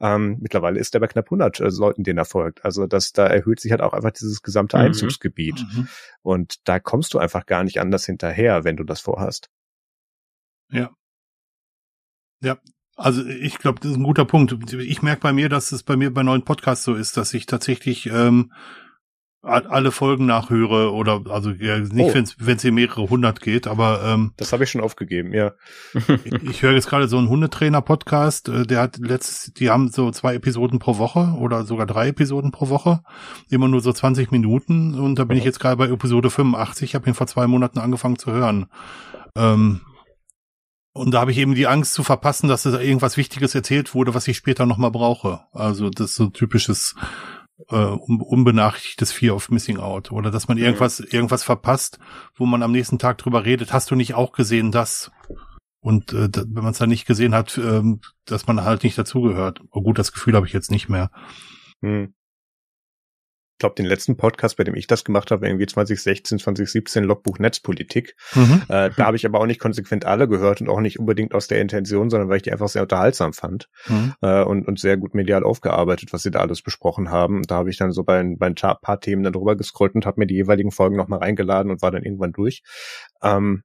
Ähm, 0.00 0.38
mittlerweile 0.40 0.78
ist 0.78 0.94
der 0.94 1.00
bei 1.00 1.06
knapp 1.06 1.26
100 1.26 1.60
also 1.60 1.69
Leuten, 1.78 2.04
denen 2.04 2.18
er 2.18 2.24
folgt. 2.24 2.64
Also 2.64 2.86
das, 2.86 3.12
da 3.12 3.26
erhöht 3.26 3.60
sich 3.60 3.70
halt 3.70 3.80
auch 3.80 3.92
einfach 3.92 4.10
dieses 4.10 4.42
gesamte 4.42 4.76
mhm. 4.76 4.84
Einzugsgebiet. 4.84 5.64
Mhm. 5.72 5.88
Und 6.22 6.56
da 6.64 6.78
kommst 6.78 7.14
du 7.14 7.18
einfach 7.18 7.46
gar 7.46 7.64
nicht 7.64 7.80
anders 7.80 8.06
hinterher, 8.06 8.64
wenn 8.64 8.76
du 8.76 8.84
das 8.84 9.00
vorhast. 9.00 9.48
Ja. 10.70 10.90
Ja, 12.42 12.58
also 12.96 13.24
ich 13.24 13.58
glaube, 13.58 13.80
das 13.80 13.92
ist 13.92 13.96
ein 13.96 14.02
guter 14.02 14.24
Punkt. 14.24 14.72
Ich 14.72 15.02
merke 15.02 15.20
bei 15.20 15.32
mir, 15.32 15.48
dass 15.48 15.72
es 15.72 15.82
bei 15.82 15.96
mir 15.96 16.12
bei 16.12 16.22
neuen 16.22 16.44
Podcasts 16.44 16.84
so 16.84 16.94
ist, 16.94 17.16
dass 17.16 17.34
ich 17.34 17.46
tatsächlich 17.46 18.06
ähm, 18.06 18.52
alle 19.42 19.90
Folgen 19.90 20.26
nachhöre 20.26 20.92
oder 20.92 21.22
also 21.30 21.50
ja, 21.50 21.78
nicht, 21.78 22.14
oh. 22.14 22.14
wenn 22.38 22.56
es 22.56 22.62
hier 22.62 22.72
mehrere 22.72 23.08
hundert 23.08 23.40
geht, 23.40 23.66
aber 23.66 24.02
ähm, 24.04 24.32
das 24.36 24.52
habe 24.52 24.64
ich 24.64 24.70
schon 24.70 24.82
aufgegeben, 24.82 25.32
ja. 25.32 25.52
ich, 25.94 26.32
ich 26.42 26.62
höre 26.62 26.72
jetzt 26.72 26.88
gerade 26.88 27.08
so 27.08 27.16
einen 27.16 27.30
Hundetrainer-Podcast, 27.30 28.50
äh, 28.50 28.66
der 28.66 28.80
hat 28.80 28.98
letztes, 28.98 29.54
die 29.54 29.70
haben 29.70 29.88
so 29.88 30.10
zwei 30.10 30.34
Episoden 30.34 30.78
pro 30.78 30.98
Woche 30.98 31.34
oder 31.38 31.64
sogar 31.64 31.86
drei 31.86 32.08
Episoden 32.08 32.50
pro 32.50 32.68
Woche, 32.68 33.00
immer 33.48 33.68
nur 33.68 33.80
so 33.80 33.92
20 33.92 34.30
Minuten 34.30 34.94
und 34.94 35.18
da 35.18 35.24
bin 35.24 35.36
oh. 35.36 35.38
ich 35.38 35.44
jetzt 35.44 35.60
gerade 35.60 35.76
bei 35.76 35.88
Episode 35.88 36.28
85, 36.28 36.90
ich 36.90 36.94
habe 36.94 37.08
ihn 37.08 37.14
vor 37.14 37.26
zwei 37.26 37.46
Monaten 37.46 37.78
angefangen 37.78 38.18
zu 38.18 38.32
hören. 38.32 38.66
Ähm, 39.36 39.80
und 40.92 41.12
da 41.12 41.20
habe 41.20 41.30
ich 41.30 41.38
eben 41.38 41.54
die 41.54 41.68
Angst 41.68 41.94
zu 41.94 42.02
verpassen, 42.02 42.48
dass 42.48 42.64
da 42.64 42.80
irgendwas 42.80 43.16
Wichtiges 43.16 43.54
erzählt 43.54 43.94
wurde, 43.94 44.12
was 44.12 44.26
ich 44.26 44.36
später 44.36 44.66
nochmal 44.66 44.90
brauche. 44.90 45.40
Also 45.52 45.88
das 45.88 46.10
ist 46.10 46.16
so 46.16 46.26
typisches 46.26 46.96
äh, 47.68 47.76
unbenachrichtigtes 47.76 49.12
Fear 49.12 49.34
of 49.34 49.50
Missing 49.50 49.78
Out 49.78 50.12
oder 50.12 50.30
dass 50.30 50.48
man 50.48 50.58
irgendwas 50.58 51.00
irgendwas 51.00 51.44
verpasst, 51.44 51.98
wo 52.34 52.46
man 52.46 52.62
am 52.62 52.72
nächsten 52.72 52.98
Tag 52.98 53.18
drüber 53.18 53.44
redet. 53.44 53.72
Hast 53.72 53.90
du 53.90 53.94
nicht 53.94 54.14
auch 54.14 54.32
gesehen 54.32 54.72
das? 54.72 55.10
Und 55.80 56.12
äh, 56.12 56.28
wenn 56.34 56.62
man 56.62 56.72
es 56.72 56.78
dann 56.78 56.90
nicht 56.90 57.06
gesehen 57.06 57.34
hat, 57.34 57.56
äh, 57.58 57.82
dass 58.26 58.46
man 58.46 58.64
halt 58.64 58.84
nicht 58.84 58.98
dazugehört. 58.98 59.60
Oh 59.70 59.82
gut, 59.82 59.98
das 59.98 60.12
Gefühl 60.12 60.34
habe 60.34 60.46
ich 60.46 60.52
jetzt 60.52 60.70
nicht 60.70 60.88
mehr. 60.88 61.10
Hm 61.80 62.12
glaube, 63.60 63.76
den 63.76 63.86
letzten 63.86 64.16
Podcast, 64.16 64.56
bei 64.56 64.64
dem 64.64 64.74
ich 64.74 64.88
das 64.88 65.04
gemacht 65.04 65.30
habe, 65.30 65.46
irgendwie 65.46 65.66
2016, 65.66 66.40
2017 66.40 67.04
Logbuch 67.04 67.38
Netzpolitik. 67.38 68.16
Mhm. 68.34 68.62
Äh, 68.68 68.90
da 68.96 69.06
habe 69.06 69.16
ich 69.16 69.24
aber 69.24 69.38
auch 69.38 69.46
nicht 69.46 69.60
konsequent 69.60 70.04
alle 70.04 70.26
gehört 70.26 70.60
und 70.60 70.68
auch 70.68 70.80
nicht 70.80 70.98
unbedingt 70.98 71.34
aus 71.34 71.46
der 71.46 71.60
Intention, 71.60 72.10
sondern 72.10 72.28
weil 72.28 72.38
ich 72.38 72.42
die 72.42 72.52
einfach 72.52 72.68
sehr 72.68 72.82
unterhaltsam 72.82 73.32
fand 73.32 73.68
mhm. 73.86 74.14
äh, 74.22 74.42
und, 74.42 74.66
und 74.66 74.80
sehr 74.80 74.96
gut 74.96 75.14
medial 75.14 75.44
aufgearbeitet, 75.44 76.12
was 76.12 76.22
sie 76.22 76.32
da 76.32 76.40
alles 76.40 76.62
besprochen 76.62 77.10
haben. 77.10 77.42
Da 77.42 77.56
habe 77.56 77.70
ich 77.70 77.76
dann 77.76 77.92
so 77.92 78.02
bei, 78.02 78.22
bei 78.36 78.46
ein 78.46 78.54
paar 78.54 79.00
Themen 79.00 79.22
dann 79.22 79.32
drüber 79.32 79.56
gescrollt 79.56 79.94
und 79.94 80.06
habe 80.06 80.20
mir 80.20 80.26
die 80.26 80.34
jeweiligen 80.34 80.72
Folgen 80.72 80.96
nochmal 80.96 81.20
reingeladen 81.20 81.70
und 81.70 81.82
war 81.82 81.92
dann 81.92 82.02
irgendwann 82.02 82.32
durch. 82.32 82.62
Ähm, 83.22 83.62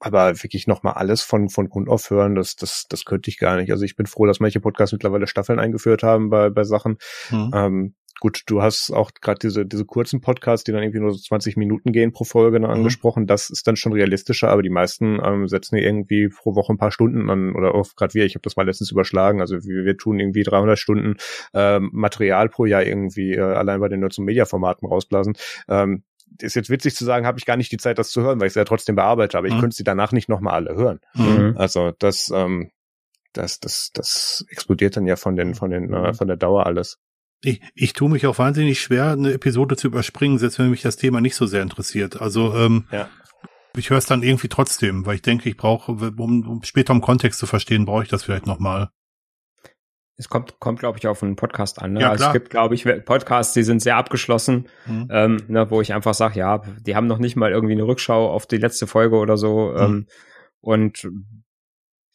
aber 0.00 0.42
wirklich 0.42 0.66
nochmal 0.66 0.94
alles 0.94 1.22
von, 1.22 1.48
von 1.48 1.68
Grund 1.68 1.88
auf 1.88 2.10
hören, 2.10 2.34
das, 2.34 2.54
das, 2.54 2.86
das 2.88 3.04
könnte 3.04 3.30
ich 3.30 3.38
gar 3.38 3.56
nicht. 3.56 3.72
Also 3.72 3.84
ich 3.84 3.96
bin 3.96 4.06
froh, 4.06 4.26
dass 4.26 4.40
manche 4.40 4.60
Podcasts 4.60 4.92
mittlerweile 4.92 5.26
Staffeln 5.26 5.58
eingeführt 5.58 6.02
haben 6.02 6.30
bei, 6.30 6.50
bei 6.50 6.64
Sachen. 6.64 6.98
Mhm. 7.30 7.50
Ähm, 7.52 7.94
Gut, 8.20 8.42
du 8.46 8.62
hast 8.62 8.90
auch 8.90 9.12
gerade 9.20 9.38
diese, 9.38 9.64
diese 9.64 9.84
kurzen 9.84 10.20
Podcasts, 10.20 10.64
die 10.64 10.72
dann 10.72 10.82
irgendwie 10.82 11.00
nur 11.00 11.12
so 11.12 11.18
20 11.18 11.56
Minuten 11.56 11.92
gehen 11.92 12.12
pro 12.12 12.24
Folge 12.24 12.58
mhm. 12.58 12.64
angesprochen. 12.64 13.26
Das 13.26 13.48
ist 13.50 13.66
dann 13.66 13.76
schon 13.76 13.92
realistischer, 13.92 14.48
aber 14.48 14.62
die 14.62 14.70
meisten 14.70 15.20
ähm, 15.24 15.46
setzen 15.46 15.76
hier 15.76 15.86
irgendwie 15.86 16.28
pro 16.28 16.54
Woche 16.54 16.72
ein 16.72 16.78
paar 16.78 16.90
Stunden 16.90 17.30
an 17.30 17.54
oder 17.54 17.74
auch 17.74 17.86
gerade 17.94 18.14
wir, 18.14 18.24
ich 18.24 18.34
habe 18.34 18.42
das 18.42 18.56
mal 18.56 18.66
letztens 18.66 18.90
überschlagen. 18.90 19.40
Also 19.40 19.62
wir, 19.62 19.84
wir 19.84 19.96
tun 19.96 20.18
irgendwie 20.18 20.42
300 20.42 20.78
Stunden 20.78 21.16
ähm, 21.54 21.90
Material 21.92 22.48
pro 22.48 22.64
Jahr 22.64 22.84
irgendwie 22.84 23.34
äh, 23.34 23.40
allein 23.40 23.80
bei 23.80 23.88
den 23.88 24.00
Nerds- 24.00 24.18
und 24.18 24.24
Media-Formaten 24.24 24.88
rausblasen. 24.88 25.34
Ähm, 25.68 26.02
ist 26.40 26.56
jetzt 26.56 26.70
witzig 26.70 26.94
zu 26.94 27.04
sagen, 27.04 27.26
habe 27.26 27.38
ich 27.38 27.46
gar 27.46 27.56
nicht 27.56 27.72
die 27.72 27.78
Zeit, 27.78 27.98
das 27.98 28.10
zu 28.10 28.22
hören, 28.22 28.40
weil 28.40 28.48
ich 28.48 28.52
es 28.52 28.56
ja 28.56 28.64
trotzdem 28.64 28.96
bearbeite, 28.96 29.38
aber 29.38 29.46
ich 29.46 29.54
mhm. 29.54 29.60
könnte 29.60 29.76
sie 29.76 29.84
danach 29.84 30.12
nicht 30.12 30.28
nochmal 30.28 30.54
alle 30.54 30.74
hören. 30.74 31.00
Mhm. 31.14 31.54
Also 31.56 31.92
das, 31.98 32.30
ähm, 32.34 32.70
das, 33.32 33.60
das, 33.60 33.90
das 33.94 34.44
explodiert 34.50 34.96
dann 34.96 35.06
ja 35.06 35.16
von 35.16 35.36
den, 35.36 35.54
von 35.54 35.70
den, 35.70 35.92
äh, 35.92 36.14
von 36.14 36.26
der 36.26 36.36
Dauer 36.36 36.66
alles. 36.66 36.98
Ich, 37.42 37.60
ich 37.74 37.92
tue 37.92 38.10
mich 38.10 38.26
auch 38.26 38.38
wahnsinnig 38.38 38.80
schwer, 38.80 39.12
eine 39.12 39.32
Episode 39.32 39.76
zu 39.76 39.86
überspringen, 39.86 40.38
selbst 40.38 40.58
wenn 40.58 40.70
mich 40.70 40.82
das 40.82 40.96
Thema 40.96 41.20
nicht 41.20 41.36
so 41.36 41.46
sehr 41.46 41.62
interessiert. 41.62 42.20
Also 42.20 42.54
ähm, 42.54 42.86
ja. 42.90 43.08
ich 43.76 43.90
höre 43.90 43.98
es 43.98 44.06
dann 44.06 44.22
irgendwie 44.22 44.48
trotzdem, 44.48 45.06
weil 45.06 45.16
ich 45.16 45.22
denke, 45.22 45.48
ich 45.48 45.56
brauche, 45.56 45.92
um, 45.92 46.48
um 46.48 46.62
später 46.64 46.92
im 46.92 47.00
Kontext 47.00 47.38
zu 47.38 47.46
verstehen, 47.46 47.84
brauche 47.84 48.02
ich 48.02 48.08
das 48.08 48.24
vielleicht 48.24 48.46
nochmal. 48.46 48.90
Es 50.16 50.28
kommt, 50.28 50.58
kommt 50.58 50.80
glaube 50.80 50.98
ich, 50.98 51.06
auf 51.06 51.22
einen 51.22 51.36
Podcast 51.36 51.80
an. 51.80 51.92
Ne? 51.92 52.00
Ja, 52.00 52.10
also 52.10 52.26
es 52.26 52.32
gibt, 52.32 52.50
glaube 52.50 52.74
ich, 52.74 52.84
Podcasts, 53.04 53.54
die 53.54 53.62
sind 53.62 53.80
sehr 53.80 53.96
abgeschlossen, 53.96 54.66
mhm. 54.84 55.08
ähm, 55.12 55.44
ne, 55.46 55.70
wo 55.70 55.80
ich 55.80 55.94
einfach 55.94 56.14
sage, 56.14 56.40
ja, 56.40 56.60
die 56.80 56.96
haben 56.96 57.06
noch 57.06 57.18
nicht 57.18 57.36
mal 57.36 57.52
irgendwie 57.52 57.74
eine 57.74 57.86
Rückschau 57.86 58.28
auf 58.28 58.46
die 58.46 58.56
letzte 58.56 58.88
Folge 58.88 59.14
oder 59.14 59.36
so. 59.36 59.70
Mhm. 59.70 59.78
Ähm, 59.78 60.06
und 60.60 61.08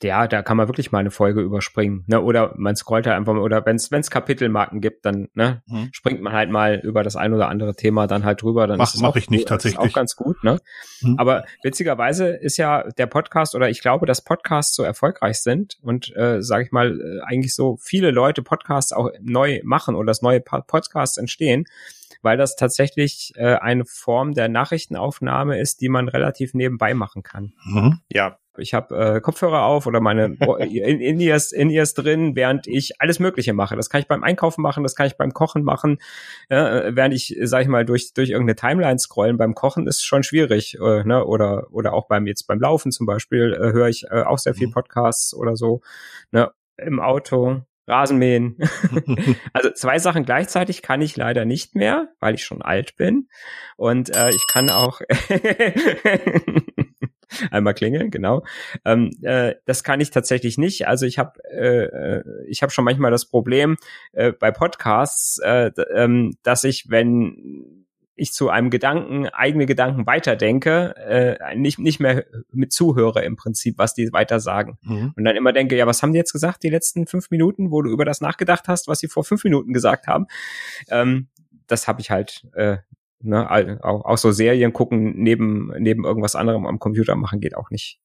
ja, 0.03 0.27
da 0.27 0.41
kann 0.41 0.57
man 0.57 0.67
wirklich 0.67 0.91
mal 0.91 0.99
eine 0.99 1.11
Folge 1.11 1.41
überspringen. 1.41 2.03
Ne? 2.07 2.21
Oder 2.21 2.53
man 2.57 2.75
scrollt 2.75 3.07
halt 3.07 3.15
einfach 3.15 3.33
mal, 3.33 3.41
oder 3.41 3.65
wenn 3.65 3.75
es 3.75 4.09
Kapitelmarken 4.09 4.81
gibt, 4.81 5.05
dann 5.05 5.29
ne, 5.33 5.61
hm. 5.67 5.89
springt 5.91 6.21
man 6.21 6.33
halt 6.33 6.49
mal 6.49 6.79
über 6.83 7.03
das 7.03 7.15
ein 7.15 7.33
oder 7.33 7.49
andere 7.49 7.75
Thema 7.75 8.07
dann 8.07 8.23
halt 8.23 8.41
drüber. 8.41 8.67
Dann 8.67 8.77
mach, 8.77 8.93
mach 8.97 9.15
ich 9.15 9.29
nicht 9.29 9.47
tatsächlich. 9.47 9.83
Ist 9.83 9.91
auch 9.91 9.95
ganz 9.95 10.15
gut. 10.15 10.43
Ne? 10.43 10.59
Hm. 10.99 11.17
Aber 11.17 11.45
witzigerweise 11.63 12.27
ist 12.27 12.57
ja 12.57 12.83
der 12.97 13.07
Podcast, 13.07 13.55
oder 13.55 13.69
ich 13.69 13.81
glaube, 13.81 14.05
dass 14.05 14.23
Podcasts 14.23 14.75
so 14.75 14.83
erfolgreich 14.83 15.41
sind 15.41 15.77
und, 15.81 16.15
äh, 16.15 16.41
sage 16.41 16.65
ich 16.65 16.71
mal, 16.71 16.99
äh, 16.99 17.21
eigentlich 17.25 17.55
so 17.55 17.77
viele 17.81 18.11
Leute 18.11 18.43
Podcasts 18.43 18.93
auch 18.93 19.09
neu 19.21 19.61
machen 19.63 19.95
oder 19.95 20.07
dass 20.07 20.21
neue 20.21 20.41
Podcasts 20.41 21.17
entstehen, 21.17 21.65
weil 22.21 22.37
das 22.37 22.55
tatsächlich 22.55 23.33
äh, 23.35 23.55
eine 23.55 23.85
Form 23.85 24.33
der 24.33 24.49
Nachrichtenaufnahme 24.49 25.59
ist, 25.59 25.81
die 25.81 25.89
man 25.89 26.07
relativ 26.07 26.53
nebenbei 26.53 26.93
machen 26.93 27.23
kann. 27.23 27.53
Mhm. 27.65 27.99
Ja, 28.11 28.37
ich 28.57 28.73
habe 28.73 28.95
äh, 28.95 29.21
Kopfhörer 29.21 29.63
auf 29.63 29.87
oder 29.87 29.99
meine 29.99 30.25
In-Ears 30.59 31.51
in 31.51 31.69
-Ears 31.69 31.95
drin, 31.95 32.35
während 32.35 32.67
ich 32.67 33.01
alles 33.01 33.19
Mögliche 33.19 33.53
mache. 33.53 33.75
Das 33.75 33.89
kann 33.89 34.01
ich 34.01 34.07
beim 34.07 34.23
Einkaufen 34.23 34.61
machen, 34.61 34.83
das 34.83 34.95
kann 34.95 35.07
ich 35.07 35.17
beim 35.17 35.33
Kochen 35.33 35.63
machen. 35.63 35.97
Äh, 36.49 36.95
während 36.95 37.15
ich, 37.15 37.35
sag 37.43 37.63
ich 37.63 37.67
mal, 37.67 37.85
durch, 37.85 38.13
durch 38.13 38.29
irgendeine 38.29 38.55
Timeline 38.55 38.99
scrollen. 38.99 39.37
Beim 39.37 39.55
Kochen 39.55 39.87
ist 39.87 40.03
schon 40.03 40.23
schwierig. 40.23 40.77
Äh, 40.79 41.03
ne? 41.03 41.25
Oder, 41.25 41.67
oder 41.71 41.93
auch 41.93 42.07
beim 42.07 42.27
jetzt 42.27 42.47
beim 42.47 42.59
Laufen 42.59 42.91
zum 42.91 43.07
Beispiel 43.07 43.53
äh, 43.53 43.73
höre 43.73 43.87
ich 43.87 44.05
äh, 44.11 44.21
auch 44.21 44.37
sehr 44.37 44.53
viel 44.53 44.67
mhm. 44.67 44.73
Podcasts 44.73 45.33
oder 45.33 45.55
so. 45.55 45.81
Ne? 46.31 46.51
Im 46.77 46.99
Auto. 46.99 47.61
Rasenmähen. 47.87 48.57
also 49.53 49.71
zwei 49.71 49.99
Sachen 49.99 50.25
gleichzeitig 50.25 50.81
kann 50.81 51.01
ich 51.01 51.17
leider 51.17 51.45
nicht 51.45 51.75
mehr, 51.75 52.09
weil 52.19 52.35
ich 52.35 52.43
schon 52.43 52.61
alt 52.61 52.95
bin. 52.95 53.27
Und 53.77 54.15
äh, 54.15 54.29
ich 54.29 54.45
kann 54.51 54.69
auch 54.69 55.01
einmal 57.51 57.73
klingeln, 57.73 58.11
genau. 58.11 58.43
Ähm, 58.85 59.11
äh, 59.21 59.55
das 59.65 59.83
kann 59.83 60.01
ich 60.01 60.11
tatsächlich 60.11 60.57
nicht. 60.57 60.87
Also 60.87 61.05
ich 61.05 61.19
habe 61.19 61.39
äh, 61.51 61.85
äh 61.85 62.23
ich 62.47 62.61
habe 62.61 62.71
schon 62.71 62.85
manchmal 62.85 63.11
das 63.11 63.25
Problem 63.25 63.77
äh, 64.11 64.31
bei 64.31 64.51
Podcasts, 64.51 65.39
äh, 65.39 65.71
ähm, 65.93 66.37
dass 66.43 66.63
ich, 66.63 66.89
wenn 66.89 67.82
ich 68.15 68.31
zu 68.31 68.49
einem 68.49 68.69
Gedanken, 68.69 69.27
eigene 69.27 69.65
Gedanken 69.65 70.05
weiterdenke, 70.05 70.95
äh, 70.97 71.55
nicht, 71.55 71.79
nicht 71.79 71.99
mehr 71.99 72.25
mit 72.51 72.71
zuhöre 72.71 73.23
im 73.23 73.35
Prinzip, 73.35 73.77
was 73.77 73.93
die 73.93 74.11
weiter 74.13 74.39
sagen. 74.39 74.77
Mhm. 74.83 75.13
Und 75.15 75.23
dann 75.23 75.35
immer 75.35 75.51
denke, 75.51 75.75
ja, 75.75 75.87
was 75.87 76.03
haben 76.03 76.13
die 76.13 76.19
jetzt 76.19 76.33
gesagt, 76.33 76.63
die 76.63 76.69
letzten 76.69 77.07
fünf 77.07 77.31
Minuten, 77.31 77.71
wo 77.71 77.81
du 77.81 77.89
über 77.91 78.05
das 78.05 78.21
nachgedacht 78.21 78.67
hast, 78.67 78.87
was 78.87 78.99
sie 78.99 79.07
vor 79.07 79.23
fünf 79.23 79.43
Minuten 79.43 79.73
gesagt 79.73 80.07
haben. 80.07 80.27
Ähm, 80.89 81.29
das 81.67 81.87
habe 81.87 82.01
ich 82.01 82.11
halt, 82.11 82.47
äh, 82.53 82.77
ne, 83.21 83.49
auch, 83.83 84.05
auch 84.05 84.17
so 84.17 84.31
Serien 84.31 84.73
gucken, 84.73 85.13
neben, 85.15 85.71
neben 85.79 86.05
irgendwas 86.05 86.35
anderem 86.35 86.67
am 86.67 86.79
Computer 86.79 87.15
machen, 87.15 87.39
geht 87.39 87.55
auch 87.55 87.71
nicht. 87.71 87.99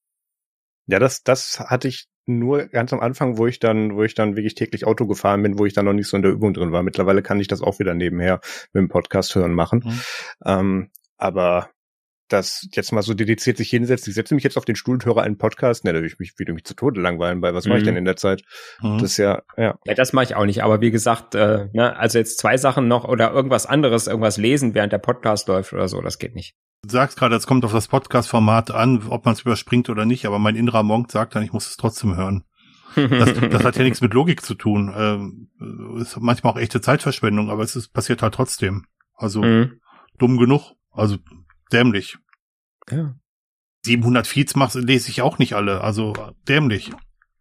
Ja, 0.87 0.99
das, 0.99 1.23
das 1.23 1.61
hatte 1.61 1.89
ich 1.89 2.09
nur 2.29 2.67
ganz 2.67 2.93
am 2.93 3.01
Anfang, 3.01 3.39
wo 3.39 3.47
ich 3.47 3.59
dann, 3.59 3.97
wo 3.97 4.03
ich 4.03 4.15
dann 4.15 4.37
wirklich 4.37 4.55
täglich 4.55 4.87
Auto 4.87 5.07
gefahren 5.07 5.43
bin, 5.43 5.59
wo 5.59 5.67
ich 5.67 5.73
dann 5.73 5.85
noch 5.85 5.93
nicht 5.93 6.09
so 6.09 6.17
in 6.17 6.23
der 6.23 6.33
Übung 6.33 6.55
drin 6.55 6.73
war. 6.73 6.83
Mittlerweile 6.83 7.23
kann 7.23 7.41
ich 7.41 7.49
das 7.49 7.63
auch 7.63 7.79
wieder 7.79 7.95
nebenher 7.95 8.41
mit 8.73 8.83
dem 8.83 8.89
Podcast 8.89 9.35
hören 9.35 9.55
machen. 9.55 9.83
Mhm. 9.85 10.01
Ähm, 10.45 10.91
aber 11.17 11.71
das 12.29 12.69
jetzt 12.73 12.93
mal 12.93 13.03
so 13.03 13.15
dediziert 13.15 13.57
sich 13.57 13.71
hinsetzt, 13.71 14.07
ich 14.07 14.15
setze 14.15 14.35
mich 14.35 14.45
jetzt 14.45 14.57
auf 14.57 14.65
den 14.65 14.77
Stuhl 14.77 14.95
und 14.95 15.07
höre 15.07 15.23
einen 15.23 15.39
Podcast, 15.39 15.85
ne, 15.85 15.93
da 15.93 15.99
würde 15.99 16.09
ich 16.09 16.19
mich 16.19 16.39
wieder 16.39 16.53
mich 16.53 16.65
zu 16.65 16.75
Tode 16.75 17.01
langweilen, 17.01 17.43
weil 17.43 17.55
was 17.55 17.65
mhm. 17.65 17.71
mache 17.71 17.79
ich 17.79 17.85
denn 17.85 17.97
in 17.97 18.05
der 18.05 18.17
Zeit? 18.17 18.43
Mhm. 18.81 18.99
Das 18.99 19.13
ist 19.13 19.17
ja, 19.17 19.43
ja. 19.57 19.79
Ja, 19.85 19.95
das 19.95 20.13
mache 20.13 20.25
ich 20.25 20.37
auch 20.37 20.45
nicht, 20.45 20.63
aber 20.63 20.81
wie 20.81 20.91
gesagt, 20.91 21.35
äh, 21.35 21.69
ne, 21.73 21.97
also 21.97 22.19
jetzt 22.19 22.39
zwei 22.39 22.57
Sachen 22.57 22.89
noch 22.89 23.05
oder 23.05 23.33
irgendwas 23.33 23.67
anderes, 23.67 24.07
irgendwas 24.07 24.37
lesen, 24.37 24.75
während 24.75 24.93
der 24.93 24.99
Podcast 24.99 25.49
läuft 25.49 25.73
oder 25.73 25.89
so, 25.89 26.01
das 26.01 26.19
geht 26.19 26.35
nicht. 26.35 26.55
Du 26.83 26.91
sagst 26.91 27.19
gerade, 27.19 27.35
es 27.35 27.47
kommt 27.47 27.65
auf 27.65 27.73
das 27.73 27.89
Podcast-Format 27.89 28.71
an, 28.71 29.09
ob 29.09 29.25
man 29.25 29.35
es 29.35 29.41
überspringt 29.41 29.91
oder 29.91 30.05
nicht, 30.05 30.27
aber 30.27 30.39
mein 30.39 30.57
innerer 30.57 30.85
Monk 30.85 31.11
sagt 31.11 31.35
dann, 31.35 31.43
ich 31.43 31.53
muss 31.53 31.69
es 31.69 31.77
trotzdem 31.77 32.17
hören. 32.17 32.45
Das, 32.95 33.35
das 33.51 33.65
hat 33.65 33.77
ja 33.77 33.85
nichts 33.85 34.01
mit 34.01 34.15
Logik 34.15 34.43
zu 34.43 34.55
tun. 34.55 34.93
Ähm, 34.97 35.51
ist 36.01 36.19
manchmal 36.21 36.53
auch 36.53 36.59
echte 36.59 36.81
Zeitverschwendung, 36.81 37.51
aber 37.51 37.63
es 37.63 37.77
ist, 37.77 37.93
passiert 37.93 38.23
halt 38.23 38.35
trotzdem. 38.35 38.87
Also 39.15 39.43
mhm. 39.43 39.81
dumm 40.19 40.39
genug. 40.39 40.73
Also 40.91 41.17
dämlich. 41.73 42.17
Ja. 42.91 43.15
700 43.85 44.27
Feeds 44.27 44.57
machst, 44.57 44.75
lese 44.77 45.11
ich 45.11 45.23
auch 45.23 45.39
nicht 45.39 45.55
alle, 45.55 45.83
also 45.83 46.13
dämlich. 46.49 46.91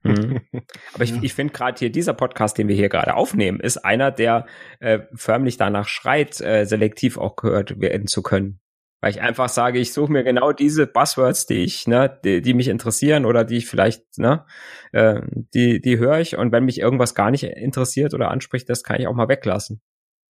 Mhm. 0.04 0.42
Aber 0.94 1.04
ich, 1.04 1.14
ich 1.24 1.34
finde 1.34 1.54
gerade 1.54 1.80
hier 1.80 1.92
dieser 1.92 2.14
Podcast, 2.14 2.58
den 2.58 2.68
wir 2.68 2.76
hier 2.76 2.90
gerade 2.90 3.16
aufnehmen, 3.16 3.60
ist 3.60 3.78
einer, 3.78 4.12
der 4.12 4.46
äh, 4.80 5.00
förmlich 5.14 5.58
danach 5.58 5.88
schreit, 5.88 6.40
äh, 6.42 6.66
selektiv 6.66 7.18
auch 7.18 7.36
gehört 7.36 7.80
werden 7.80 8.08
zu 8.08 8.22
können. 8.22 8.60
Weil 9.00 9.12
ich 9.12 9.22
einfach 9.22 9.50
sage, 9.50 9.80
ich 9.80 9.94
suche 9.94 10.12
mir 10.12 10.24
genau 10.24 10.52
diese 10.52 10.88
Buzzwords, 10.88 11.46
die 11.46 11.64
ich, 11.64 11.88
ne, 11.88 12.20
die, 12.24 12.42
die 12.42 12.54
mich 12.54 12.68
interessieren 12.68 13.26
oder 13.26 13.44
die 13.44 13.58
ich 13.58 13.68
vielleicht, 13.68 14.18
ne, 14.18 14.46
äh, 14.92 15.22
die, 15.54 15.82
die 15.82 16.00
höre 16.00 16.20
ich 16.20 16.38
und 16.38 16.52
wenn 16.52 16.66
mich 16.66 16.80
irgendwas 16.80 17.14
gar 17.14 17.30
nicht 17.30 17.44
interessiert 17.44 18.14
oder 18.14 18.32
anspricht, 18.32 18.70
das 18.70 18.84
kann 18.84 19.00
ich 19.00 19.08
auch 19.08 19.14
mal 19.14 19.30
weglassen. 19.30 19.82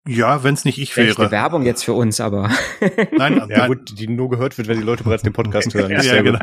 Ja, 0.07 0.43
wenn 0.43 0.53
es 0.53 0.65
nicht 0.65 0.79
ich 0.79 0.95
wäre. 0.95 1.09
Echte 1.09 1.31
Werbung 1.31 1.63
jetzt 1.63 1.83
für 1.83 1.93
uns, 1.93 2.19
aber. 2.21 2.49
Nein, 3.11 3.47
ja 3.49 3.67
gut, 3.67 3.99
die 3.99 4.07
nur 4.07 4.29
gehört 4.29 4.57
wird, 4.57 4.67
wenn 4.67 4.77
die 4.77 4.83
Leute 4.85 5.03
bereits 5.03 5.23
den 5.23 5.33
Podcast 5.33 5.73
hören. 5.73 5.91
ja, 5.91 6.01
ja 6.01 6.21
genau. 6.21 6.39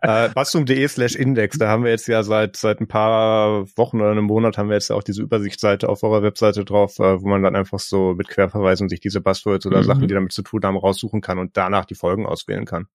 äh, 0.00 0.30
Bastum.de 0.30 0.88
slash 0.88 1.14
Index, 1.14 1.58
da 1.58 1.68
haben 1.68 1.84
wir 1.84 1.90
jetzt 1.90 2.08
ja 2.08 2.22
seit 2.22 2.56
seit 2.56 2.80
ein 2.80 2.88
paar 2.88 3.66
Wochen 3.76 4.00
oder 4.00 4.10
einem 4.10 4.24
Monat 4.24 4.56
haben 4.56 4.68
wir 4.68 4.74
jetzt 4.74 4.88
ja 4.88 4.96
auch 4.96 5.02
diese 5.02 5.22
Übersichtsseite 5.22 5.88
auf 5.88 6.02
eurer 6.02 6.22
Webseite 6.22 6.64
drauf, 6.64 6.98
äh, 6.98 7.20
wo 7.20 7.28
man 7.28 7.42
dann 7.42 7.56
einfach 7.56 7.78
so 7.78 8.14
mit 8.14 8.28
Querverweisen 8.28 8.88
sich 8.88 9.00
diese 9.00 9.20
Buzzwords 9.20 9.66
oder 9.66 9.78
mhm. 9.78 9.84
Sachen, 9.84 10.08
die 10.08 10.14
damit 10.14 10.32
zu 10.32 10.42
tun 10.42 10.62
haben, 10.64 10.76
raussuchen 10.76 11.20
kann 11.20 11.38
und 11.38 11.56
danach 11.56 11.84
die 11.84 11.94
Folgen 11.94 12.26
auswählen 12.26 12.64
kann. 12.64 12.86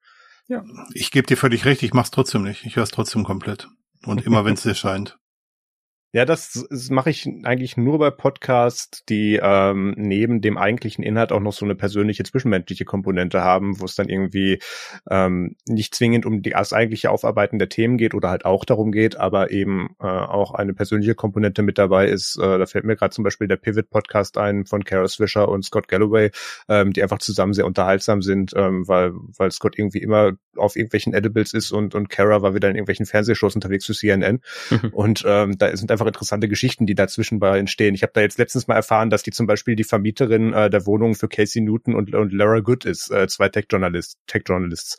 Ja. 0.47 0.63
Ich 0.93 1.11
gebe 1.11 1.27
dir 1.27 1.37
völlig 1.37 1.65
recht, 1.65 1.83
ich 1.83 1.93
mach's 1.93 2.09
trotzdem 2.09 2.43
nicht. 2.43 2.65
Ich 2.65 2.75
höre 2.75 2.83
es 2.83 2.91
trotzdem 2.91 3.23
komplett. 3.23 3.67
Und 4.05 4.21
immer 4.25 4.43
wenn 4.45 4.55
es 4.55 4.65
erscheint. 4.65 5.18
Ja, 6.11 6.25
das, 6.25 6.65
das 6.71 6.89
mache 6.89 7.11
ich 7.11 7.29
eigentlich 7.43 7.77
nur 7.77 7.99
bei 7.99 8.09
Podcasts, 8.09 9.05
die 9.05 9.39
ähm, 9.39 9.93
neben 9.95 10.41
dem 10.41 10.57
eigentlichen 10.57 11.03
Inhalt 11.03 11.31
auch 11.31 11.39
noch 11.39 11.53
so 11.53 11.65
eine 11.65 11.75
persönliche 11.75 12.23
zwischenmenschliche 12.23 12.83
Komponente 12.83 13.43
haben, 13.43 13.79
wo 13.79 13.85
es 13.85 13.93
dann 13.93 14.09
irgendwie 14.09 14.57
ähm, 15.07 15.55
nicht 15.67 15.93
zwingend 15.93 16.25
um 16.25 16.41
die, 16.41 16.49
das 16.49 16.73
eigentliche 16.73 17.11
Aufarbeiten 17.11 17.59
der 17.59 17.69
Themen 17.69 17.99
geht 17.99 18.15
oder 18.15 18.31
halt 18.31 18.43
auch 18.43 18.65
darum 18.65 18.91
geht, 18.91 19.17
aber 19.17 19.51
eben 19.51 19.95
äh, 19.99 20.07
auch 20.07 20.55
eine 20.55 20.73
persönliche 20.73 21.13
Komponente 21.13 21.61
mit 21.61 21.77
dabei 21.77 22.07
ist. 22.07 22.39
Äh, 22.39 22.57
da 22.57 22.65
fällt 22.65 22.85
mir 22.85 22.95
gerade 22.95 23.13
zum 23.13 23.23
Beispiel 23.23 23.47
der 23.47 23.57
Pivot 23.57 23.91
Podcast 23.91 24.39
ein 24.39 24.65
von 24.65 24.83
Kara 24.83 25.07
Swisher 25.07 25.47
und 25.47 25.63
Scott 25.63 25.87
Galloway, 25.87 26.31
ähm, 26.69 26.91
die 26.91 27.03
einfach 27.03 27.19
zusammen 27.19 27.53
sehr 27.53 27.67
unterhaltsam 27.67 28.23
sind, 28.23 28.53
ähm, 28.55 28.87
weil 28.87 29.11
weil 29.37 29.51
Scott 29.51 29.77
irgendwie 29.77 29.99
immer 29.99 30.31
auf 30.55 30.75
irgendwelchen 30.75 31.13
Edibles 31.13 31.53
ist 31.53 31.71
und 31.71 31.93
und 31.93 32.09
Kara 32.09 32.41
war 32.41 32.55
wieder 32.55 32.67
in 32.67 32.75
irgendwelchen 32.75 33.05
Fernsehshows 33.05 33.53
unterwegs 33.53 33.85
für 33.85 33.93
CNN 33.93 34.41
mhm. 34.71 34.89
und 34.91 35.23
ähm, 35.27 35.55
da 35.59 35.77
sind 35.77 35.91
einfach 35.91 35.98
interessante 36.07 36.47
Geschichten, 36.47 36.85
die 36.85 36.95
dazwischen 36.95 37.39
bei 37.39 37.57
entstehen. 37.57 37.95
Ich 37.95 38.03
habe 38.03 38.13
da 38.13 38.21
jetzt 38.21 38.37
letztens 38.37 38.67
mal 38.67 38.75
erfahren, 38.75 39.09
dass 39.09 39.23
die 39.23 39.31
zum 39.31 39.47
Beispiel 39.47 39.75
die 39.75 39.83
Vermieterin 39.83 40.53
äh, 40.53 40.69
der 40.69 40.85
Wohnung 40.85 41.15
für 41.15 41.27
Casey 41.27 41.61
Newton 41.61 41.95
und, 41.95 42.13
und 42.13 42.33
Lara 42.33 42.59
Good 42.59 42.85
ist, 42.85 43.11
äh, 43.11 43.27
zwei 43.27 43.49
Tech-Journalists. 43.49 44.17
Tech 44.27 44.43
-Journalists. 44.43 44.97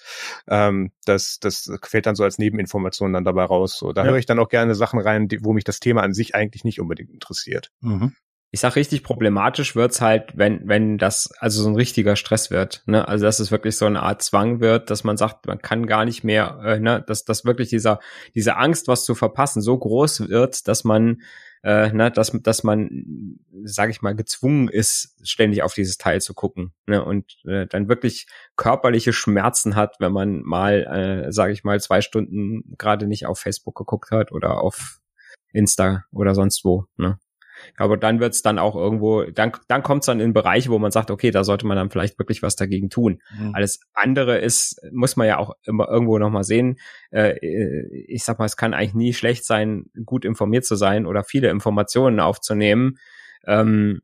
Ähm, 0.49 0.93
das, 1.05 1.39
das 1.41 1.71
fällt 1.83 2.07
dann 2.07 2.15
so 2.15 2.25
als 2.25 2.39
Nebeninformation 2.39 3.13
dann 3.13 3.25
dabei 3.25 3.45
raus. 3.45 3.77
So, 3.79 3.93
da 3.93 4.05
ja. 4.05 4.11
höre 4.11 4.19
ich 4.19 4.27
dann 4.27 4.39
auch 4.39 4.49
gerne 4.49 4.75
Sachen 4.75 5.01
rein, 5.01 5.29
die, 5.29 5.45
wo 5.45 5.53
mich 5.53 5.65
das 5.65 5.81
Thema 5.81 6.03
an 6.03 6.13
sich 6.13 6.35
eigentlich 6.35 6.65
nicht 6.65 6.81
unbedingt 6.81 7.11
interessiert. 7.11 7.71
Mhm 7.81 8.15
ich 8.53 8.61
sag 8.61 8.75
richtig 8.75 9.05
problematisch 9.05 9.77
wird's 9.77 10.01
halt, 10.01 10.33
wenn 10.37 10.67
wenn 10.69 10.99
das 10.99 11.31
also 11.39 11.63
so 11.63 11.69
ein 11.69 11.77
richtiger 11.77 12.17
Stress 12.17 12.51
wird, 12.51 12.83
ne? 12.87 13.07
Also 13.07 13.25
dass 13.25 13.39
es 13.39 13.53
wirklich 13.53 13.77
so 13.77 13.87
eine 13.87 14.03
Art 14.03 14.23
Zwang 14.23 14.61
wird, 14.61 14.91
dass 14.91 15.05
man 15.05 15.17
sagt, 15.17 15.47
man 15.47 15.61
kann 15.61 15.87
gar 15.87 16.05
nicht 16.05 16.25
mehr, 16.25 16.61
äh, 16.65 16.81
ne? 16.81 17.05
Dass 17.07 17.25
dass 17.25 17.45
wirklich 17.45 17.69
dieser 17.69 18.01
diese 18.35 18.57
Angst, 18.57 18.89
was 18.89 19.05
zu 19.05 19.15
verpassen, 19.15 19.63
so 19.63 19.79
groß 19.79 20.29
wird, 20.29 20.67
dass 20.67 20.83
man 20.83 21.23
äh, 21.63 21.93
ne, 21.93 22.11
dass 22.11 22.33
dass 22.43 22.65
man, 22.65 23.39
sage 23.65 23.93
ich 23.93 24.03
mal, 24.03 24.17
gezwungen 24.17 24.69
ist, 24.69 25.17
ständig 25.23 25.63
auf 25.63 25.75
dieses 25.75 25.99
Teil 25.99 26.21
zu 26.21 26.35
gucken, 26.35 26.73
ne? 26.87 27.05
Und 27.05 27.37
äh, 27.45 27.67
dann 27.67 27.89
wirklich 27.89 28.27
körperliche 28.57 29.13
Schmerzen 29.13 29.77
hat, 29.77 29.97
wenn 30.01 30.13
man 30.13 30.43
mal, 30.43 31.27
äh, 31.29 31.33
sage 31.33 31.53
ich 31.53 31.63
mal, 31.63 31.81
zwei 31.81 32.01
Stunden 32.01 32.75
gerade 32.79 33.07
nicht 33.07 33.27
auf 33.27 33.39
Facebook 33.39 33.77
geguckt 33.77 34.11
hat 34.11 34.33
oder 34.33 34.61
auf 34.63 34.99
Insta 35.53 36.05
oder 36.13 36.35
sonst 36.35 36.65
wo, 36.65 36.87
ne? 36.97 37.19
Aber 37.77 37.97
dann 37.97 38.21
wird's 38.21 38.43
dann 38.43 38.59
auch 38.59 38.77
irgendwo, 38.77 39.25
dann, 39.25 39.53
dann 39.69 39.83
kommt's 39.83 40.07
dann 40.07 40.19
in 40.19 40.25
einen 40.25 40.33
Bereich, 40.33 40.69
wo 40.69 40.79
man 40.79 40.91
sagt, 40.91 41.11
okay, 41.11 41.31
da 41.31 41.45
sollte 41.45 41.67
man 41.67 41.77
dann 41.77 41.91
vielleicht 41.91 42.19
wirklich 42.19 42.43
was 42.43 42.57
dagegen 42.57 42.91
tun. 42.91 43.21
Mhm. 43.39 43.55
Alles 43.55 43.81
andere 43.95 44.39
ist, 44.39 44.81
muss 44.93 45.17
man 45.17 45.27
ja 45.27 45.39
auch 45.39 45.55
immer 45.65 45.89
irgendwo 45.89 46.19
nochmal 46.19 46.45
sehen. 46.45 46.79
Äh, 47.11 47.39
ich 48.07 48.25
sag 48.25 48.39
mal, 48.39 48.47
es 48.47 48.57
kann 48.57 48.75
eigentlich 48.75 48.95
nie 48.95 49.13
schlecht 49.13 49.45
sein, 49.45 49.87
gut 50.05 50.25
informiert 50.25 50.65
zu 50.65 50.77
sein 50.77 51.07
oder 51.07 51.25
viele 51.25 51.51
Informationen 51.51 52.21
aufzunehmen. 52.21 52.99
Ähm, 53.47 54.01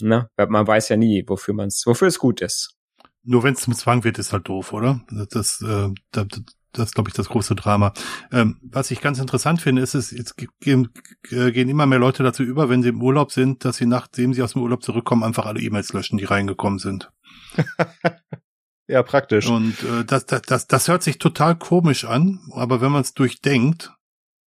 ne? 0.00 0.28
Man 0.36 0.66
weiß 0.66 0.88
ja 0.88 0.96
nie, 0.96 1.24
wofür 1.26 1.54
man's, 1.54 1.82
wofür 1.86 2.08
es 2.08 2.18
gut 2.18 2.40
ist. 2.40 2.76
Nur 3.24 3.44
wenn 3.44 3.54
es 3.54 3.60
zum 3.60 3.74
Zwang 3.74 4.02
wird, 4.04 4.18
ist 4.18 4.32
halt 4.32 4.48
doof, 4.48 4.72
oder? 4.72 5.00
Das, 5.30 5.62
äh, 5.62 5.90
das, 6.10 6.26
das 6.72 6.88
ist, 6.88 6.94
glaube 6.94 7.10
ich, 7.10 7.14
das 7.14 7.28
große 7.28 7.54
Drama. 7.54 7.92
Ähm, 8.30 8.58
was 8.62 8.90
ich 8.90 9.00
ganz 9.00 9.18
interessant 9.18 9.60
finde, 9.60 9.82
ist, 9.82 9.94
es 9.94 10.10
jetzt 10.10 10.36
gehen, 10.60 10.88
äh, 11.30 11.52
gehen 11.52 11.68
immer 11.68 11.86
mehr 11.86 11.98
Leute 11.98 12.22
dazu 12.22 12.42
über, 12.42 12.68
wenn 12.68 12.82
sie 12.82 12.90
im 12.90 13.02
Urlaub 13.02 13.32
sind, 13.32 13.64
dass 13.64 13.76
sie 13.76 13.86
nachdem 13.86 14.34
sie 14.34 14.42
aus 14.42 14.54
dem 14.54 14.62
Urlaub 14.62 14.82
zurückkommen, 14.82 15.22
einfach 15.22 15.46
alle 15.46 15.60
E-Mails 15.60 15.92
löschen, 15.92 16.18
die 16.18 16.24
reingekommen 16.24 16.78
sind. 16.78 17.12
ja, 18.86 19.02
praktisch. 19.02 19.48
Und 19.48 19.82
äh, 19.82 20.04
das, 20.04 20.26
das, 20.26 20.42
das, 20.42 20.66
das 20.66 20.88
hört 20.88 21.02
sich 21.02 21.18
total 21.18 21.56
komisch 21.56 22.04
an, 22.04 22.40
aber 22.52 22.80
wenn 22.80 22.92
man 22.92 23.02
es 23.02 23.14
durchdenkt, 23.14 23.92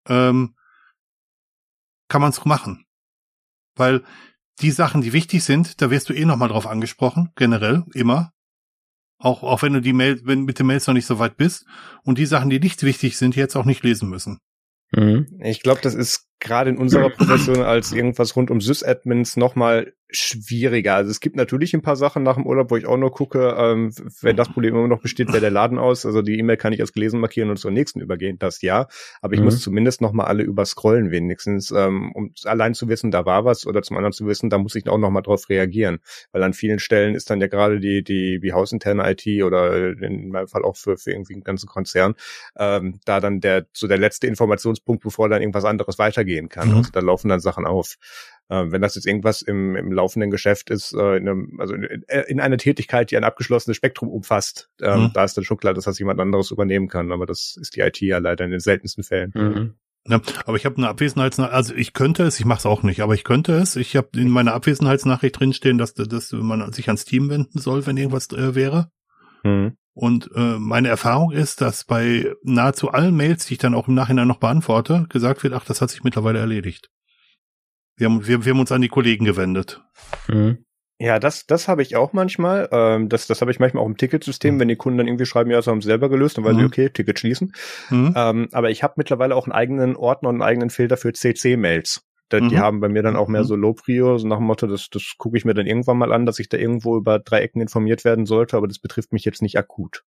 ähm, 0.08 0.56
kann 2.08 2.22
man 2.22 2.32
es 2.32 2.44
machen. 2.46 2.86
Weil 3.76 4.04
die 4.62 4.72
Sachen, 4.72 5.02
die 5.02 5.14
wichtig 5.14 5.44
sind, 5.44 5.82
da 5.82 5.92
wirst 5.92 6.10
du 6.10 6.14
eh 6.14 6.26
nochmal 6.26 6.50
drauf 6.50 6.66
angesprochen, 6.66 7.32
generell, 7.36 7.84
immer. 7.94 8.32
Auch, 9.18 9.43
auch 9.43 9.61
wenn 9.61 9.74
du 9.74 9.82
die 9.82 9.93
Mail, 9.93 10.20
wenn 10.24 10.43
mit 10.43 10.59
den 10.59 10.68
Mails 10.68 10.88
noch 10.88 10.93
nicht 10.93 11.05
so 11.05 11.20
weit 11.20 11.38
bist 11.38 11.66
und 12.03 12.18
die 12.18 12.26
Sachen, 12.26 12.49
die 12.49 12.59
nicht 12.59 12.84
wichtig 12.84 13.18
sind, 13.18 13.36
jetzt 13.36 13.55
auch 13.55 13.66
nicht 13.66 13.84
lesen 13.84 14.09
müssen. 14.09 14.39
Mhm. 14.91 15.39
Ich 15.43 15.61
glaube, 15.61 15.82
das 15.82 15.95
ist 15.95 16.28
gerade 16.39 16.70
in 16.70 16.78
unserer 16.78 17.09
Profession 17.09 17.61
als 17.61 17.91
irgendwas 17.91 18.36
rund 18.36 18.51
um 18.51 18.61
Sys-Admins 18.61 19.38
nochmal 19.38 19.93
schwieriger. 20.16 20.95
Also 20.95 21.11
es 21.11 21.20
gibt 21.20 21.36
natürlich 21.36 21.74
ein 21.74 21.82
paar 21.82 21.95
Sachen 21.95 22.24
nach 22.24 22.36
dem 22.36 22.45
Urlaub, 22.45 22.72
wo 22.72 22.78
ich 22.78 22.86
auch 22.86 22.97
nur 22.97 23.11
gucke, 23.11 23.55
ähm, 23.57 23.91
wenn 24.22 24.36
das 24.36 24.49
Problem 24.49 24.76
immer 24.76 24.88
noch 24.88 25.01
besteht, 25.01 25.28
wer 25.32 25.39
der 25.39 25.51
Laden 25.51 25.78
aus. 25.78 26.05
Also 26.05 26.22
die 26.22 26.38
E-Mail 26.38 26.57
kann 26.57 26.74
ich 26.74 26.82
als 26.82 26.93
gelesen 26.93 27.20
markieren 27.20 27.49
und 27.49 27.57
zur 27.57 27.72
nächsten 27.72 28.01
übergehen, 28.01 28.39
das 28.39 28.61
ja. 28.61 28.88
Aber 29.22 29.34
ich 29.34 29.39
mhm. 29.39 29.45
muss 29.45 29.61
zumindest 29.61 30.01
noch 30.01 30.11
mal 30.11 30.26
alle 30.26 30.43
überscrollen 30.43 31.11
wenigstens, 31.11 31.72
ähm, 31.72 32.11
um 32.13 32.34
allein 32.43 32.74
zu 32.74 32.88
wissen, 32.88 33.11
da 33.11 33.26
war 33.26 33.45
was 33.45 33.66
oder 33.66 33.82
zum 33.82 33.97
anderen 33.97 34.13
zu 34.13 34.26
wissen, 34.28 34.49
da 34.49 34.57
muss 34.57 34.76
ich 34.76 34.88
auch 34.88 34.97
noch 34.97 35.09
mal 35.09 35.22
drauf 35.22 35.49
reagieren. 35.49 35.99
Weil 36.32 36.43
an 36.43 36.53
vielen 36.53 36.80
Stellen 36.80 37.16
ist 37.16 37.30
dann 37.30 37.41
ja 37.41 37.47
gerade 37.47 37.80
die, 37.80 38.03
die, 38.03 38.39
wie 38.41 38.53
hausinterne 38.53 39.09
IT 39.11 39.43
oder 39.43 39.91
in 40.01 40.30
meinem 40.30 40.47
Fall 40.47 40.63
auch 40.63 40.76
für, 40.76 40.97
für 40.97 41.11
irgendwie 41.11 41.34
einen 41.34 41.43
ganzen 41.43 41.68
Konzern, 41.68 42.16
ähm, 42.57 42.99
da 43.05 43.20
dann 43.20 43.41
der, 43.41 43.66
so 43.74 43.88
der 43.88 43.97
letzte 43.97 44.28
Informationspunkt, 44.28 45.03
bevor 45.03 45.30
dann 45.30 45.41
irgendwas 45.41 45.66
anderes 45.66 45.97
weitergehen 45.97 46.49
kann. 46.49 46.70
Mhm. 46.70 46.78
Also 46.78 46.91
da 46.91 46.99
laufen 46.99 47.30
dann 47.30 47.39
Sachen 47.39 47.66
auf. 47.66 47.97
Äh, 48.50 48.66
wenn 48.70 48.82
das 48.82 48.96
jetzt 48.96 49.08
irgendwas 49.08 49.41
im, 49.41 49.76
im 49.76 49.91
laufenden 49.91 50.30
Geschäft 50.30 50.70
ist, 50.70 50.93
äh, 50.93 51.18
in 51.18 51.28
einem, 51.28 51.60
also 51.60 51.74
in, 51.74 52.04
in 52.08 52.39
einer 52.39 52.58
Tätigkeit, 52.58 53.10
die 53.10 53.18
ein 53.18 53.24
abgeschlossenes 53.24 53.78
Spektrum 53.78 54.10
umfasst, 54.10 54.70
ähm, 54.82 55.04
mhm. 55.04 55.12
da 55.14 55.24
ist 55.24 55.36
dann 55.36 55.43
schon 55.43 55.58
klar, 55.58 55.74
dass 55.74 55.86
das 55.86 55.98
jemand 55.98 56.20
anderes 56.20 56.52
übernehmen 56.52 56.88
kann. 56.88 57.12
Aber 57.12 57.26
das 57.26 57.58
ist 57.60 57.76
die 57.76 57.82
IT 57.82 58.00
ja 58.02 58.20
leider 58.20 58.46
in 58.46 58.52
den 58.52 58.60
seltensten 58.60 59.04
Fällen. 59.04 59.32
Mhm. 59.34 59.74
Ja, 60.08 60.22
aber 60.46 60.58
ich 60.58 60.66
habe 60.66 60.78
eine 60.78 60.88
Abwesenheitsnachricht, 60.88 61.56
also 61.56 61.74
ich 61.74 61.93
könnte 61.93 62.24
es, 62.24 62.39
ich 62.39 62.46
mache 62.46 62.60
es 62.60 62.66
auch 62.68 62.84
nicht, 62.84 63.02
aber 63.02 63.16
ich 63.16 63.24
könnte 63.24 63.54
es. 63.54 63.76
Ich 63.76 63.96
habe 63.96 64.10
in 64.16 64.30
meiner 64.30 64.54
Abwesenheitsnachricht 64.54 65.39
drinstehen, 65.39 65.80
dass, 65.80 65.96
dass 65.96 66.32
man 66.32 66.72
sich 66.74 66.88
ans 66.88 67.06
Team 67.06 67.30
wenden 67.30 67.58
soll, 67.58 67.88
wenn 67.88 67.98
irgendwas 67.98 68.30
äh, 68.32 68.54
wäre. 68.54 68.91
Mhm. 69.43 69.78
Und 69.96 70.30
äh, 70.36 70.60
meine 70.60 70.89
Erfahrung 70.89 71.32
ist, 71.32 71.62
dass 71.62 71.86
bei 71.86 72.34
nahezu 72.43 72.91
allen 72.91 73.16
Mails, 73.16 73.46
die 73.46 73.54
ich 73.54 73.60
dann 73.60 73.74
auch 73.74 73.88
im 73.88 73.96
Nachhinein 73.96 74.28
noch 74.28 74.39
beantworte, 74.39 75.08
gesagt 75.10 75.41
wird, 75.41 75.54
ach, 75.54 75.66
das 75.66 75.82
hat 75.82 75.89
sich 75.89 76.04
mittlerweile 76.04 76.39
erledigt. 76.39 76.91
Wir 77.98 78.10
haben, 78.10 78.28
wir, 78.28 78.46
wir 78.46 78.54
haben 78.54 78.60
uns 78.60 78.72
an 78.72 78.82
die 78.82 78.89
Kollegen 78.89 79.26
gewendet. 79.26 79.82
Mhm. 80.28 80.66
Ja, 80.98 81.20
das, 81.20 81.46
das 81.46 81.68
habe 81.68 81.82
ich 81.82 81.96
auch 81.96 82.14
manchmal. 82.14 82.70
Ähm, 82.72 83.10
das, 83.10 83.28
das 83.28 83.41
habe 83.41 83.52
ich 83.52 83.60
manchmal 83.60 83.84
auch 83.84 83.88
im 83.88 83.98
Ticketsystem, 83.98 84.56
mhm. 84.56 84.60
wenn 84.62 84.68
die 84.70 84.78
Kunden 84.78 84.98
dann 84.98 85.08
irgendwie 85.08 85.26
schreiben, 85.26 85.52
ja, 85.52 85.58
das 85.58 85.68
haben 85.68 85.82
sie 85.82 85.88
selber 85.88 86.10
gelöst, 86.10 86.38
dann 86.38 86.46
weiß 86.46 86.54
mhm. 86.54 86.60
ich, 86.60 86.66
okay, 86.66 86.89
Ticket 86.89 87.20
schließen. 87.20 87.54
Mhm. 87.89 88.14
Ähm, 88.16 88.48
aber 88.54 88.70
ich 88.70 88.82
habe 88.82 88.93
mittlerweile 88.98 89.36
auch 89.36 89.46
einen 89.46 89.54
eigenen 89.54 89.96
Ordner 89.98 90.30
und 90.30 90.36
einen 90.36 90.43
eigenen 90.43 90.70
Filter 90.70 90.98
für 90.98 91.12
CC-Mails. 91.12 92.02
Die 92.32 92.41
mhm. 92.41 92.58
haben 92.58 92.80
bei 92.80 92.89
mir 92.89 93.04
dann 93.04 93.16
auch 93.16 93.28
mehr 93.28 93.43
mhm. 93.43 93.48
so 93.48 93.56
Low-Prio, 93.56 94.18
so 94.18 94.28
nach 94.28 94.38
dem 94.38 94.48
Motto, 94.48 94.68
das, 94.68 94.89
das 94.89 95.14
gucke 95.18 95.38
ich 95.38 95.46
mir 95.46 95.54
dann 95.54 95.68
irgendwann 95.68 95.98
mal 95.98 96.12
an, 96.12 96.26
dass 96.26 96.39
ich 96.39 96.50
da 96.50 96.58
irgendwo 96.58 96.98
über 96.98 97.20
drei 97.20 97.41
Ecken 97.41 97.62
informiert 97.62 98.04
werden 98.04 98.26
sollte, 98.26 98.58
aber 98.58 98.68
das 98.68 98.80
betrifft 98.80 99.14
mich 99.14 99.26
jetzt 99.26 99.41
nicht 99.41 99.58
akut. 99.58 100.04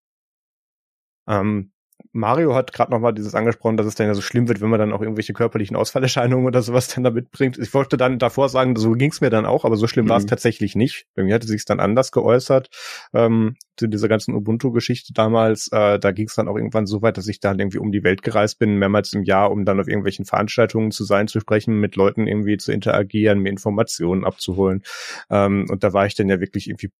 Ähm, 1.28 1.70
Mario 2.12 2.54
hat 2.54 2.72
gerade 2.72 2.90
noch 2.90 3.00
mal 3.00 3.12
dieses 3.12 3.34
angesprochen, 3.34 3.76
dass 3.76 3.86
es 3.86 3.94
dann 3.94 4.06
ja 4.06 4.14
so 4.14 4.22
schlimm 4.22 4.48
wird, 4.48 4.60
wenn 4.60 4.70
man 4.70 4.78
dann 4.78 4.92
auch 4.92 5.02
irgendwelche 5.02 5.32
körperlichen 5.32 5.76
Ausfallerscheinungen 5.76 6.46
oder 6.46 6.62
sowas 6.62 6.88
dann 6.88 7.04
da 7.04 7.10
mitbringt. 7.10 7.58
Ich 7.58 7.72
wollte 7.74 7.96
dann 7.96 8.18
davor 8.18 8.48
sagen, 8.48 8.76
so 8.76 8.92
ging's 8.92 9.20
mir 9.20 9.30
dann 9.30 9.46
auch, 9.46 9.64
aber 9.64 9.76
so 9.76 9.86
schlimm 9.86 10.06
mhm. 10.06 10.10
war 10.10 10.18
es 10.18 10.26
tatsächlich 10.26 10.74
nicht. 10.74 11.06
Bei 11.14 11.22
mir 11.22 11.34
hatte 11.34 11.46
sich 11.46 11.64
dann 11.64 11.80
anders 11.80 12.10
geäußert. 12.12 12.70
Ähm, 13.12 13.56
zu 13.76 13.86
dieser 13.86 14.08
ganzen 14.08 14.34
Ubuntu-Geschichte 14.34 15.12
damals, 15.12 15.68
äh, 15.72 15.98
da 15.98 16.10
ging's 16.10 16.34
dann 16.34 16.48
auch 16.48 16.56
irgendwann 16.56 16.86
so 16.86 17.02
weit, 17.02 17.16
dass 17.16 17.28
ich 17.28 17.40
dann 17.40 17.58
irgendwie 17.58 17.78
um 17.78 17.92
die 17.92 18.02
Welt 18.02 18.22
gereist 18.22 18.58
bin, 18.58 18.76
mehrmals 18.76 19.12
im 19.12 19.22
Jahr, 19.22 19.50
um 19.50 19.64
dann 19.64 19.80
auf 19.80 19.86
irgendwelchen 19.86 20.24
Veranstaltungen 20.24 20.90
zu 20.90 21.04
sein, 21.04 21.28
zu 21.28 21.40
sprechen, 21.40 21.78
mit 21.78 21.94
Leuten 21.94 22.26
irgendwie 22.26 22.56
zu 22.56 22.72
interagieren, 22.72 23.40
mir 23.40 23.50
Informationen 23.50 24.24
abzuholen. 24.24 24.82
Ähm, 25.30 25.66
und 25.70 25.84
da 25.84 25.92
war 25.92 26.06
ich 26.06 26.14
dann 26.14 26.28
ja 26.28 26.40
wirklich 26.40 26.68
irgendwie 26.68 26.90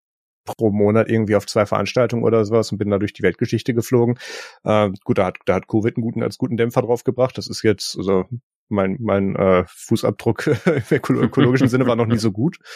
pro 0.55 0.71
Monat 0.71 1.09
irgendwie 1.09 1.35
auf 1.35 1.45
zwei 1.45 1.65
Veranstaltungen 1.65 2.23
oder 2.23 2.45
sowas 2.45 2.71
und 2.71 2.77
bin 2.77 2.89
da 2.89 2.97
durch 2.97 3.13
die 3.13 3.23
Weltgeschichte 3.23 3.73
geflogen. 3.73 4.17
Äh, 4.63 4.89
gut, 5.03 5.17
da 5.17 5.25
hat, 5.25 5.37
da 5.45 5.55
hat 5.55 5.67
Covid 5.67 5.97
einen 5.97 6.03
guten, 6.03 6.23
als 6.23 6.37
guten 6.37 6.57
Dämpfer 6.57 6.81
draufgebracht. 6.81 7.37
Das 7.37 7.47
ist 7.47 7.63
jetzt, 7.63 7.97
also 7.97 8.25
mein, 8.69 8.97
mein 8.99 9.35
äh, 9.35 9.65
Fußabdruck 9.67 10.47
im 11.09 11.15
ökologischen 11.17 11.67
Sinne 11.67 11.87
war 11.87 11.95
noch 11.95 12.07
nie 12.07 12.17
so 12.17 12.31
gut. 12.31 12.57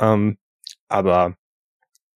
Ähm, 0.00 0.38
aber 0.88 1.34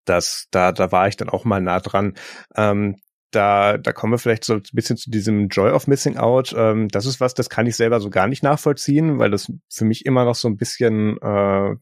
das, 0.05 0.47
da, 0.51 0.71
da 0.71 0.91
war 0.91 1.07
ich 1.07 1.15
dann 1.15 1.29
auch 1.29 1.45
mal 1.45 1.61
nah 1.61 1.79
dran. 1.79 2.13
Ähm, 2.55 2.97
da, 3.35 3.77
da 3.77 3.91
kommen 3.91 4.13
wir 4.13 4.19
vielleicht 4.19 4.45
so 4.45 4.53
ein 4.55 4.63
bisschen 4.73 4.95
zu 4.95 5.09
diesem 5.09 5.47
Joy 5.47 5.71
of 5.71 5.87
Missing 5.87 6.17
Out. 6.17 6.53
Ähm, 6.55 6.87
das 6.89 7.05
ist 7.05 7.19
was, 7.19 7.33
das 7.33 7.49
kann 7.49 7.65
ich 7.65 7.75
selber 7.75 7.99
so 7.99 8.09
gar 8.09 8.27
nicht 8.27 8.43
nachvollziehen, 8.43 9.19
weil 9.19 9.31
das 9.31 9.51
für 9.69 9.85
mich 9.85 10.05
immer 10.05 10.23
noch 10.25 10.35
so 10.35 10.47
ein 10.47 10.57
bisschen 10.57 11.17
äh, 11.21 11.75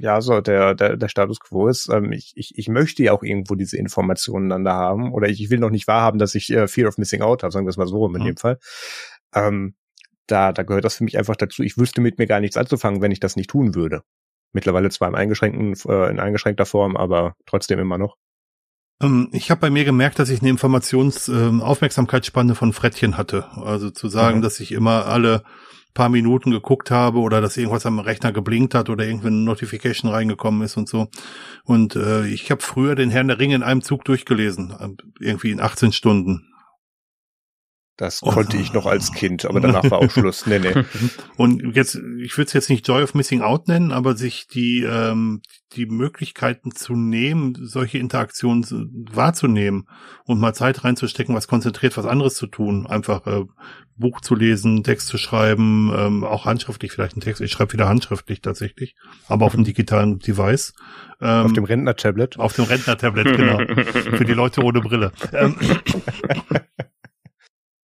ja, 0.00 0.20
so 0.20 0.40
der, 0.40 0.74
der, 0.74 0.96
der 0.96 1.08
Status 1.08 1.40
quo 1.40 1.68
ist. 1.68 1.88
Ähm, 1.92 2.12
ich, 2.12 2.32
ich, 2.36 2.56
ich 2.56 2.68
möchte 2.68 3.02
ja 3.02 3.12
auch 3.12 3.22
irgendwo 3.22 3.56
diese 3.56 3.76
Informationen 3.76 4.48
dann 4.48 4.64
da 4.64 4.74
haben. 4.74 5.12
Oder 5.12 5.28
ich, 5.28 5.42
ich 5.42 5.50
will 5.50 5.58
noch 5.58 5.70
nicht 5.70 5.88
wahrhaben, 5.88 6.18
dass 6.18 6.34
ich 6.34 6.50
äh, 6.50 6.68
Fear 6.68 6.88
of 6.88 6.98
Missing 6.98 7.22
Out 7.22 7.42
habe, 7.42 7.52
sagen 7.52 7.66
wir 7.66 7.70
es 7.70 7.76
mal 7.76 7.88
so 7.88 8.06
in 8.06 8.12
mhm. 8.12 8.24
dem 8.24 8.36
Fall. 8.36 8.58
Ähm, 9.34 9.74
da, 10.28 10.52
da 10.52 10.62
gehört 10.62 10.84
das 10.84 10.96
für 10.96 11.04
mich 11.04 11.18
einfach 11.18 11.36
dazu. 11.36 11.62
Ich 11.62 11.76
wüsste 11.76 12.00
mit 12.00 12.18
mir 12.18 12.26
gar 12.26 12.40
nichts 12.40 12.56
anzufangen, 12.56 13.02
wenn 13.02 13.10
ich 13.10 13.20
das 13.20 13.36
nicht 13.36 13.50
tun 13.50 13.74
würde. 13.74 14.02
Mittlerweile 14.52 14.90
zwar 14.90 15.08
im 15.08 15.14
eingeschränkten, 15.14 15.74
äh, 15.90 16.10
in 16.10 16.20
eingeschränkter 16.20 16.66
Form, 16.66 16.96
aber 16.96 17.34
trotzdem 17.46 17.78
immer 17.78 17.98
noch. 17.98 18.16
Ähm, 19.00 19.28
ich 19.32 19.50
habe 19.50 19.60
bei 19.60 19.70
mir 19.70 19.84
gemerkt, 19.84 20.18
dass 20.18 20.30
ich 20.30 20.40
eine 20.40 20.50
Informationsaufmerksamkeitsspanne 20.50 22.52
ähm, 22.52 22.56
von 22.56 22.72
Frettchen 22.72 23.16
hatte. 23.16 23.46
Also 23.56 23.90
zu 23.90 24.08
sagen, 24.08 24.38
mhm. 24.38 24.42
dass 24.42 24.60
ich 24.60 24.72
immer 24.72 25.06
alle 25.06 25.42
paar 25.94 26.08
Minuten 26.08 26.52
geguckt 26.52 26.92
habe 26.92 27.18
oder 27.18 27.40
dass 27.40 27.56
irgendwas 27.56 27.84
am 27.84 27.98
Rechner 27.98 28.32
geblinkt 28.32 28.74
hat 28.74 28.88
oder 28.88 29.04
irgendwie 29.04 29.26
eine 29.28 29.36
Notification 29.36 30.10
reingekommen 30.10 30.62
ist 30.62 30.76
und 30.76 30.88
so. 30.88 31.08
Und 31.64 31.96
äh, 31.96 32.26
ich 32.26 32.50
habe 32.50 32.62
früher 32.62 32.94
den 32.94 33.10
Herrn 33.10 33.28
der 33.28 33.40
Ringe 33.40 33.56
in 33.56 33.62
einem 33.64 33.82
Zug 33.82 34.04
durchgelesen, 34.04 34.72
äh, 34.78 34.88
irgendwie 35.18 35.50
in 35.50 35.60
18 35.60 35.92
Stunden. 35.92 36.52
Das 37.98 38.22
oh. 38.22 38.30
konnte 38.30 38.56
ich 38.56 38.72
noch 38.72 38.86
als 38.86 39.12
Kind, 39.12 39.44
aber 39.44 39.60
danach 39.60 39.90
war 39.90 39.98
auch 39.98 40.10
Schluss. 40.10 40.46
Nee, 40.46 40.60
nee. 40.60 40.72
Und 41.36 41.74
jetzt, 41.74 41.96
ich 42.22 42.38
würde 42.38 42.46
es 42.46 42.52
jetzt 42.52 42.70
nicht 42.70 42.86
Joy 42.86 43.02
of 43.02 43.12
Missing 43.14 43.42
Out 43.42 43.66
nennen, 43.66 43.90
aber 43.90 44.16
sich 44.16 44.46
die, 44.46 44.84
ähm, 44.88 45.42
die 45.72 45.86
Möglichkeiten 45.86 46.70
zu 46.70 46.94
nehmen, 46.94 47.58
solche 47.60 47.98
Interaktionen 47.98 48.64
wahrzunehmen 49.10 49.88
und 50.24 50.38
mal 50.38 50.54
Zeit 50.54 50.84
reinzustecken, 50.84 51.34
was 51.34 51.48
konzentriert, 51.48 51.96
was 51.96 52.06
anderes 52.06 52.36
zu 52.36 52.46
tun. 52.46 52.86
Einfach 52.86 53.26
äh, 53.26 53.44
Buch 53.96 54.20
zu 54.20 54.36
lesen, 54.36 54.84
Text 54.84 55.08
zu 55.08 55.18
schreiben, 55.18 55.92
ähm, 55.92 56.22
auch 56.22 56.44
handschriftlich 56.44 56.92
vielleicht 56.92 57.14
einen 57.14 57.22
Text. 57.22 57.42
Ich 57.42 57.50
schreibe 57.50 57.72
wieder 57.72 57.88
handschriftlich 57.88 58.40
tatsächlich, 58.42 58.94
aber 59.26 59.44
auf 59.44 59.56
dem 59.56 59.64
digitalen 59.64 60.20
Device. 60.20 60.72
Ähm, 61.20 61.46
auf 61.46 61.52
dem 61.52 61.64
Rentner-Tablet. 61.64 62.38
Auf 62.38 62.54
dem 62.54 62.66
Rentner-Tablet, 62.66 63.36
genau. 63.36 63.58
Für 64.16 64.24
die 64.24 64.34
Leute 64.34 64.62
ohne 64.62 64.80
Brille. 64.80 65.10
Ähm, 65.32 65.56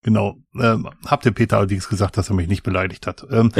Genau. 0.04 0.36
Ähm, 0.60 0.90
habt 1.06 1.24
ihr 1.24 1.32
Peter 1.32 1.56
allerdings 1.56 1.88
gesagt, 1.88 2.18
dass 2.18 2.28
er 2.28 2.36
mich 2.36 2.46
nicht 2.46 2.62
beleidigt 2.62 3.06
hat. 3.06 3.26
Ähm, 3.30 3.50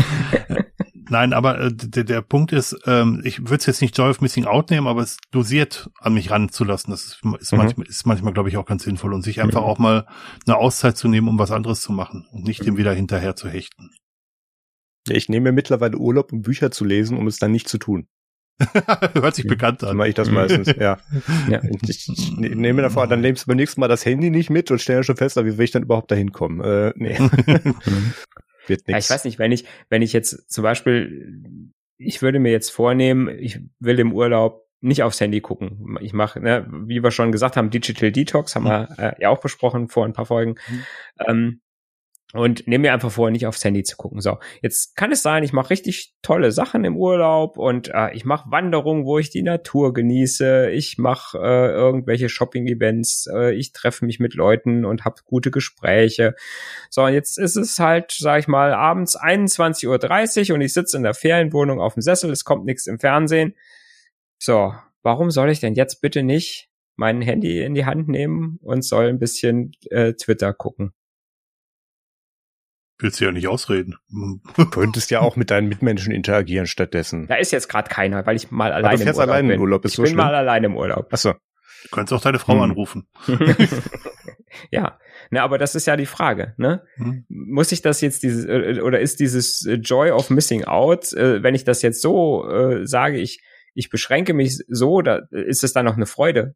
nein, 1.09 1.33
aber 1.33 1.59
äh, 1.59 1.71
der, 1.73 2.05
der 2.05 2.21
Punkt 2.21 2.53
ist, 2.53 2.77
ähm, 2.85 3.23
ich 3.25 3.41
würde 3.41 3.57
es 3.57 3.67
jetzt 3.67 3.81
nicht 3.81 3.97
Joy 3.97 4.11
of 4.11 4.21
Missing 4.21 4.45
Out 4.45 4.71
nehmen, 4.71 4.87
aber 4.87 5.01
es 5.01 5.17
dosiert 5.31 5.91
an 5.99 6.13
mich 6.13 6.31
ranzulassen. 6.31 6.91
Das 6.91 7.05
ist, 7.05 7.23
ist 7.41 7.53
mhm. 7.53 7.59
manchmal, 7.59 7.87
ist 7.87 8.07
manchmal 8.07 8.35
glaube 8.35 8.51
ich, 8.51 8.59
auch 8.59 8.67
ganz 8.67 8.85
sinnvoll 8.85 9.15
und 9.15 9.23
sich 9.23 9.41
einfach 9.41 9.63
mhm. 9.63 9.67
auch 9.67 9.79
mal 9.79 10.07
eine 10.47 10.57
Auszeit 10.59 10.99
zu 10.99 11.09
nehmen, 11.09 11.29
um 11.29 11.39
was 11.39 11.51
anderes 11.51 11.81
zu 11.81 11.93
machen 11.93 12.27
und 12.31 12.45
nicht 12.45 12.65
dem 12.67 12.77
wieder 12.77 12.93
hinterher 12.93 13.35
zu 13.37 13.49
hechten. 13.49 13.91
Ja, 15.09 15.17
ich 15.17 15.31
nehme 15.31 15.45
mir 15.45 15.53
mittlerweile 15.53 15.97
Urlaub, 15.97 16.31
um 16.31 16.43
Bücher 16.43 16.71
zu 16.71 16.85
lesen, 16.85 17.17
um 17.17 17.27
es 17.27 17.39
dann 17.39 17.53
nicht 17.53 17.69
zu 17.69 17.79
tun. 17.79 18.07
Hört 19.15 19.35
sich 19.35 19.47
bekannt 19.47 19.83
an. 19.83 19.89
Dann 19.89 19.97
mache 19.97 20.09
ich 20.09 20.15
das 20.15 20.31
meistens, 20.31 20.69
ja. 20.79 20.99
ja. 21.51 21.61
Ich, 21.89 22.09
ich 22.09 22.31
nehme 22.37 22.83
davor, 22.83 23.07
dann 23.07 23.21
nimmst 23.21 23.45
du 23.45 23.47
beim 23.49 23.57
nächsten 23.57 23.81
Mal 23.81 23.89
das 23.89 24.05
Handy 24.05 24.31
nicht 24.31 24.51
mit 24.51 24.71
und 24.71 24.81
stelle 24.81 25.03
schon 25.05 25.17
fest, 25.17 25.37
wie 25.37 25.59
will 25.59 25.65
ich 25.65 25.73
dann 25.73 25.83
überhaupt 25.83 26.11
da 26.11 26.15
hinkommen? 26.15 26.61
Äh, 26.61 26.93
nee. 26.97 27.19
Wird 28.67 28.87
nix. 28.87 28.89
Ja, 28.89 28.99
ich 28.99 29.11
weiß 29.11 29.25
nicht, 29.25 29.39
wenn 29.39 29.53
ich, 29.53 29.67
wenn 29.91 30.03
ich 30.03 30.13
jetzt 30.13 30.51
zum 30.51 30.63
Beispiel, 30.63 31.71
ich 31.99 32.23
würde 32.23 32.39
mir 32.39 32.51
jetzt 32.51 32.71
vornehmen, 32.71 33.29
ich 33.29 33.61
will 33.79 33.99
im 33.99 34.13
Urlaub 34.13 34.65
nicht 34.81 35.03
aufs 35.03 35.21
Handy 35.21 35.41
gucken. 35.41 35.97
Ich 36.01 36.13
mache, 36.13 36.41
ne, 36.41 36.67
wie 36.71 37.03
wir 37.03 37.11
schon 37.11 37.33
gesagt 37.33 37.57
haben, 37.57 37.71
Digital 37.71 38.13
Detox 38.13 38.55
haben 38.55 38.65
wir 38.65 38.89
äh, 38.99 39.13
ja 39.19 39.31
auch 39.31 39.41
besprochen 39.41 39.89
vor 39.89 40.05
ein 40.05 40.13
paar 40.13 40.27
Folgen. 40.27 40.57
Mhm. 40.69 40.85
Ähm, 41.27 41.61
und 42.35 42.67
nehme 42.67 42.83
mir 42.83 42.93
einfach 42.93 43.13
vor, 43.13 43.31
nicht 43.31 43.47
aufs 43.47 43.65
Handy 43.65 43.85
zu 43.85 43.97
gucken. 43.97 44.21
So, 44.21 44.39
jetzt 44.61 44.97
kann 44.97 45.13
es 45.13 45.23
sein, 45.23 45.45
ich 45.45 45.53
mache 45.53 45.71
richtig 45.71 46.15
tolle 46.21 46.51
Sachen 46.51 46.85
im 46.85 46.97
Urlaub 46.97 47.57
und 47.57 47.91
äh, 47.95 48.13
ich 48.13 48.25
mache 48.25 48.51
Wanderungen, 48.51 49.05
wo 49.05 49.21
ich 49.21 49.31
die 49.31 49.45
Natur 49.45 49.93
genieße. 49.93 50.71
Ich 50.71 50.99
mache 50.99 51.39
äh, 51.39 51.71
irgendwelche 51.71 52.29
Shopping-Events. 52.29 53.29
Äh, 53.33 53.55
ich 53.55 53.73
treffe 53.73 54.05
mich 54.05 54.19
mit 54.19 54.35
Leuten 54.35 54.85
und 54.85 55.05
habe 55.05 55.23
gute 55.25 55.53
Gespräche. 55.53 56.35
So, 56.91 57.05
und 57.05 57.13
jetzt 57.13 57.39
ist 57.39 57.55
es 57.55 57.79
halt, 57.79 58.11
sag 58.11 58.41
ich 58.41 58.49
mal, 58.49 58.75
abends 58.75 59.17
21.30 59.17 60.51
Uhr 60.51 60.55
und 60.57 60.61
ich 60.61 60.73
sitze 60.73 60.97
in 60.97 61.05
der 61.05 61.15
Ferienwohnung 61.15 61.81
auf 61.81 61.95
dem 61.95 62.03
Sessel. 62.03 62.33
Es 62.33 62.45
kommt 62.45 62.65
nichts 62.65 62.89
im 62.89 62.99
Fernsehen. 62.99 63.55
So, 64.41 64.75
warum 65.03 65.31
soll 65.31 65.51
ich 65.51 65.61
denn 65.61 65.75
jetzt 65.75 66.01
bitte 66.01 66.25
nicht 66.25 66.69
mein 66.97 67.23
Handy 67.23 67.63
in 67.63 67.75
die 67.75 67.87
Hand 67.87 68.09
nehmen 68.09 68.59
und 68.61 68.85
soll 68.85 69.07
ein 69.07 69.21
bisschen 69.21 69.71
äh, 69.91 70.15
Twitter 70.15 70.53
gucken? 70.53 70.95
Willst 72.99 73.21
du 73.21 73.25
ja 73.25 73.33
nicht 73.33 73.49
ausreden. 73.49 73.97
Du 74.57 74.67
könntest 74.71 75.11
ja 75.11 75.21
auch 75.21 75.35
mit 75.35 75.51
deinen 75.51 75.69
Mitmenschen 75.69 76.13
interagieren 76.13 76.67
stattdessen. 76.67 77.27
Da 77.27 77.35
ist 77.35 77.51
jetzt 77.51 77.69
gerade 77.69 77.89
keiner, 77.89 78.25
weil 78.25 78.37
ich 78.37 78.53
mal 78.53 78.73
alleine 78.73 79.03
im 79.03 79.09
Urlaub 79.09 79.19
allein 79.19 79.49
bin. 79.49 79.57
Im 79.57 79.63
Urlaub. 79.63 79.85
Ist 79.85 79.93
ich 79.93 79.97
so 79.97 80.03
bin 80.03 80.11
schlimm? 80.11 80.25
mal 80.25 80.35
alleine 80.35 80.67
im 80.67 80.77
Urlaub. 80.77 81.13
Achso. 81.13 81.33
Du 81.33 81.89
kannst 81.91 82.13
auch 82.13 82.21
deine 82.21 82.39
Frau 82.39 82.55
hm. 82.55 82.63
anrufen. 82.63 83.09
ja, 84.71 84.99
ne, 85.31 85.43
aber 85.43 85.59
das 85.59 85.75
ist 85.75 85.87
ja 85.87 85.97
die 85.97 86.07
Frage, 86.07 86.55
ne? 86.57 86.83
Hm. 86.95 87.25
Muss 87.29 87.73
ich 87.73 87.83
das 87.83 88.01
jetzt 88.01 88.23
dieses 88.23 88.45
äh, 88.45 88.81
oder 88.81 89.01
ist 89.01 89.21
dieses 89.21 89.67
Joy 89.81 90.11
of 90.11 90.31
Missing 90.31 90.65
Out, 90.65 91.13
äh, 91.13 91.43
wenn 91.43 91.55
ich 91.55 91.65
das 91.65 91.83
jetzt 91.83 92.01
so 92.01 92.49
äh, 92.49 92.87
sage, 92.87 93.19
ich 93.19 93.43
ich 93.75 93.91
beschränke 93.91 94.35
mich 94.35 94.61
so, 94.69 95.03
da 95.03 95.23
ist 95.31 95.65
es 95.65 95.73
dann 95.73 95.85
noch 95.85 95.97
eine 95.97 96.07
Freude. 96.07 96.55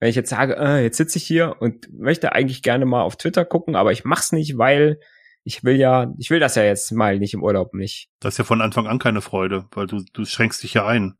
Wenn 0.00 0.08
ich 0.08 0.16
jetzt 0.16 0.30
sage, 0.30 0.56
äh, 0.56 0.82
jetzt 0.82 0.96
sitze 0.96 1.18
ich 1.18 1.24
hier 1.24 1.56
und 1.60 1.88
möchte 1.92 2.32
eigentlich 2.32 2.62
gerne 2.62 2.84
mal 2.84 3.02
auf 3.02 3.16
Twitter 3.16 3.44
gucken, 3.44 3.76
aber 3.76 3.92
ich 3.92 4.04
mach's 4.04 4.32
nicht, 4.32 4.58
weil 4.58 4.98
ich 5.44 5.64
will 5.64 5.76
ja, 5.76 6.12
ich 6.18 6.30
will 6.30 6.40
das 6.40 6.54
ja 6.54 6.62
jetzt 6.62 6.92
mal 6.92 7.18
nicht 7.18 7.34
im 7.34 7.42
Urlaub 7.42 7.74
nicht. 7.74 8.08
Das 8.20 8.34
ist 8.34 8.38
ja 8.38 8.44
von 8.44 8.60
Anfang 8.60 8.86
an 8.86 8.98
keine 8.98 9.20
Freude, 9.20 9.66
weil 9.72 9.86
du, 9.86 10.04
du 10.12 10.24
schränkst 10.24 10.62
dich 10.62 10.74
ja 10.74 10.86
ein. 10.86 11.14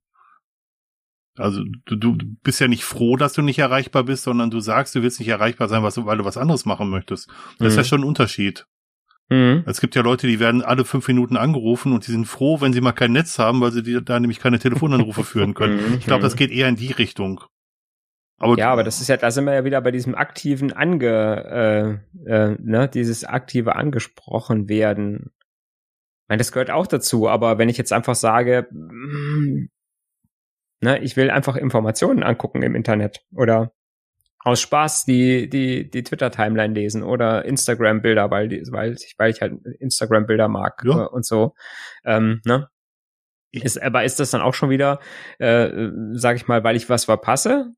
Also 1.37 1.63
du, 1.87 1.97
du 1.97 2.17
bist 2.43 2.61
ja 2.61 2.69
nicht 2.69 2.85
froh, 2.85 3.17
dass 3.17 3.33
du 3.33 3.43
nicht 3.43 3.59
erreichbar 3.59 4.05
bist, 4.05 4.25
sondern 4.25 4.51
du 4.51 4.61
sagst, 4.61 4.95
du 4.95 5.03
willst 5.03 5.21
nicht 5.21 5.29
erreichbar 5.29 5.69
sein, 5.69 5.83
was, 5.83 6.05
weil 6.05 6.19
du 6.19 6.25
was 6.25 6.37
anderes 6.37 6.67
machen 6.67 6.91
möchtest. 6.91 7.29
Das 7.29 7.61
mhm. 7.61 7.67
ist 7.67 7.77
ja 7.77 7.83
mhm. 7.83 7.87
schon 7.87 8.01
ein 8.03 8.09
Unterschied. 8.09 8.67
Mhm. 9.31 9.63
Es 9.65 9.81
gibt 9.81 9.95
ja 9.95 10.03
Leute, 10.03 10.27
die 10.27 10.41
werden 10.41 10.61
alle 10.61 10.85
fünf 10.85 11.07
Minuten 11.09 11.37
angerufen 11.37 11.93
und 11.93 12.07
die 12.07 12.11
sind 12.11 12.27
froh, 12.27 12.61
wenn 12.61 12.73
sie 12.73 12.81
mal 12.81 12.93
kein 12.93 13.13
Netz 13.13 13.39
haben, 13.39 13.61
weil 13.61 13.73
sie 13.73 14.03
da 14.05 14.19
nämlich 14.19 14.41
keine 14.41 14.59
Telefonanrufe 14.59 15.25
führen 15.25 15.55
können. 15.55 15.77
Mhm. 15.77 15.95
Ich 15.99 16.05
glaube, 16.05 16.23
das 16.23 16.37
geht 16.37 16.51
eher 16.51 16.69
in 16.69 16.77
die 16.77 16.93
Richtung. 16.93 17.41
Aber 18.41 18.57
ja, 18.57 18.73
aber 18.73 18.83
das 18.83 19.03
ist 19.03 19.09
ja, 19.09 19.19
da 19.19 19.31
sind 19.31 19.45
wir 19.45 19.53
ja 19.53 19.65
wieder 19.65 19.83
bei 19.83 19.91
diesem 19.91 20.15
aktiven 20.15 20.73
Ange, 20.73 22.01
äh, 22.27 22.31
äh, 22.31 22.57
ne, 22.59 22.89
dieses 22.89 23.25
aktive 23.25 23.77
angesprochen 23.77 24.67
werden. 24.67 25.31
Ich 26.23 26.29
meine, 26.29 26.39
das 26.39 26.51
gehört 26.51 26.71
auch 26.71 26.87
dazu, 26.87 27.29
aber 27.29 27.59
wenn 27.59 27.69
ich 27.69 27.77
jetzt 27.77 27.93
einfach 27.93 28.15
sage, 28.15 28.67
mm, 28.71 29.69
ne, 30.81 30.99
ich 31.01 31.19
will 31.19 31.31
einfach 31.31 31.55
Informationen 31.55 32.23
angucken 32.23 32.63
im 32.63 32.75
Internet 32.75 33.21
oder 33.35 33.73
aus 34.43 34.63
Spaß 34.63 35.05
die, 35.05 35.51
die, 35.51 35.91
die 35.91 36.03
Twitter-Timeline 36.03 36.73
lesen 36.73 37.03
oder 37.03 37.45
Instagram-Bilder, 37.45 38.31
weil, 38.31 38.49
die, 38.49 38.63
weil, 38.71 38.95
ich, 38.95 39.17
weil 39.19 39.31
ich 39.33 39.43
halt 39.43 39.53
Instagram-Bilder 39.81 40.49
mag 40.49 40.83
ja. 40.87 41.05
und 41.05 41.27
so. 41.27 41.55
Ähm, 42.07 42.41
ne? 42.47 42.71
Ist, 43.53 43.83
aber 43.83 44.05
ist 44.05 44.19
das 44.19 44.31
dann 44.31 44.41
auch 44.41 44.55
schon 44.55 44.71
wieder, 44.71 44.99
äh, 45.39 45.91
sag 46.13 46.37
ich 46.37 46.49
mal, 46.49 46.65
weil 46.65 46.77
ich 46.77 46.89
was 46.89 47.05
verpasse? 47.05 47.75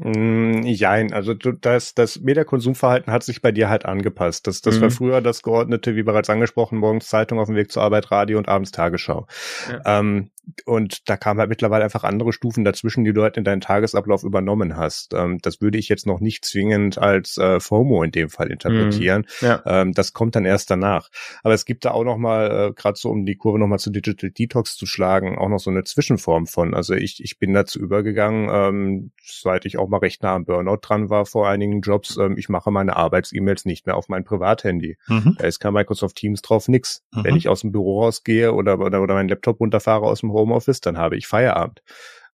Mm, 0.00 1.12
also 1.12 1.34
du, 1.34 1.52
das, 1.52 1.94
das 1.94 2.20
Mediakonsumverhalten 2.20 3.12
hat 3.12 3.24
sich 3.24 3.42
bei 3.42 3.50
dir 3.50 3.68
halt 3.68 3.84
angepasst. 3.84 4.46
Das, 4.46 4.60
das 4.60 4.76
mhm. 4.76 4.82
war 4.82 4.90
früher 4.90 5.20
das 5.20 5.42
geordnete, 5.42 5.96
wie 5.96 6.04
bereits 6.04 6.30
angesprochen, 6.30 6.78
morgens 6.78 7.08
Zeitung 7.08 7.40
auf 7.40 7.46
dem 7.46 7.56
Weg 7.56 7.72
zur 7.72 7.82
Arbeit, 7.82 8.10
Radio 8.10 8.38
und 8.38 8.48
abends 8.48 8.70
Tagesschau. 8.70 9.26
Ja. 9.70 9.98
Ähm, 10.00 10.30
und 10.64 11.08
da 11.08 11.16
kamen 11.16 11.40
halt 11.40 11.50
mittlerweile 11.50 11.84
einfach 11.84 12.04
andere 12.04 12.32
Stufen 12.32 12.64
dazwischen, 12.64 13.04
die 13.04 13.12
du 13.12 13.22
halt 13.22 13.36
in 13.36 13.44
deinen 13.44 13.60
Tagesablauf 13.60 14.22
übernommen 14.24 14.76
hast. 14.76 15.14
Ähm, 15.14 15.38
das 15.42 15.60
würde 15.60 15.78
ich 15.78 15.88
jetzt 15.88 16.06
noch 16.06 16.20
nicht 16.20 16.44
zwingend 16.44 16.98
als 16.98 17.36
äh, 17.38 17.60
FOMO 17.60 18.02
in 18.02 18.12
dem 18.12 18.30
Fall 18.30 18.50
interpretieren. 18.50 19.26
Mhm. 19.40 19.46
Ja. 19.46 19.62
Ähm, 19.66 19.92
das 19.92 20.12
kommt 20.12 20.36
dann 20.36 20.44
erst 20.44 20.70
danach. 20.70 21.10
Aber 21.42 21.54
es 21.54 21.64
gibt 21.64 21.84
da 21.84 21.90
auch 21.90 22.04
noch 22.04 22.16
mal, 22.16 22.70
äh, 22.70 22.72
gerade 22.72 22.98
so 22.98 23.10
um 23.10 23.26
die 23.26 23.36
Kurve 23.36 23.58
noch 23.58 23.66
mal 23.66 23.78
zu 23.78 23.90
Digital 23.90 24.30
Detox 24.30 24.76
zu 24.76 24.86
schlagen, 24.86 25.38
auch 25.38 25.48
noch 25.48 25.60
so 25.60 25.70
eine 25.70 25.84
Zwischenform 25.84 26.46
von. 26.46 26.74
Also 26.74 26.94
ich, 26.94 27.22
ich 27.22 27.38
bin 27.38 27.52
dazu 27.52 27.78
übergegangen, 27.78 28.48
ähm, 28.50 29.10
seit 29.24 29.66
ich 29.66 29.78
auch 29.78 29.88
mal 29.88 29.98
recht 29.98 30.22
nah 30.22 30.34
am 30.34 30.44
Burnout 30.44 30.78
dran 30.82 31.10
war 31.10 31.26
vor 31.26 31.48
einigen 31.48 31.80
Jobs, 31.80 32.16
ähm, 32.16 32.36
ich 32.38 32.48
mache 32.48 32.70
meine 32.70 32.96
Arbeits-E-Mails 32.96 33.64
nicht 33.64 33.86
mehr 33.86 33.96
auf 33.96 34.08
mein 34.08 34.24
Privathandy. 34.24 34.96
Mhm. 35.08 35.36
Da 35.38 35.46
ist 35.46 35.58
kein 35.58 35.74
Microsoft 35.74 36.16
Teams 36.16 36.42
drauf, 36.42 36.68
nix. 36.68 37.02
Mhm. 37.12 37.24
Wenn 37.24 37.36
ich 37.36 37.48
aus 37.48 37.60
dem 37.60 37.72
Büro 37.72 38.02
rausgehe 38.02 38.52
oder, 38.52 38.78
oder, 38.78 39.02
oder 39.02 39.14
meinen 39.14 39.28
Laptop 39.28 39.60
runterfahre 39.60 40.06
aus 40.06 40.20
dem 40.20 40.30
Homeoffice, 40.38 40.80
dann 40.80 40.98
habe 40.98 41.16
ich 41.16 41.26
Feierabend. 41.26 41.82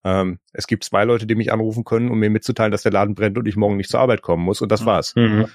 Ähm, 0.04 0.38
es 0.52 0.66
gibt 0.66 0.84
zwei 0.84 1.04
Leute, 1.04 1.26
die 1.26 1.34
mich 1.34 1.52
anrufen 1.52 1.84
können, 1.84 2.10
um 2.10 2.18
mir 2.18 2.30
mitzuteilen, 2.30 2.70
dass 2.70 2.82
der 2.82 2.92
Laden 2.92 3.14
brennt 3.14 3.38
und 3.38 3.48
ich 3.48 3.56
morgen 3.56 3.76
nicht 3.76 3.90
zur 3.90 4.00
Arbeit 4.00 4.22
kommen 4.22 4.44
muss 4.44 4.60
und 4.60 4.70
das 4.70 4.84
war's. 4.84 5.16
Mhm. 5.16 5.46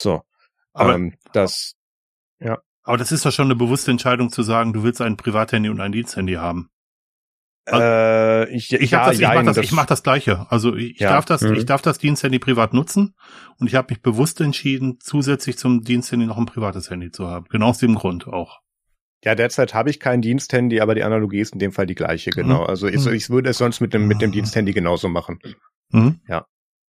So. 0.00 0.22
Aber, 0.74 0.94
ähm, 0.94 1.14
das, 1.32 1.74
ja. 2.38 2.58
Aber 2.82 2.98
das 2.98 3.12
ist 3.12 3.24
doch 3.24 3.32
schon 3.32 3.46
eine 3.46 3.56
bewusste 3.56 3.90
Entscheidung 3.90 4.30
zu 4.30 4.42
sagen, 4.42 4.72
du 4.72 4.82
willst 4.82 5.00
ein 5.00 5.16
Privathandy 5.16 5.70
und 5.70 5.80
ein 5.80 5.92
Diensthandy 5.92 6.34
haben. 6.34 6.70
Äh, 7.70 8.50
ich 8.50 8.72
ich, 8.72 8.90
ja, 8.90 9.06
das, 9.06 9.18
ich 9.18 9.26
mache 9.26 9.44
das, 9.44 9.56
das, 9.56 9.64
ich 9.64 9.72
mach 9.72 9.86
das 9.86 10.02
Gleiche. 10.02 10.46
Also 10.50 10.74
ich 10.74 10.98
ja. 10.98 11.10
darf 11.10 11.24
das, 11.24 11.42
mhm. 11.42 11.54
ich 11.54 11.66
darf 11.66 11.82
das 11.82 11.98
Diensthandy 11.98 12.38
privat 12.38 12.72
nutzen 12.72 13.14
und 13.58 13.66
ich 13.66 13.74
habe 13.74 13.88
mich 13.90 14.02
bewusst 14.02 14.40
entschieden, 14.40 14.98
zusätzlich 15.00 15.58
zum 15.58 15.82
Diensthandy 15.82 16.26
noch 16.26 16.38
ein 16.38 16.46
privates 16.46 16.90
Handy 16.90 17.10
zu 17.10 17.26
haben. 17.26 17.46
Genau 17.50 17.68
aus 17.68 17.78
dem 17.78 17.94
Grund 17.94 18.26
auch. 18.26 18.60
Ja, 19.24 19.34
derzeit 19.34 19.74
habe 19.74 19.90
ich 19.90 19.98
kein 19.98 20.22
Diensthandy, 20.22 20.80
aber 20.80 20.94
die 20.94 21.02
Analogie 21.02 21.40
ist 21.40 21.52
in 21.52 21.58
dem 21.58 21.72
Fall 21.72 21.86
die 21.86 21.96
gleiche, 21.96 22.30
genau. 22.30 22.62
Mhm. 22.62 22.66
Also 22.66 22.86
ich, 22.86 23.04
ich 23.06 23.30
würde 23.30 23.50
es 23.50 23.58
sonst 23.58 23.80
mit 23.80 23.92
dem, 23.92 24.06
mit 24.06 24.22
dem 24.22 24.30
Diensthandy 24.30 24.72
genauso 24.72 25.08
machen. 25.08 25.40
Mhm. 25.90 26.20
Ja. 26.28 26.46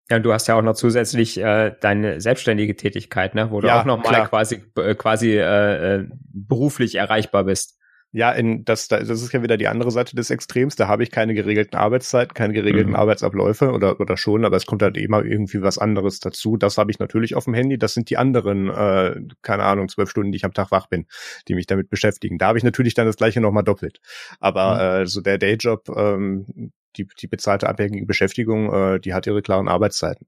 Ja, 0.09 0.17
und 0.17 0.23
du 0.23 0.33
hast 0.33 0.47
ja 0.47 0.55
auch 0.55 0.63
noch 0.63 0.73
zusätzlich 0.73 1.39
äh, 1.39 1.75
deine 1.81 2.19
selbstständige 2.19 2.75
Tätigkeit, 2.75 3.35
ne, 3.35 3.51
wo 3.51 3.61
du 3.61 3.67
ja, 3.67 3.79
auch 3.79 3.85
noch 3.85 4.03
mal 4.03 4.27
quasi 4.27 4.63
äh, 4.75 4.95
quasi 4.95 5.37
äh, 5.37 5.95
äh, 5.97 6.07
beruflich 6.33 6.95
erreichbar 6.95 7.43
bist. 7.43 7.78
Ja, 8.11 8.31
in 8.31 8.65
das, 8.65 8.87
das 8.87 9.07
ist 9.07 9.31
ja 9.33 9.43
wieder 9.43 9.57
die 9.57 9.67
andere 9.67 9.91
Seite 9.91 10.15
des 10.15 10.31
Extrems. 10.31 10.75
Da 10.75 10.87
habe 10.87 11.03
ich 11.03 11.11
keine 11.11 11.35
geregelten 11.35 11.77
Arbeitszeiten, 11.77 12.33
keine 12.33 12.53
geregelten 12.53 12.91
mhm. 12.91 12.95
Arbeitsabläufe 12.95 13.71
oder, 13.71 13.99
oder 13.99 14.17
schon, 14.17 14.45
aber 14.45 14.57
es 14.57 14.65
kommt 14.65 14.81
halt 14.81 14.97
immer 14.97 15.23
irgendwie 15.23 15.61
was 15.61 15.77
anderes 15.77 16.19
dazu. 16.19 16.57
Das 16.57 16.79
habe 16.79 16.89
ich 16.89 16.97
natürlich 16.97 17.35
auf 17.35 17.45
dem 17.45 17.53
Handy. 17.53 17.77
Das 17.77 17.93
sind 17.93 18.09
die 18.09 18.17
anderen, 18.17 18.67
äh, 18.69 19.21
keine 19.43 19.63
Ahnung, 19.63 19.89
zwölf 19.89 20.09
Stunden, 20.09 20.31
die 20.31 20.37
ich 20.37 20.45
am 20.45 20.53
Tag 20.53 20.71
wach 20.71 20.87
bin, 20.87 21.05
die 21.47 21.53
mich 21.53 21.67
damit 21.67 21.91
beschäftigen. 21.91 22.39
Da 22.39 22.47
habe 22.47 22.57
ich 22.57 22.63
natürlich 22.63 22.95
dann 22.95 23.05
das 23.05 23.17
gleiche 23.17 23.41
nochmal 23.41 23.63
doppelt. 23.63 23.99
Aber 24.39 24.73
mhm. 24.73 25.03
äh, 25.03 25.05
so 25.05 25.21
der 25.21 25.37
Dayjob, 25.37 25.89
ähm, 25.95 26.71
die, 26.97 27.07
die 27.21 27.27
bezahlte 27.27 27.69
abhängige 27.69 28.07
Beschäftigung, 28.07 28.73
äh, 28.73 28.99
die 28.99 29.13
hat 29.13 29.27
ihre 29.27 29.43
klaren 29.43 29.67
Arbeitszeiten. 29.67 30.25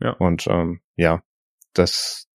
Ja. 0.00 0.12
Und 0.12 0.46
ähm, 0.46 0.80
ja, 0.96 1.22
das, 1.74 2.28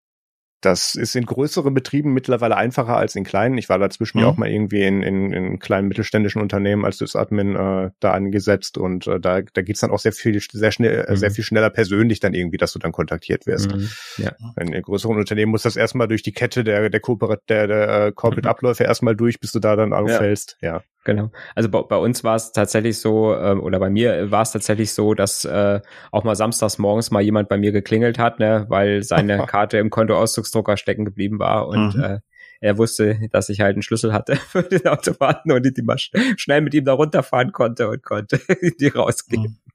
das 0.64 0.94
ist 0.94 1.14
in 1.14 1.26
größeren 1.26 1.74
Betrieben 1.74 2.12
mittlerweile 2.12 2.56
einfacher 2.56 2.96
als 2.96 3.14
in 3.16 3.24
kleinen. 3.24 3.58
Ich 3.58 3.68
war 3.68 3.78
dazwischen 3.78 4.18
ja 4.18 4.24
mhm. 4.24 4.30
auch 4.30 4.36
mal 4.36 4.48
irgendwie 4.48 4.82
in, 4.82 5.02
in, 5.02 5.32
in 5.32 5.58
kleinen 5.58 5.88
mittelständischen 5.88 6.40
Unternehmen 6.40 6.84
als 6.84 6.98
das 6.98 7.16
Admin 7.16 7.56
äh, 7.56 7.90
da 8.00 8.12
angesetzt 8.12 8.78
und 8.78 9.06
äh, 9.06 9.20
da, 9.20 9.42
da 9.42 9.62
geht's 9.62 9.80
dann 9.80 9.90
auch 9.90 9.98
sehr 9.98 10.12
viel, 10.12 10.40
sehr 10.40 10.72
schnell, 10.72 11.06
mhm. 11.08 11.16
sehr 11.16 11.30
viel 11.30 11.44
schneller 11.44 11.70
persönlich 11.70 12.20
dann 12.20 12.34
irgendwie, 12.34 12.56
dass 12.56 12.72
du 12.72 12.78
dann 12.78 12.92
kontaktiert 12.92 13.46
wirst. 13.46 13.74
Mhm. 13.74 13.88
Ja. 14.18 14.32
In, 14.60 14.72
in 14.72 14.82
größeren 14.82 15.16
Unternehmen 15.16 15.50
muss 15.50 15.62
das 15.62 15.76
erstmal 15.76 16.08
durch 16.08 16.22
die 16.22 16.32
Kette 16.32 16.64
der, 16.64 16.90
der, 16.90 17.00
Kooperat 17.00 17.42
der, 17.48 17.66
der 17.66 18.06
äh, 18.06 18.12
Corporate 18.12 18.48
Abläufe 18.48 18.84
erstmal 18.84 19.16
durch, 19.16 19.40
bis 19.40 19.52
du 19.52 19.58
da 19.58 19.76
dann 19.76 19.92
auffällst. 19.92 20.56
Ja. 20.60 20.76
ja. 20.76 20.82
Genau. 21.04 21.30
Also 21.54 21.68
bei, 21.68 21.82
bei 21.82 21.96
uns 21.96 22.24
war 22.24 22.34
es 22.34 22.52
tatsächlich 22.52 22.98
so, 22.98 23.36
ähm, 23.36 23.62
oder 23.62 23.78
bei 23.78 23.90
mir 23.90 24.30
war 24.30 24.42
es 24.42 24.52
tatsächlich 24.52 24.92
so, 24.92 25.14
dass 25.14 25.44
äh, 25.44 25.80
auch 26.10 26.24
mal 26.24 26.34
samstags 26.34 26.78
morgens 26.78 27.10
mal 27.10 27.20
jemand 27.20 27.48
bei 27.48 27.58
mir 27.58 27.72
geklingelt 27.72 28.18
hat, 28.18 28.38
ne, 28.38 28.64
weil 28.68 29.02
seine 29.02 29.38
Karte 29.46 29.76
im 29.78 29.90
Kontoauszugsdrucker 29.90 30.78
stecken 30.78 31.04
geblieben 31.04 31.38
war 31.38 31.68
und 31.68 31.94
mhm. 31.94 32.02
äh, 32.02 32.18
er 32.60 32.78
wusste, 32.78 33.18
dass 33.30 33.50
ich 33.50 33.60
halt 33.60 33.74
einen 33.74 33.82
Schlüssel 33.82 34.14
hatte 34.14 34.36
für 34.48 34.62
den 34.62 34.86
Automaten 34.86 35.52
und 35.52 35.64
die 35.64 35.82
mal 35.82 35.98
schnell 35.98 36.62
mit 36.62 36.72
ihm 36.72 36.86
da 36.86 36.94
runterfahren 36.94 37.52
konnte 37.52 37.88
und 37.88 38.02
konnte 38.02 38.40
die 38.80 38.88
rausgeben. 38.88 39.44
Mhm. 39.44 39.73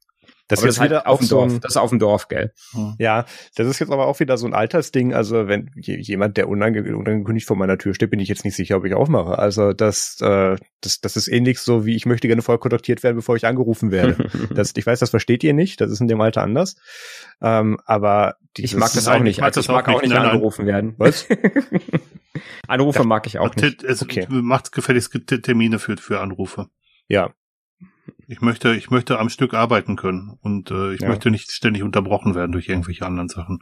Das, 0.50 0.64
ist 0.64 0.80
halt 0.80 0.90
wieder 0.90 1.08
auf 1.08 1.20
dem 1.20 1.28
so 1.28 1.36
Dorf. 1.38 1.60
Das 1.60 1.74
ist 1.74 1.78
auf 1.78 1.92
dem 1.92 2.00
Dorf, 2.00 2.28
gell? 2.28 2.52
Hm. 2.72 2.96
Ja, 2.98 3.26
das 3.56 3.68
ist 3.68 3.80
jetzt 3.80 3.92
aber 3.92 4.08
auch 4.08 4.20
wieder 4.20 4.36
so 4.36 4.48
ein 4.48 4.56
Altersding. 4.56 5.14
Also 5.14 5.48
wenn 5.48 5.70
jemand, 5.76 6.38
der 6.38 6.50
unange 6.50 6.82
unangekündigt 6.96 7.48
vor 7.48 7.56
meiner 7.56 7.78
Tür 7.78 7.94
steht, 7.94 8.10
bin 8.10 8.20
ich 8.20 8.30
jetzt 8.30 8.44
nicht 8.44 8.56
sicher, 8.56 8.78
ob 8.78 8.86
ich 8.86 8.96
aufmache. 8.96 9.38
Also 9.38 9.74
das, 9.74 10.18
äh, 10.22 10.56
das, 10.82 11.02
das 11.02 11.16
ist 11.16 11.28
ähnlich 11.28 11.60
so, 11.60 11.86
wie 11.86 11.96
ich 11.96 12.08
möchte 12.08 12.28
gerne 12.28 12.42
voll 12.42 12.58
kontaktiert 12.58 13.04
werden, 13.04 13.16
bevor 13.16 13.36
ich 13.36 13.46
angerufen 13.46 13.92
werde. 13.92 14.28
das, 14.54 14.74
ich 14.76 14.86
weiß, 14.86 14.98
das 14.98 15.12
versteht 15.12 15.44
ihr 15.44 15.54
nicht. 15.54 15.80
Das 15.82 15.92
ist 15.92 16.02
in 16.02 16.08
dem 16.08 16.20
Alter 16.20 16.42
anders. 16.42 16.76
Ähm, 17.42 17.78
aber 17.86 18.36
ich 18.58 18.76
mag 18.76 18.92
das 18.92 19.08
auch 19.08 19.20
nicht. 19.20 19.38
Ich 19.38 19.42
mag, 19.42 19.48
also 19.48 19.62
ich 19.62 19.68
mag 19.68 19.88
auch 19.88 20.02
nicht 20.02 20.12
nein, 20.12 20.30
angerufen 20.30 20.66
werden. 20.66 20.96
Was? 20.98 21.28
Anrufe 22.68 23.04
mag 23.04 23.28
ich 23.28 23.38
auch 23.38 23.56
nicht. 23.56 23.84
Es 23.84 24.02
okay. 24.02 24.26
macht 24.30 24.72
gefälligst 24.72 25.16
Termine 25.44 25.78
für, 25.78 25.98
für 25.98 26.20
Anrufe. 26.20 26.70
Ja, 27.08 27.34
ich 28.28 28.42
möchte, 28.42 28.76
ich 28.76 28.90
möchte 28.90 29.20
am 29.20 29.30
Stück 29.30 29.54
arbeiten 29.54 29.96
können 29.96 30.38
und 30.42 30.72
äh, 30.72 30.94
ich 30.94 31.02
ja. 31.02 31.10
möchte 31.10 31.32
nicht 31.32 31.52
ständig 31.52 31.84
unterbrochen 31.84 32.36
werden 32.36 32.52
durch 32.52 32.70
irgendwelche 32.70 33.06
anderen 33.06 33.30
Sachen. 33.30 33.60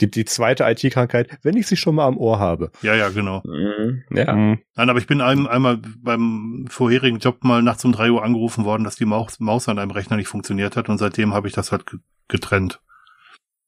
Die, 0.00 0.10
die 0.10 0.24
zweite 0.24 0.64
IT-Krankheit, 0.64 1.38
wenn 1.42 1.56
ich 1.56 1.66
sie 1.66 1.76
schon 1.76 1.94
mal 1.94 2.06
am 2.06 2.16
Ohr 2.16 2.38
habe. 2.38 2.72
Ja, 2.82 2.94
ja, 2.94 3.10
genau. 3.10 3.42
Mhm, 3.44 4.02
ja. 4.10 4.32
Mhm. 4.34 4.58
Nein, 4.74 4.90
aber 4.90 4.98
ich 4.98 5.06
bin 5.06 5.20
einem, 5.20 5.46
einmal 5.46 5.80
beim 5.98 6.66
vorherigen 6.68 7.18
Job 7.18 7.44
mal 7.44 7.62
nachts 7.62 7.84
um 7.84 7.92
drei 7.92 8.10
Uhr 8.10 8.24
angerufen 8.24 8.64
worden, 8.64 8.84
dass 8.84 8.96
die 8.96 9.04
Maus, 9.04 9.38
Maus 9.38 9.68
an 9.68 9.78
einem 9.78 9.90
Rechner 9.90 10.16
nicht 10.16 10.28
funktioniert 10.28 10.76
hat 10.76 10.88
und 10.88 10.98
seitdem 10.98 11.34
habe 11.34 11.46
ich 11.46 11.54
das 11.54 11.72
halt 11.72 11.84
getrennt. 12.28 12.80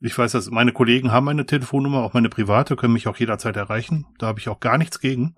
Ich 0.01 0.17
weiß, 0.19 0.33
dass 0.33 0.51
meine 0.51 0.73
Kollegen 0.73 1.12
haben 1.12 1.25
meine 1.25 1.47
Telefonnummer, 1.47 2.03
auch 2.03 2.15
meine 2.15 2.29
private, 2.29 2.77
können 2.77 2.93
mich 2.93 3.07
auch 3.07 3.17
jederzeit 3.17 3.57
erreichen. 3.57 4.07
Da 4.19 4.27
habe 4.27 4.39
ich 4.39 4.49
auch 4.49 4.61
gar 4.61 4.77
nichts 4.77 5.01
gegen, 5.01 5.35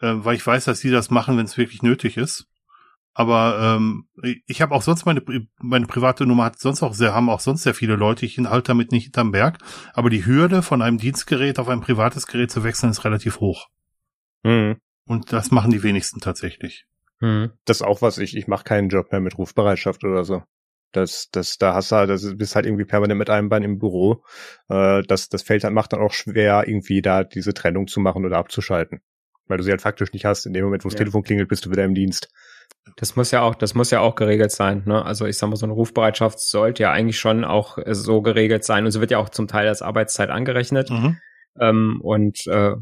äh, 0.00 0.12
weil 0.16 0.34
ich 0.34 0.46
weiß, 0.46 0.64
dass 0.64 0.80
sie 0.80 0.90
das 0.90 1.10
machen, 1.10 1.38
wenn 1.38 1.46
es 1.46 1.56
wirklich 1.56 1.82
nötig 1.82 2.16
ist. 2.16 2.48
Aber 3.14 3.78
ähm, 3.78 4.08
ich 4.46 4.60
habe 4.60 4.74
auch 4.74 4.82
sonst 4.82 5.06
meine 5.06 5.22
meine 5.58 5.86
private 5.86 6.26
Nummer 6.26 6.44
hat 6.44 6.58
sonst 6.58 6.82
auch 6.82 6.94
sehr 6.94 7.14
haben 7.14 7.30
auch 7.30 7.40
sonst 7.40 7.62
sehr 7.62 7.74
viele 7.74 7.94
Leute. 7.94 8.26
Ich 8.26 8.38
halte 8.38 8.68
damit 8.68 8.90
nicht 8.90 9.04
hinterm 9.04 9.30
Berg. 9.30 9.58
Aber 9.92 10.10
die 10.10 10.26
Hürde 10.26 10.62
von 10.62 10.82
einem 10.82 10.98
Dienstgerät 10.98 11.58
auf 11.60 11.68
ein 11.68 11.80
privates 11.80 12.26
Gerät 12.26 12.50
zu 12.50 12.64
wechseln 12.64 12.90
ist 12.90 13.04
relativ 13.04 13.38
hoch. 13.40 13.68
Mhm. 14.42 14.76
Und 15.06 15.32
das 15.32 15.52
machen 15.52 15.70
die 15.70 15.84
wenigsten 15.84 16.20
tatsächlich. 16.20 16.86
Mhm. 17.20 17.52
Das 17.64 17.78
ist 17.78 17.82
auch 17.82 18.02
was 18.02 18.18
ich 18.18 18.36
ich 18.36 18.48
mache 18.48 18.64
keinen 18.64 18.88
Job 18.88 19.12
mehr 19.12 19.20
mit 19.20 19.38
Rufbereitschaft 19.38 20.02
oder 20.02 20.24
so. 20.24 20.42
Das, 20.94 21.28
das, 21.32 21.58
da 21.58 21.74
hast 21.74 21.90
du 21.90 21.96
halt, 21.96 22.08
das 22.08 22.36
bist 22.36 22.54
halt 22.54 22.66
irgendwie 22.66 22.84
permanent 22.84 23.18
mit 23.18 23.28
einem 23.28 23.48
Bein 23.48 23.64
im 23.64 23.80
Büro. 23.80 24.22
Äh, 24.68 25.02
das, 25.02 25.28
das 25.28 25.42
fällt 25.42 25.64
dann, 25.64 25.74
macht 25.74 25.92
dann 25.92 26.00
auch 26.00 26.12
schwer, 26.12 26.68
irgendwie 26.68 27.02
da 27.02 27.24
diese 27.24 27.52
Trennung 27.52 27.88
zu 27.88 27.98
machen 27.98 28.24
oder 28.24 28.38
abzuschalten. 28.38 29.00
Weil 29.46 29.58
du 29.58 29.64
sie 29.64 29.72
halt 29.72 29.82
faktisch 29.82 30.12
nicht 30.12 30.24
hast. 30.24 30.46
In 30.46 30.52
dem 30.52 30.64
Moment, 30.64 30.84
wo 30.84 30.88
das 30.88 30.94
ja. 30.94 30.98
Telefon 30.98 31.24
klingelt, 31.24 31.48
bist 31.48 31.66
du 31.66 31.70
wieder 31.70 31.84
im 31.84 31.94
Dienst. 31.94 32.28
Das 32.96 33.16
muss 33.16 33.30
ja 33.30 33.42
auch, 33.42 33.54
das 33.54 33.74
muss 33.74 33.90
ja 33.90 34.00
auch 34.00 34.14
geregelt 34.14 34.52
sein. 34.52 34.82
Ne? 34.86 35.04
Also 35.04 35.26
ich 35.26 35.36
sag 35.36 35.48
mal, 35.48 35.56
so 35.56 35.66
eine 35.66 35.72
Rufbereitschaft 35.72 36.38
sollte 36.38 36.84
ja 36.84 36.92
eigentlich 36.92 37.18
schon 37.18 37.44
auch 37.44 37.78
äh, 37.78 37.94
so 37.94 38.22
geregelt 38.22 38.64
sein. 38.64 38.84
Und 38.84 38.92
sie 38.92 39.00
wird 39.00 39.10
ja 39.10 39.18
auch 39.18 39.30
zum 39.30 39.48
Teil 39.48 39.66
als 39.68 39.82
Arbeitszeit 39.82 40.30
angerechnet. 40.30 40.90
Mhm. 40.90 41.18
Ähm, 41.58 42.00
und 42.02 42.46
äh, 42.46 42.74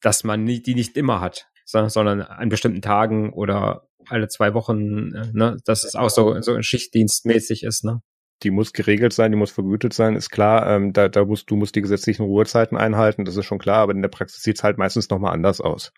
dass 0.00 0.24
man 0.24 0.44
nie, 0.44 0.62
die 0.62 0.74
nicht 0.74 0.96
immer 0.96 1.20
hat, 1.20 1.46
sondern 1.64 2.22
an 2.22 2.48
bestimmten 2.48 2.82
Tagen 2.82 3.32
oder 3.32 3.86
alle 4.08 4.28
zwei 4.28 4.54
Wochen, 4.54 5.14
äh, 5.14 5.30
ne, 5.32 5.56
dass 5.64 5.84
es 5.84 5.94
auch 5.94 6.10
so, 6.10 6.40
so 6.40 6.60
schichtdienstmäßig 6.60 7.62
ist, 7.62 7.84
ne? 7.84 8.00
Die 8.42 8.50
muss 8.50 8.72
geregelt 8.72 9.12
sein, 9.12 9.30
die 9.30 9.38
muss 9.38 9.52
vergütet 9.52 9.92
sein, 9.92 10.16
ist 10.16 10.30
klar. 10.30 10.68
Ähm, 10.68 10.92
da, 10.92 11.08
da 11.08 11.24
musst 11.24 11.48
du 11.48 11.54
musst 11.54 11.76
die 11.76 11.82
gesetzlichen 11.82 12.24
Ruhezeiten 12.24 12.76
einhalten, 12.76 13.24
das 13.24 13.36
ist 13.36 13.46
schon 13.46 13.60
klar, 13.60 13.78
aber 13.78 13.92
in 13.92 14.02
der 14.02 14.08
Praxis 14.08 14.42
sieht's 14.42 14.64
halt 14.64 14.78
meistens 14.78 15.10
nochmal 15.10 15.32
anders 15.32 15.60
aus. 15.60 15.92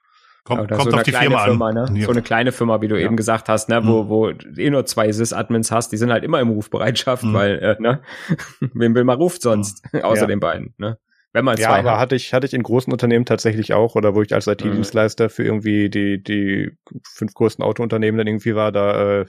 Kommt, 0.44 0.60
Oder 0.60 0.76
kommt 0.76 0.90
so 0.90 0.96
auf 0.98 1.02
die 1.04 1.10
kleine 1.10 1.30
Firma, 1.38 1.44
Firma, 1.44 1.68
an. 1.70 1.74
ne? 1.94 2.00
Ja. 2.00 2.04
So 2.06 2.12
eine 2.12 2.20
kleine 2.22 2.52
Firma, 2.52 2.82
wie 2.82 2.88
du 2.88 2.96
Ja. 2.98 3.06
eben 3.06 3.16
gesagt 3.16 3.48
hast, 3.48 3.70
ne? 3.70 3.80
Wo, 3.86 4.02
Mhm. 4.04 4.08
wo 4.10 4.30
du 4.32 4.60
eh 4.60 4.68
nur 4.70 4.84
zwei 4.84 5.10
Sys-Admins 5.10 5.70
hast, 5.70 5.90
die 5.92 5.96
sind 5.96 6.12
halt 6.12 6.22
immer 6.22 6.38
im 6.40 6.50
Rufbereitschaft, 6.50 7.24
Mhm. 7.24 7.32
weil, 7.32 7.58
äh, 7.60 7.76
ne? 7.80 8.02
Wem 8.74 8.94
will 8.94 9.04
man 9.04 9.16
ruft 9.16 9.40
sonst? 9.40 9.82
Außer 10.04 10.22
Ja. 10.22 10.26
den 10.26 10.40
beiden, 10.40 10.74
ne? 10.76 10.98
Wenn 11.32 11.44
man 11.46 11.56
Ja, 11.56 11.70
zwei 11.70 11.78
aber 11.80 11.92
hat. 11.92 11.98
hatte 11.98 12.14
ich, 12.14 12.32
hatte 12.32 12.46
ich 12.46 12.54
in 12.54 12.62
großen 12.62 12.92
Unternehmen 12.92 13.24
tatsächlich 13.24 13.72
auch, 13.72 13.96
oder 13.96 14.14
wo 14.14 14.22
ich 14.22 14.32
als 14.34 14.46
IT-Dienstleister 14.46 15.30
für 15.30 15.42
irgendwie 15.42 15.88
die, 15.90 16.22
die 16.22 16.70
fünf 17.02 17.34
größten 17.34 17.64
Autounternehmen 17.64 18.18
dann 18.18 18.26
irgendwie 18.28 18.54
war, 18.54 18.70
da, 18.70 19.22
äh, 19.22 19.26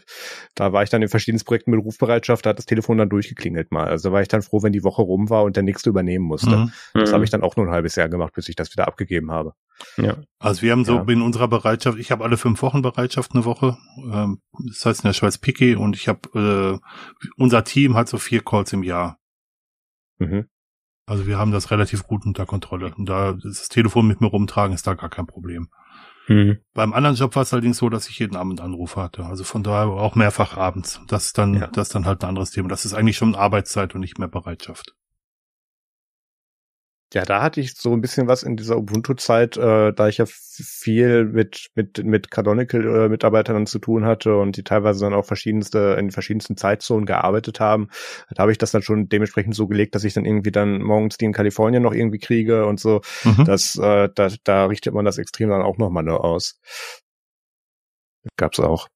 da 0.53 0.72
war 0.72 0.84
ich 0.84 0.89
dann 0.91 1.01
in 1.01 1.07
verschiedenen 1.07 1.43
Projekten 1.43 1.72
mit 1.72 1.84
Rufbereitschaft, 1.84 2.45
da 2.45 2.51
hat 2.51 2.59
das 2.59 2.68
Telefon 2.68 2.99
dann 2.99 3.09
durchgeklingelt 3.09 3.72
mal. 3.72 3.88
Also 3.88 4.09
da 4.09 4.13
war 4.13 4.22
ich 4.22 4.28
dann 4.28 4.43
froh, 4.43 4.61
wenn 4.61 4.72
die 4.74 4.84
Woche 4.84 5.01
rum 5.01 5.32
war 5.32 5.43
und 5.43 5.55
der 5.55 5.63
nächste 5.63 5.89
übernehmen 5.89 6.26
musste. 6.26 6.57
Mhm. 6.57 6.72
Das 6.93 7.09
Mhm. 7.09 7.13
habe 7.16 7.24
ich 7.24 7.32
dann 7.32 7.41
auch 7.41 7.55
nur 7.55 7.66
ein 7.66 7.72
halbes 7.72 7.95
Jahr 7.95 8.09
gemacht, 8.09 8.34
bis 8.36 8.49
ich 8.49 8.55
das 8.55 8.72
wieder 8.72 8.88
abgegeben 8.88 9.32
habe. 9.32 9.53
Ja. 9.97 10.17
Also 10.39 10.61
wir 10.61 10.71
haben 10.71 10.86
so 10.86 10.95
Ja. 10.97 11.03
in 11.07 11.21
unserer 11.21 11.47
Bereitschaft, 11.47 11.97
ich 11.97 12.11
habe 12.11 12.23
alle 12.23 12.38
fünf 12.38 12.61
Wochen 12.61 12.82
Bereitschaft 12.82 13.34
eine 13.34 13.45
Woche. 13.45 13.78
Ähm, 14.11 14.39
das 14.69 14.86
heißt 14.86 15.03
in 15.03 15.09
der 15.09 15.13
Schweiz 15.13 15.38
Piquet 15.38 15.76
und 15.76 15.95
ich 15.95 16.07
habe 16.07 16.80
äh, 16.82 17.26
unser 17.38 17.63
Team 17.63 17.95
hat 17.95 18.07
so 18.07 18.17
vier 18.17 18.43
Calls 18.43 18.71
im 18.73 18.84
Jahr. 18.84 19.17
Mhm. 20.19 20.47
Also 21.07 21.28
wir 21.28 21.38
haben 21.38 21.51
das 21.51 21.71
relativ 21.71 22.03
gut 22.03 22.26
unter 22.26 22.45
Kontrolle. 22.45 22.93
Und 22.95 23.07
da 23.07 23.34
das 23.34 23.67
Telefon 23.67 24.07
mit 24.07 24.21
mir 24.21 24.28
rumtragen 24.28 24.73
ist 24.73 24.88
da 24.88 24.93
gar 24.93 25.09
kein 25.09 25.28
Problem. 25.28 25.69
Mhm. 26.28 26.57
Beim 26.73 26.93
anderen 26.93 27.15
Job 27.15 27.36
war 27.36 27.43
es 27.43 27.53
allerdings 27.53 27.78
so, 27.78 27.89
dass 27.89 28.09
ich 28.09 28.17
jeden 28.17 28.36
Abend 28.36 28.59
Anrufe 28.61 28.99
hatte. 29.01 29.26
Also 29.26 29.43
von 29.43 29.61
daher 29.61 29.89
auch 29.89 30.15
mehrfach 30.15 30.57
abends. 30.57 30.99
Das 31.07 31.26
ist 31.28 31.38
dann, 31.38 31.53
Ja. 31.53 31.67
das 31.67 31.89
ist 31.89 31.95
dann 31.95 32.05
halt 32.05 32.23
ein 32.23 32.30
anderes 32.30 32.49
Thema. 32.51 32.69
Das 32.69 32.86
ist 32.86 32.93
eigentlich 32.95 33.17
schon 33.17 33.36
Arbeitszeit 33.36 33.93
und 33.93 34.01
nicht 34.01 34.17
mehr 34.17 34.28
Bereitschaft. 34.30 34.95
Ja, 37.16 37.24
da 37.24 37.41
hatte 37.41 37.61
ich 37.61 37.76
so 37.76 37.93
ein 37.93 38.01
bisschen 38.01 38.28
was 38.28 38.43
in 38.43 38.57
dieser 38.57 38.78
Ubuntu-Zeit, 38.78 39.55
äh, 39.55 39.93
da 39.93 40.09
ich 40.09 40.18
ja 40.18 40.26
viel 40.28 41.24
mit 41.24 41.70
mit 41.74 42.03
mit 42.03 42.30
Canonical-Mitarbeitern 42.30 43.55
dann 43.55 43.68
zu 43.68 43.80
tun 43.80 44.03
hatte 44.03 44.36
und 44.36 44.57
die 44.57 44.66
teilweise 44.66 45.05
dann 45.05 45.13
auch 45.13 45.24
verschiedenste 45.24 45.95
in 45.97 46.11
verschiedensten 46.11 46.57
Zeitzonen 46.57 47.05
gearbeitet 47.05 47.61
haben. 47.61 47.88
Da 48.32 48.41
habe 48.41 48.51
ich 48.51 48.57
das 48.57 48.72
dann 48.72 48.82
schon 48.82 49.07
dementsprechend 49.07 49.55
so 49.55 49.66
gelegt, 49.66 49.95
dass 49.95 50.03
ich 50.03 50.13
dann 50.13 50.26
irgendwie 50.26 50.51
dann 50.51 50.82
morgens 50.82 51.16
die 51.16 51.24
in 51.24 51.32
Kalifornien 51.32 51.84
noch 51.84 51.93
irgendwie 51.93 52.20
kriege 52.20 52.66
und 52.66 52.82
so. 52.82 52.99
Mhm. 53.24 53.45
Das, 53.45 53.78
äh, 53.78 54.09
da, 54.13 54.30
da 54.43 54.66
richtet 54.66 54.93
man 54.93 55.05
das 55.05 55.18
extrem 55.18 55.47
dann 55.47 55.61
auch 55.61 55.78
nochmal 55.78 56.03
nur 56.03 56.26
aus. 56.26 56.59
Gab's 58.36 58.59
auch. 58.59 58.89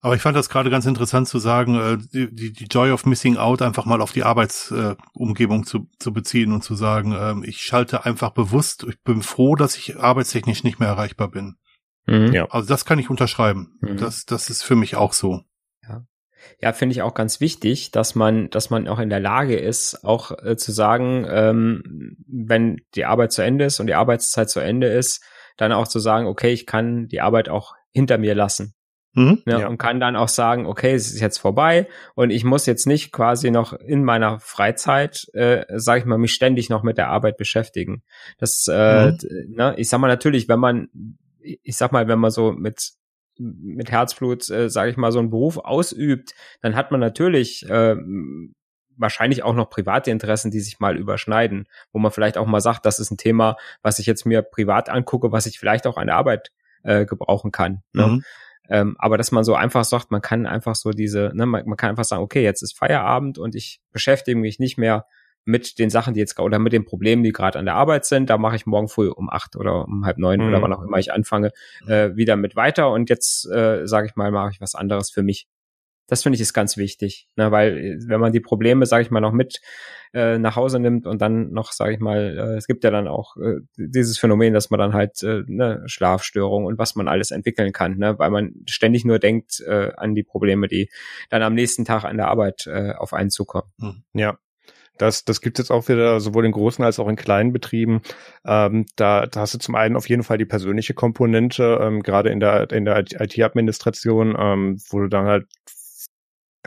Aber 0.00 0.14
ich 0.14 0.22
fand 0.22 0.36
das 0.36 0.48
gerade 0.48 0.70
ganz 0.70 0.86
interessant 0.86 1.26
zu 1.26 1.38
sagen, 1.38 1.74
äh, 1.74 1.98
die, 2.12 2.34
die, 2.34 2.52
die 2.52 2.64
Joy 2.64 2.92
of 2.92 3.06
Missing 3.06 3.36
Out 3.38 3.62
einfach 3.62 3.86
mal 3.86 4.00
auf 4.00 4.12
die 4.12 4.24
Arbeitsumgebung 4.24 4.92
äh, 4.92 4.96
Umgebung 5.14 5.66
zu, 5.66 5.88
zu 5.98 6.12
beziehen 6.12 6.52
und 6.52 6.62
zu 6.62 6.74
sagen, 6.74 7.16
ähm, 7.18 7.44
ich 7.44 7.62
schalte 7.62 8.04
einfach 8.04 8.30
bewusst, 8.30 8.86
ich 8.88 9.02
bin 9.02 9.22
froh, 9.22 9.56
dass 9.56 9.76
ich 9.76 9.98
arbeitstechnisch 9.98 10.64
nicht 10.64 10.78
mehr 10.78 10.88
erreichbar 10.88 11.28
bin. 11.28 11.56
Mhm. 12.06 12.32
Ja. 12.32 12.46
Also 12.50 12.68
das 12.68 12.84
kann 12.84 12.98
ich 12.98 13.10
unterschreiben. 13.10 13.78
Mhm. 13.80 13.96
Das, 13.96 14.26
das 14.26 14.50
ist 14.50 14.62
für 14.62 14.76
mich 14.76 14.96
auch 14.96 15.12
so. 15.12 15.42
Ja, 16.60 16.72
finde 16.72 16.94
ich 16.94 17.02
auch 17.02 17.14
ganz 17.14 17.40
wichtig, 17.40 17.90
dass 17.90 18.14
man, 18.14 18.50
dass 18.50 18.70
man 18.70 18.88
auch 18.88 18.98
in 18.98 19.10
der 19.10 19.20
Lage 19.20 19.56
ist, 19.56 20.04
auch 20.04 20.32
äh, 20.42 20.56
zu 20.56 20.72
sagen, 20.72 21.26
ähm, 21.28 22.16
wenn 22.26 22.80
die 22.94 23.04
Arbeit 23.04 23.32
zu 23.32 23.42
Ende 23.42 23.66
ist 23.66 23.80
und 23.80 23.86
die 23.86 23.94
Arbeitszeit 23.94 24.50
zu 24.50 24.60
Ende 24.60 24.88
ist, 24.88 25.22
dann 25.56 25.72
auch 25.72 25.88
zu 25.88 25.98
sagen, 25.98 26.26
okay, 26.26 26.52
ich 26.52 26.66
kann 26.66 27.08
die 27.08 27.20
Arbeit 27.20 27.48
auch 27.48 27.74
hinter 27.92 28.18
mir 28.18 28.34
lassen. 28.34 28.74
Mhm. 29.16 29.42
Ne, 29.46 29.60
Ja. 29.60 29.68
Und 29.68 29.78
kann 29.78 29.98
dann 29.98 30.14
auch 30.14 30.28
sagen, 30.28 30.66
okay, 30.66 30.92
es 30.94 31.12
ist 31.12 31.20
jetzt 31.20 31.38
vorbei 31.38 31.88
und 32.14 32.30
ich 32.30 32.44
muss 32.44 32.66
jetzt 32.66 32.86
nicht 32.86 33.10
quasi 33.12 33.50
noch 33.50 33.72
in 33.72 34.04
meiner 34.04 34.38
Freizeit, 34.38 35.26
äh, 35.32 35.64
sage 35.78 36.00
ich 36.00 36.06
mal, 36.06 36.18
mich 36.18 36.34
ständig 36.34 36.68
noch 36.68 36.82
mit 36.82 36.98
der 36.98 37.08
Arbeit 37.08 37.36
beschäftigen. 37.38 38.02
Das, 38.38 38.66
äh, 38.70 39.12
Mhm. 39.12 39.18
ne, 39.48 39.74
ich 39.78 39.88
sag 39.88 39.98
mal 40.00 40.08
natürlich, 40.08 40.48
wenn 40.48 40.60
man, 40.60 40.88
ich 41.40 41.76
sag 41.76 41.92
mal, 41.92 42.06
wenn 42.08 42.18
man 42.18 42.30
so 42.30 42.52
mit 42.52 42.92
mit 43.38 43.90
Herzblut, 43.90 44.48
äh, 44.48 44.70
sage 44.70 44.90
ich 44.90 44.96
mal, 44.96 45.12
so 45.12 45.18
einen 45.18 45.28
Beruf 45.28 45.58
ausübt, 45.58 46.32
dann 46.62 46.74
hat 46.74 46.90
man 46.90 47.00
natürlich 47.00 47.66
ähm, 47.68 48.54
wahrscheinlich 48.96 49.42
auch 49.42 49.54
noch 49.54 49.68
private 49.68 50.10
Interessen, 50.10 50.50
die 50.50 50.60
sich 50.60 50.80
mal 50.80 50.96
überschneiden, 50.96 51.66
wo 51.92 51.98
man 51.98 52.12
vielleicht 52.12 52.38
auch 52.38 52.46
mal 52.46 52.62
sagt, 52.62 52.86
das 52.86 52.98
ist 52.98 53.10
ein 53.10 53.18
Thema, 53.18 53.56
was 53.82 53.98
ich 53.98 54.06
jetzt 54.06 54.24
mir 54.24 54.40
privat 54.40 54.88
angucke, 54.88 55.32
was 55.32 55.44
ich 55.44 55.58
vielleicht 55.58 55.86
auch 55.86 55.98
an 55.98 56.06
der 56.06 56.16
Arbeit 56.16 56.50
äh, 56.82 57.04
gebrauchen 57.04 57.52
kann. 57.52 57.82
Ne? 57.92 58.06
Mhm. 58.06 58.24
Ähm, 58.68 58.96
aber 58.98 59.16
dass 59.18 59.32
man 59.32 59.44
so 59.44 59.54
einfach 59.54 59.84
sagt, 59.84 60.10
man 60.10 60.22
kann 60.22 60.46
einfach 60.46 60.74
so 60.74 60.90
diese, 60.90 61.30
ne, 61.34 61.46
man, 61.46 61.66
man 61.66 61.76
kann 61.76 61.90
einfach 61.90 62.04
sagen, 62.04 62.22
okay, 62.22 62.42
jetzt 62.42 62.62
ist 62.62 62.76
Feierabend 62.76 63.38
und 63.38 63.54
ich 63.54 63.80
beschäftige 63.92 64.38
mich 64.38 64.58
nicht 64.58 64.78
mehr 64.78 65.06
mit 65.48 65.78
den 65.78 65.90
Sachen, 65.90 66.14
die 66.14 66.20
jetzt 66.20 66.38
oder 66.40 66.58
mit 66.58 66.72
den 66.72 66.84
Problemen, 66.84 67.22
die 67.22 67.32
gerade 67.32 67.58
an 67.58 67.66
der 67.66 67.74
Arbeit 67.76 68.04
sind. 68.04 68.28
Da 68.28 68.36
mache 68.36 68.56
ich 68.56 68.66
morgen 68.66 68.88
früh 68.88 69.08
um 69.08 69.30
acht 69.30 69.54
oder 69.54 69.84
um 69.86 70.04
halb 70.04 70.18
neun 70.18 70.40
Mhm. 70.40 70.48
oder 70.48 70.60
wann 70.62 70.72
auch 70.72 70.82
immer 70.82 70.98
ich 70.98 71.12
anfange, 71.12 71.52
äh, 71.86 72.16
wieder 72.16 72.34
mit 72.34 72.56
weiter. 72.56 72.90
Und 72.90 73.08
jetzt, 73.10 73.48
äh, 73.48 73.86
sage 73.86 74.08
ich 74.08 74.16
mal, 74.16 74.32
mache 74.32 74.50
ich 74.50 74.60
was 74.60 74.74
anderes 74.74 75.10
für 75.10 75.22
mich. 75.22 75.46
Das 76.06 76.22
finde 76.22 76.36
ich 76.36 76.42
ist 76.42 76.52
ganz 76.52 76.76
wichtig, 76.76 77.28
ne, 77.36 77.50
weil 77.50 77.78
äh, 77.78 77.98
wenn 78.08 78.20
man 78.20 78.32
die 78.32 78.40
Probleme, 78.40 78.86
sage 78.86 79.02
ich 79.02 79.10
mal, 79.10 79.20
noch 79.20 79.32
mit 79.32 79.60
äh, 80.14 80.38
nach 80.38 80.56
Hause 80.56 80.78
nimmt 80.78 81.06
und 81.06 81.20
dann 81.20 81.50
noch, 81.50 81.72
sage 81.72 81.94
ich 81.94 82.00
mal, 82.00 82.38
äh, 82.38 82.56
es 82.56 82.66
gibt 82.66 82.84
ja 82.84 82.90
dann 82.90 83.08
auch 83.08 83.36
äh, 83.36 83.60
dieses 83.76 84.18
Phänomen, 84.18 84.54
dass 84.54 84.70
man 84.70 84.78
dann 84.78 84.92
halt 84.92 85.22
äh, 85.22 85.42
ne, 85.46 85.82
Schlafstörungen 85.86 86.66
und 86.66 86.78
was 86.78 86.94
man 86.94 87.08
alles 87.08 87.30
entwickeln 87.30 87.72
kann, 87.72 87.98
ne, 87.98 88.18
weil 88.18 88.30
man 88.30 88.54
ständig 88.66 89.04
nur 89.04 89.18
denkt 89.18 89.60
äh, 89.66 89.92
an 89.96 90.14
die 90.14 90.22
Probleme, 90.22 90.68
die 90.68 90.90
dann 91.28 91.42
am 91.42 91.54
nächsten 91.54 91.84
Tag 91.84 92.04
an 92.04 92.16
der 92.16 92.28
Arbeit 92.28 92.66
äh, 92.66 92.92
auf 92.92 93.12
einen 93.12 93.30
zukommen. 93.30 93.70
Ja. 94.14 94.38
Das, 94.98 95.24
das 95.24 95.40
gibt 95.40 95.58
es 95.58 95.64
jetzt 95.64 95.70
auch 95.70 95.88
wieder 95.88 96.20
sowohl 96.20 96.46
in 96.46 96.52
großen 96.52 96.84
als 96.84 96.98
auch 96.98 97.08
in 97.08 97.16
kleinen 97.16 97.52
Betrieben. 97.52 98.00
Ähm, 98.46 98.86
da, 98.96 99.26
da 99.26 99.40
hast 99.40 99.54
du 99.54 99.58
zum 99.58 99.74
einen 99.74 99.96
auf 99.96 100.08
jeden 100.08 100.22
Fall 100.22 100.38
die 100.38 100.46
persönliche 100.46 100.94
Komponente, 100.94 101.78
ähm, 101.82 102.02
gerade 102.02 102.30
in 102.30 102.40
der, 102.40 102.70
in 102.70 102.84
der 102.84 103.00
IT-Administration, 103.00 104.34
ähm, 104.38 104.80
wo 104.88 105.00
du 105.00 105.08
dann 105.08 105.26
halt 105.26 105.46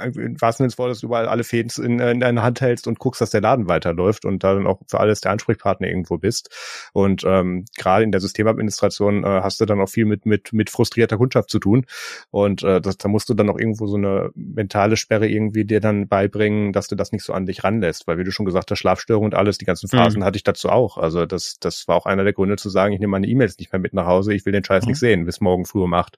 im 0.03 0.39
wahrsten 0.41 0.63
Sinne 0.63 0.67
des 0.69 0.77
Wortes 0.77 1.03
überall 1.03 1.27
alle 1.27 1.43
Fäden 1.43 1.71
in, 1.83 1.99
in 1.99 2.19
deiner 2.19 2.43
Hand 2.43 2.61
hältst 2.61 2.87
und 2.87 2.99
guckst, 2.99 3.21
dass 3.21 3.29
der 3.29 3.41
Laden 3.41 3.67
weiterläuft 3.67 4.25
und 4.25 4.43
da 4.43 4.53
dann 4.53 4.67
auch 4.67 4.79
für 4.87 4.99
alles 4.99 5.21
der 5.21 5.31
Ansprechpartner 5.31 5.87
irgendwo 5.87 6.17
bist. 6.17 6.49
Und 6.93 7.23
ähm, 7.25 7.65
gerade 7.77 8.03
in 8.03 8.11
der 8.11 8.21
Systemadministration 8.21 9.23
äh, 9.23 9.27
hast 9.41 9.59
du 9.61 9.65
dann 9.65 9.79
auch 9.81 9.89
viel 9.89 10.05
mit, 10.05 10.25
mit, 10.25 10.53
mit 10.53 10.69
frustrierter 10.69 11.17
Kundschaft 11.17 11.49
zu 11.49 11.59
tun. 11.59 11.85
Und 12.31 12.63
äh, 12.63 12.81
das, 12.81 12.97
da 12.97 13.09
musst 13.09 13.29
du 13.29 13.33
dann 13.33 13.49
auch 13.49 13.57
irgendwo 13.59 13.87
so 13.87 13.97
eine 13.97 14.31
mentale 14.35 14.97
Sperre 14.97 15.27
irgendwie 15.27 15.65
dir 15.65 15.79
dann 15.79 16.07
beibringen, 16.07 16.73
dass 16.73 16.87
du 16.87 16.95
das 16.95 17.11
nicht 17.11 17.23
so 17.23 17.33
an 17.33 17.45
dich 17.45 17.63
ranlässt. 17.63 18.07
Weil 18.07 18.17
wie 18.17 18.23
du 18.23 18.31
schon 18.31 18.45
gesagt 18.45 18.71
hast, 18.71 18.79
Schlafstörung 18.79 19.25
und 19.25 19.35
alles, 19.35 19.57
die 19.57 19.65
ganzen 19.65 19.87
Phasen 19.89 20.21
Mhm. 20.21 20.25
hatte 20.25 20.37
ich 20.37 20.43
dazu 20.43 20.69
auch. 20.69 20.97
Also 20.97 21.25
das, 21.25 21.57
das 21.59 21.87
war 21.87 21.95
auch 21.95 22.05
einer 22.05 22.23
der 22.23 22.33
Gründe 22.33 22.55
zu 22.57 22.69
sagen, 22.69 22.93
ich 22.93 22.99
nehme 22.99 23.11
meine 23.11 23.27
E-Mails 23.27 23.57
nicht 23.57 23.71
mehr 23.71 23.79
mit 23.79 23.93
nach 23.93 24.05
Hause, 24.05 24.33
ich 24.33 24.45
will 24.45 24.53
den 24.53 24.63
Scheiß 24.63 24.85
Mhm. 24.85 24.89
nicht 24.89 24.99
sehen, 24.99 25.25
bis 25.25 25.41
morgen 25.41 25.65
früh 25.65 25.81
um 25.81 25.93
acht. 25.93 26.17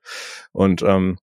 Und 0.51 0.81
ähm, 0.83 1.17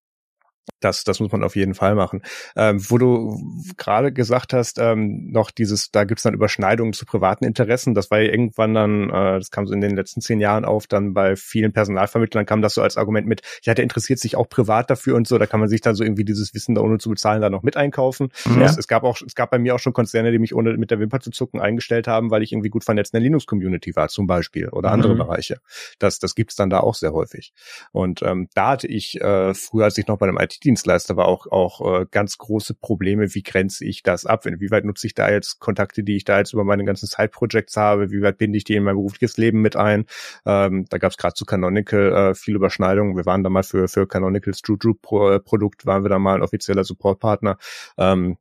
das, 0.81 1.05
das 1.05 1.20
muss 1.20 1.33
man 1.33 1.45
auf 1.45 1.57
jeden 1.57 1.74
Fall 1.74 1.95
machen. 1.95 2.22
Ähm, 2.57 2.81
wo 2.89 2.99
du 2.99 3.41
gerade 3.76 4.12
gesagt 4.12 4.53
hast, 4.53 4.79
ähm, 4.79 5.31
noch 5.31 5.51
dieses, 5.51 5.91
da 5.91 6.05
gibt's 6.05 6.22
dann 6.22 6.35
Überschneidungen 6.35 6.93
zu 6.93 7.05
privaten 7.07 7.45
Interessen. 7.45 7.95
Das 7.95 8.11
war 8.11 8.20
ja 8.20 8.31
irgendwann 8.31 8.74
dann, 8.74 9.11
äh, 9.11 9.39
das 9.39 9.51
kam 9.51 9.66
so 9.66 9.74
in 9.74 9.81
den 9.81 9.97
letzten 9.97 10.20
zehn 10.20 10.41
Jahren 10.41 10.64
auf, 10.64 10.87
dann 10.87 11.14
bei 11.14 11.37
vielen 11.37 11.72
Personalvermittlern 11.72 12.47
kam 12.47 12.62
das 12.62 12.74
so 12.74 12.83
als 12.83 12.97
Argument 12.97 13.26
mit, 13.26 13.43
ja, 13.62 13.74
der 13.74 13.83
interessiert 13.83 14.18
sich 14.18 14.37
auch 14.37 14.49
privat 14.49 14.91
dafür 14.91 15.16
und 15.16 15.26
so. 15.26 15.39
Da 15.39 15.47
kann 15.47 15.61
man 15.61 15.68
sich 15.68 15.81
dann 15.81 15.95
so 15.95 16.05
irgendwie 16.05 16.24
dieses 16.24 16.55
Wissen 16.55 16.74
da 16.74 16.81
ohne 16.81 16.99
zu 16.99 17.11
bezahlen 17.11 17.43
da 17.43 17.51
noch 17.51 17.62
mit 17.62 17.76
einkaufen. 17.76 18.29
Mhm. 18.47 18.62
Es, 18.62 18.79
es 18.79 18.89
gab 18.89 19.05
auch, 19.05 19.18
es 19.26 19.35
gab 19.35 19.51
bei 19.51 19.59
mir 19.59 19.74
auch 19.74 19.79
schon 19.79 19.93
Konzerne, 19.93 20.33
die 20.33 20.39
mich 20.39 20.55
ohne 20.55 20.76
mit 20.76 20.91
der 20.91 21.01
Wimper 21.01 21.20
zu 21.20 21.31
zucken 21.31 21.61
eingestellt 21.61 22.07
haben, 22.09 22.31
weil 22.31 22.43
ich 22.43 22.53
irgendwie 22.53 22.70
gut 22.70 22.85
vernetzt 22.85 23.12
in 23.14 23.18
der 23.18 23.24
Linux-Community 23.24 23.95
war 23.97 24.09
zum 24.09 24.26
Beispiel 24.26 24.68
oder 24.68 24.91
andere 24.91 25.14
Mhm. 25.14 25.18
Bereiche. 25.18 25.61
Das, 25.99 26.18
das 26.18 26.35
gibt's 26.35 26.55
dann 26.55 26.70
da 26.70 26.81
auch 26.81 26.95
sehr 26.95 27.12
häufig. 27.12 27.53
Und 27.93 28.22
ähm, 28.22 28.49
da 28.55 28.70
hatte 28.70 28.87
ich 28.87 29.20
äh, 29.20 29.55
früher, 29.55 29.85
als 29.85 29.99
ich 29.99 30.07
noch 30.07 30.18
bei 30.18 30.29
einem 30.29 30.39
IT-Dienstleister 30.69 31.16
war, 31.16 31.27
auch, 31.27 31.47
auch 31.47 32.01
äh, 32.01 32.07
ganz 32.11 32.39
große 32.39 32.75
Probleme, 32.75 33.35
wie 33.35 33.43
grenze 33.43 33.85
ich 33.85 34.03
das 34.03 34.27
ab? 34.27 34.47
Inwieweit 34.47 34.85
nutze 34.85 35.07
ich 35.07 35.14
da 35.14 35.31
jetzt 35.31 35.59
Kontakte, 35.59 36.03
die 36.03 36.16
ich 36.16 36.25
da 36.25 36.39
jetzt 36.39 36.53
über 36.53 36.64
meine 36.64 36.85
ganzen 36.85 37.07
Side-Projects 37.07 37.77
habe? 37.77 38.11
Wie 38.11 38.23
weit 38.23 38.39
binde 38.39 38.59
ich 38.59 38.64
die 38.64 38.75
in 38.75 38.85
mein 38.85 38.95
berufliches 38.95 39.37
Leben 39.37 39.61
mit 39.62 39.77
ein? 39.77 40.07
Ähm, 40.47 40.85
da 40.89 40.99
gab 40.99 41.12
es 41.12 41.16
gerade 41.16 41.35
zu 41.35 41.45
Canonical 41.45 42.12
äh, 42.12 42.35
viele 42.35 42.57
Überschneidungen. 42.57 43.16
Wir 43.16 43.27
waren 43.27 43.43
da 43.43 43.51
mal 43.51 43.62
für, 43.62 43.89
für 43.89 44.07
Canonicals 44.07 44.62
Pro, 44.62 45.31
äh, 45.31 45.41
waren 45.85 46.05
wir 46.05 46.09
da 46.09 46.19
mal 46.19 46.37
ein 46.37 46.43
offizieller 46.43 46.85
Supportpartner. 46.85 47.59
Ähm, 47.97 48.37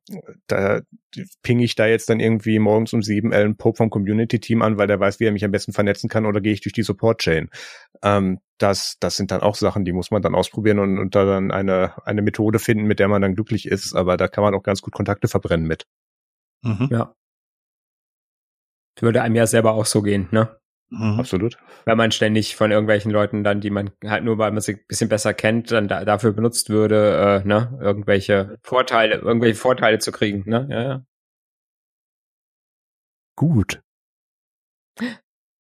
da 0.48 0.82
ping 1.42 1.60
ich 1.60 1.76
da 1.76 1.88
jetzt 1.88 2.10
dann 2.10 2.20
irgendwie 2.20 2.60
morgens 2.60 2.94
um 2.94 3.02
sieben 3.02 3.32
Ellen 3.32 3.56
Pope 3.56 3.78
vom 3.78 3.90
Community-Team 3.90 4.62
an, 4.62 4.78
weil 4.78 4.88
der 4.88 5.00
weiß, 5.00 5.20
wie 5.20 5.26
er 5.26 5.32
mich 5.32 5.46
am 5.46 5.52
besten 5.52 5.74
vernetzen 5.74 6.10
kann, 6.10 6.26
oder 6.26 6.42
gehe 6.42 6.54
ich 6.54 6.62
durch 6.62 6.74
die 6.74 6.84
Support-Chain? 6.84 7.50
Ähm, 8.04 8.40
das, 8.58 8.98
das 9.00 9.16
sind 9.16 9.32
dann 9.32 9.42
auch 9.42 9.56
Sachen, 9.56 9.86
die 9.86 9.94
muss 9.94 10.12
man 10.12 10.22
dann 10.22 10.36
ausprobieren 10.36 10.80
und, 10.80 10.98
und 11.00 11.16
da 11.16 11.26
dann 11.26 11.52
eine, 11.52 11.94
eine 12.06 12.22
Methode 12.22 12.60
finden, 12.60 12.86
mit 12.86 13.00
der 13.00 13.08
man 13.08 13.22
dann 13.22 13.36
glücklich 13.36 13.68
ist. 13.68 13.96
Aber 13.96 14.18
da 14.18 14.28
kann 14.28 14.44
man 14.44 14.56
auch 14.56 14.64
ganz 14.64 14.82
gut 14.82 14.94
Kontakte 14.94 15.28
verbrennen 15.28 15.68
mit. 15.68 15.86
Mhm. 16.64 16.90
Ja. 16.92 17.14
Würde 19.00 19.22
einem 19.22 19.36
ja 19.36 19.46
selber 19.46 19.74
auch 19.74 19.86
so 19.86 20.02
gehen, 20.02 20.28
ne? 20.32 20.58
Mhm. 20.90 21.20
Absolut. 21.20 21.58
Wenn 21.86 21.98
man 21.98 22.12
ständig 22.12 22.56
von 22.56 22.72
irgendwelchen 22.72 23.12
Leuten 23.12 23.44
dann, 23.44 23.60
die 23.60 23.70
man 23.70 23.92
halt 24.06 24.24
nur, 24.24 24.38
weil 24.38 24.52
man 24.52 24.62
sie 24.62 24.76
ein 24.76 24.86
bisschen 24.88 25.10
besser 25.10 25.34
kennt, 25.34 25.72
dann 25.72 25.88
da, 25.88 26.06
dafür 26.06 26.32
benutzt 26.32 26.70
würde, 26.70 27.42
äh, 27.44 27.48
ne, 27.48 27.78
irgendwelche 27.82 28.58
Vorteile, 28.64 29.16
irgendwelche 29.16 29.60
Vorteile 29.60 30.00
zu 30.00 30.12
kriegen, 30.12 30.50
ne? 30.50 30.68
Ja, 30.70 30.82
ja. 30.82 31.06
Gut. 33.36 33.82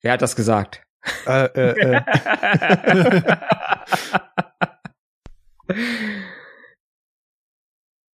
Wer 0.01 0.13
hat 0.13 0.21
das 0.21 0.35
gesagt? 0.35 0.86
Äh, 1.25 1.45
äh, 1.45 1.79
äh. 1.79 2.01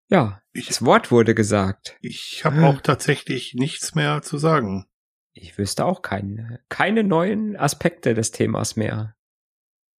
ja, 0.10 0.42
Ich, 0.54 0.68
das 0.68 0.86
Wort 0.86 1.12
wurde 1.12 1.36
gesagt. 1.36 1.98
ich 2.02 2.46
habe 2.46 2.66
auch 2.66 2.80
tatsächlich 2.82 3.54
nichts 3.56 3.96
mehr 3.96 4.22
zu 4.22 4.38
sagen. 4.38 4.86
Ich 5.34 5.58
wüsste 5.58 5.86
auch 5.86 6.02
keine, 6.04 6.64
keine 6.70 7.04
neuen 7.04 7.58
Aspekte 7.58 8.14
des 8.14 8.32
Themas 8.32 8.76
mehr. 8.76 9.16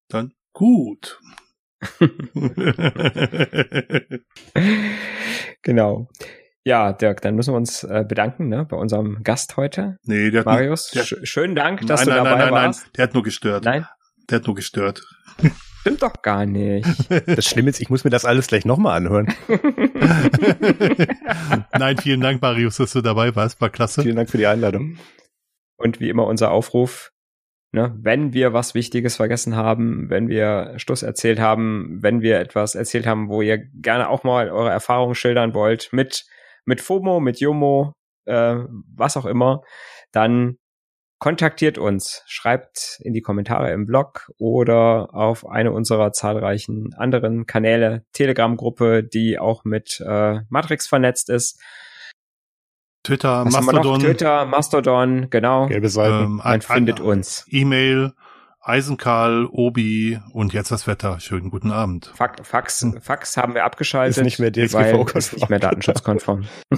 Dann 0.08 0.34
gut. 0.52 1.20
genau. 5.62 6.08
Ja, 6.66 6.92
Dirk, 6.94 7.20
dann 7.20 7.34
müssen 7.34 7.52
wir 7.52 7.58
uns 7.58 7.84
äh, 7.84 8.04
bedanken 8.08 8.48
ne, 8.48 8.64
bei 8.64 8.76
unserem 8.76 9.22
Gast 9.22 9.56
heute, 9.58 9.98
nee, 10.04 10.30
der 10.30 10.40
hat 10.40 10.46
Marius. 10.46 10.90
der- 10.92 11.02
sch 11.04 11.16
schönen 11.24 11.54
Dank, 11.54 11.86
dass 11.86 12.06
nein, 12.06 12.08
du 12.08 12.14
nein, 12.14 12.24
dabei 12.24 12.44
nein, 12.44 12.54
nein, 12.54 12.64
warst. 12.66 12.82
nein, 12.84 12.90
der 12.96 13.02
hat 13.04 13.14
nur 13.14 13.22
gestört. 13.22 13.64
Nein, 13.64 13.86
Der 14.30 14.38
hat 14.38 14.46
nur 14.46 14.54
gestört. 14.56 15.02
stimmt 15.80 16.02
doch 16.02 16.22
gar 16.22 16.46
nicht. 16.46 16.86
das 17.26 17.44
Schlimme 17.44 17.68
ist, 17.68 17.82
ich 17.82 17.90
muss 17.90 18.04
mir 18.04 18.10
das 18.10 18.24
alles 18.24 18.46
gleich 18.46 18.64
nochmal 18.64 18.96
anhören. 18.96 19.28
Nein, 21.78 21.98
vielen 21.98 22.20
Dank, 22.22 22.40
Marius, 22.40 22.76
dass 22.78 22.92
du 22.92 23.02
dabei 23.02 23.34
warst. 23.36 23.60
War 23.60 23.68
klasse. 23.70 24.02
Vielen 24.02 24.16
Dank 24.16 24.30
für 24.30 24.38
die 24.38 24.46
Einladung. 24.46 24.96
Und 25.76 26.00
wie 26.00 26.08
immer 26.08 26.26
unser 26.26 26.50
Aufruf, 26.50 27.10
ne, 27.72 27.94
wenn 28.00 28.32
wir 28.32 28.52
was 28.54 28.74
Wichtiges 28.74 29.16
vergessen 29.16 29.56
haben, 29.56 30.08
wenn 30.08 30.28
wir 30.28 30.74
Schluss 30.78 31.02
erzählt 31.02 31.38
haben, 31.40 31.98
wenn 32.00 32.22
wir 32.22 32.38
etwas 32.38 32.74
erzählt 32.74 33.06
haben, 33.06 33.28
wo 33.28 33.42
ihr 33.42 33.58
gerne 33.58 34.08
auch 34.08 34.24
mal 34.24 34.48
eure 34.50 34.70
Erfahrungen 34.70 35.14
schildern 35.14 35.52
wollt, 35.52 35.92
mit, 35.92 36.24
mit 36.64 36.80
FOMO, 36.80 37.20
mit 37.20 37.40
JOMO, 37.40 37.92
äh, 38.26 38.56
was 38.96 39.16
auch 39.16 39.26
immer, 39.26 39.62
dann 40.12 40.56
kontaktiert 41.20 41.78
uns, 41.78 42.22
schreibt 42.26 42.98
in 43.02 43.14
die 43.14 43.22
Kommentare 43.22 43.72
im 43.72 43.86
Blog 43.86 44.30
oder 44.38 45.14
auf 45.14 45.46
eine 45.48 45.72
unserer 45.72 46.12
zahlreichen 46.12 46.92
anderen 46.94 47.46
Kanäle, 47.46 48.04
Telegram-Gruppe, 48.12 49.04
die 49.04 49.38
auch 49.38 49.64
mit 49.64 50.00
äh, 50.06 50.40
Matrix 50.50 50.86
vernetzt 50.86 51.30
ist. 51.30 51.60
Twitter, 53.04 53.44
Was? 53.44 53.52
Mastodon, 53.54 54.00
Twitter, 54.00 54.44
Mastodon, 54.46 55.28
genau. 55.30 55.66
Gelbe 55.66 55.88
Seiten. 55.88 56.24
ähm, 56.24 56.36
Man 56.36 56.46
ein- 56.46 56.62
findet 56.62 57.00
uns. 57.00 57.46
E-Mail, 57.50 58.12
Eisenkarl, 58.66 59.46
Obi 59.50 60.18
und 60.32 60.52
jetzt 60.54 60.70
das 60.70 60.86
Wetter. 60.86 61.20
Schönen 61.20 61.50
guten 61.50 61.70
Abend. 61.70 62.10
Fax, 62.14 62.48
Fax, 62.48 62.86
Fax 63.00 63.36
haben 63.36 63.54
wir 63.54 63.64
abgeschaltet. 63.64 64.16
Ist 64.16 64.24
nicht 64.24 64.38
mehr 64.38 64.54
weil 64.56 64.66
DSGVO-konform. 64.66 65.18
ist 65.18 65.32
nicht 65.34 65.50
mehr 65.50 65.58
datenschutzkonform. 65.58 66.44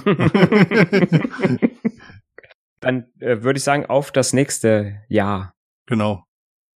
Dann 2.79 3.05
äh, 3.19 3.41
würde 3.41 3.57
ich 3.57 3.63
sagen, 3.63 3.85
auf 3.85 4.11
das 4.11 4.33
nächste 4.33 5.01
Jahr. 5.07 5.53
Genau, 5.87 6.25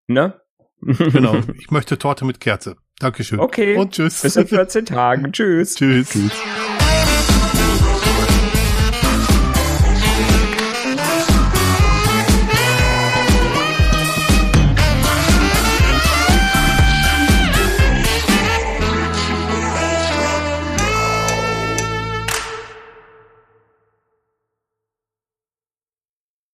Ne? 0.08 0.40
genau. 0.82 1.36
Ich 1.60 1.72
möchte 1.72 1.98
Torte 1.98 2.26
mit 2.26 2.40
Kerze. 2.40 2.78
Dankeschön. 3.00 3.40
Okay. 3.40 3.76
Und 3.76 3.94
tschüss. 3.94 4.22
Bis 4.22 4.36
in 4.36 4.48
14 4.48 4.86
Tagen. 4.86 5.32
Tschüss. 5.34 5.76
Tschüss. 5.76 6.10
Tschüss. 6.10 6.32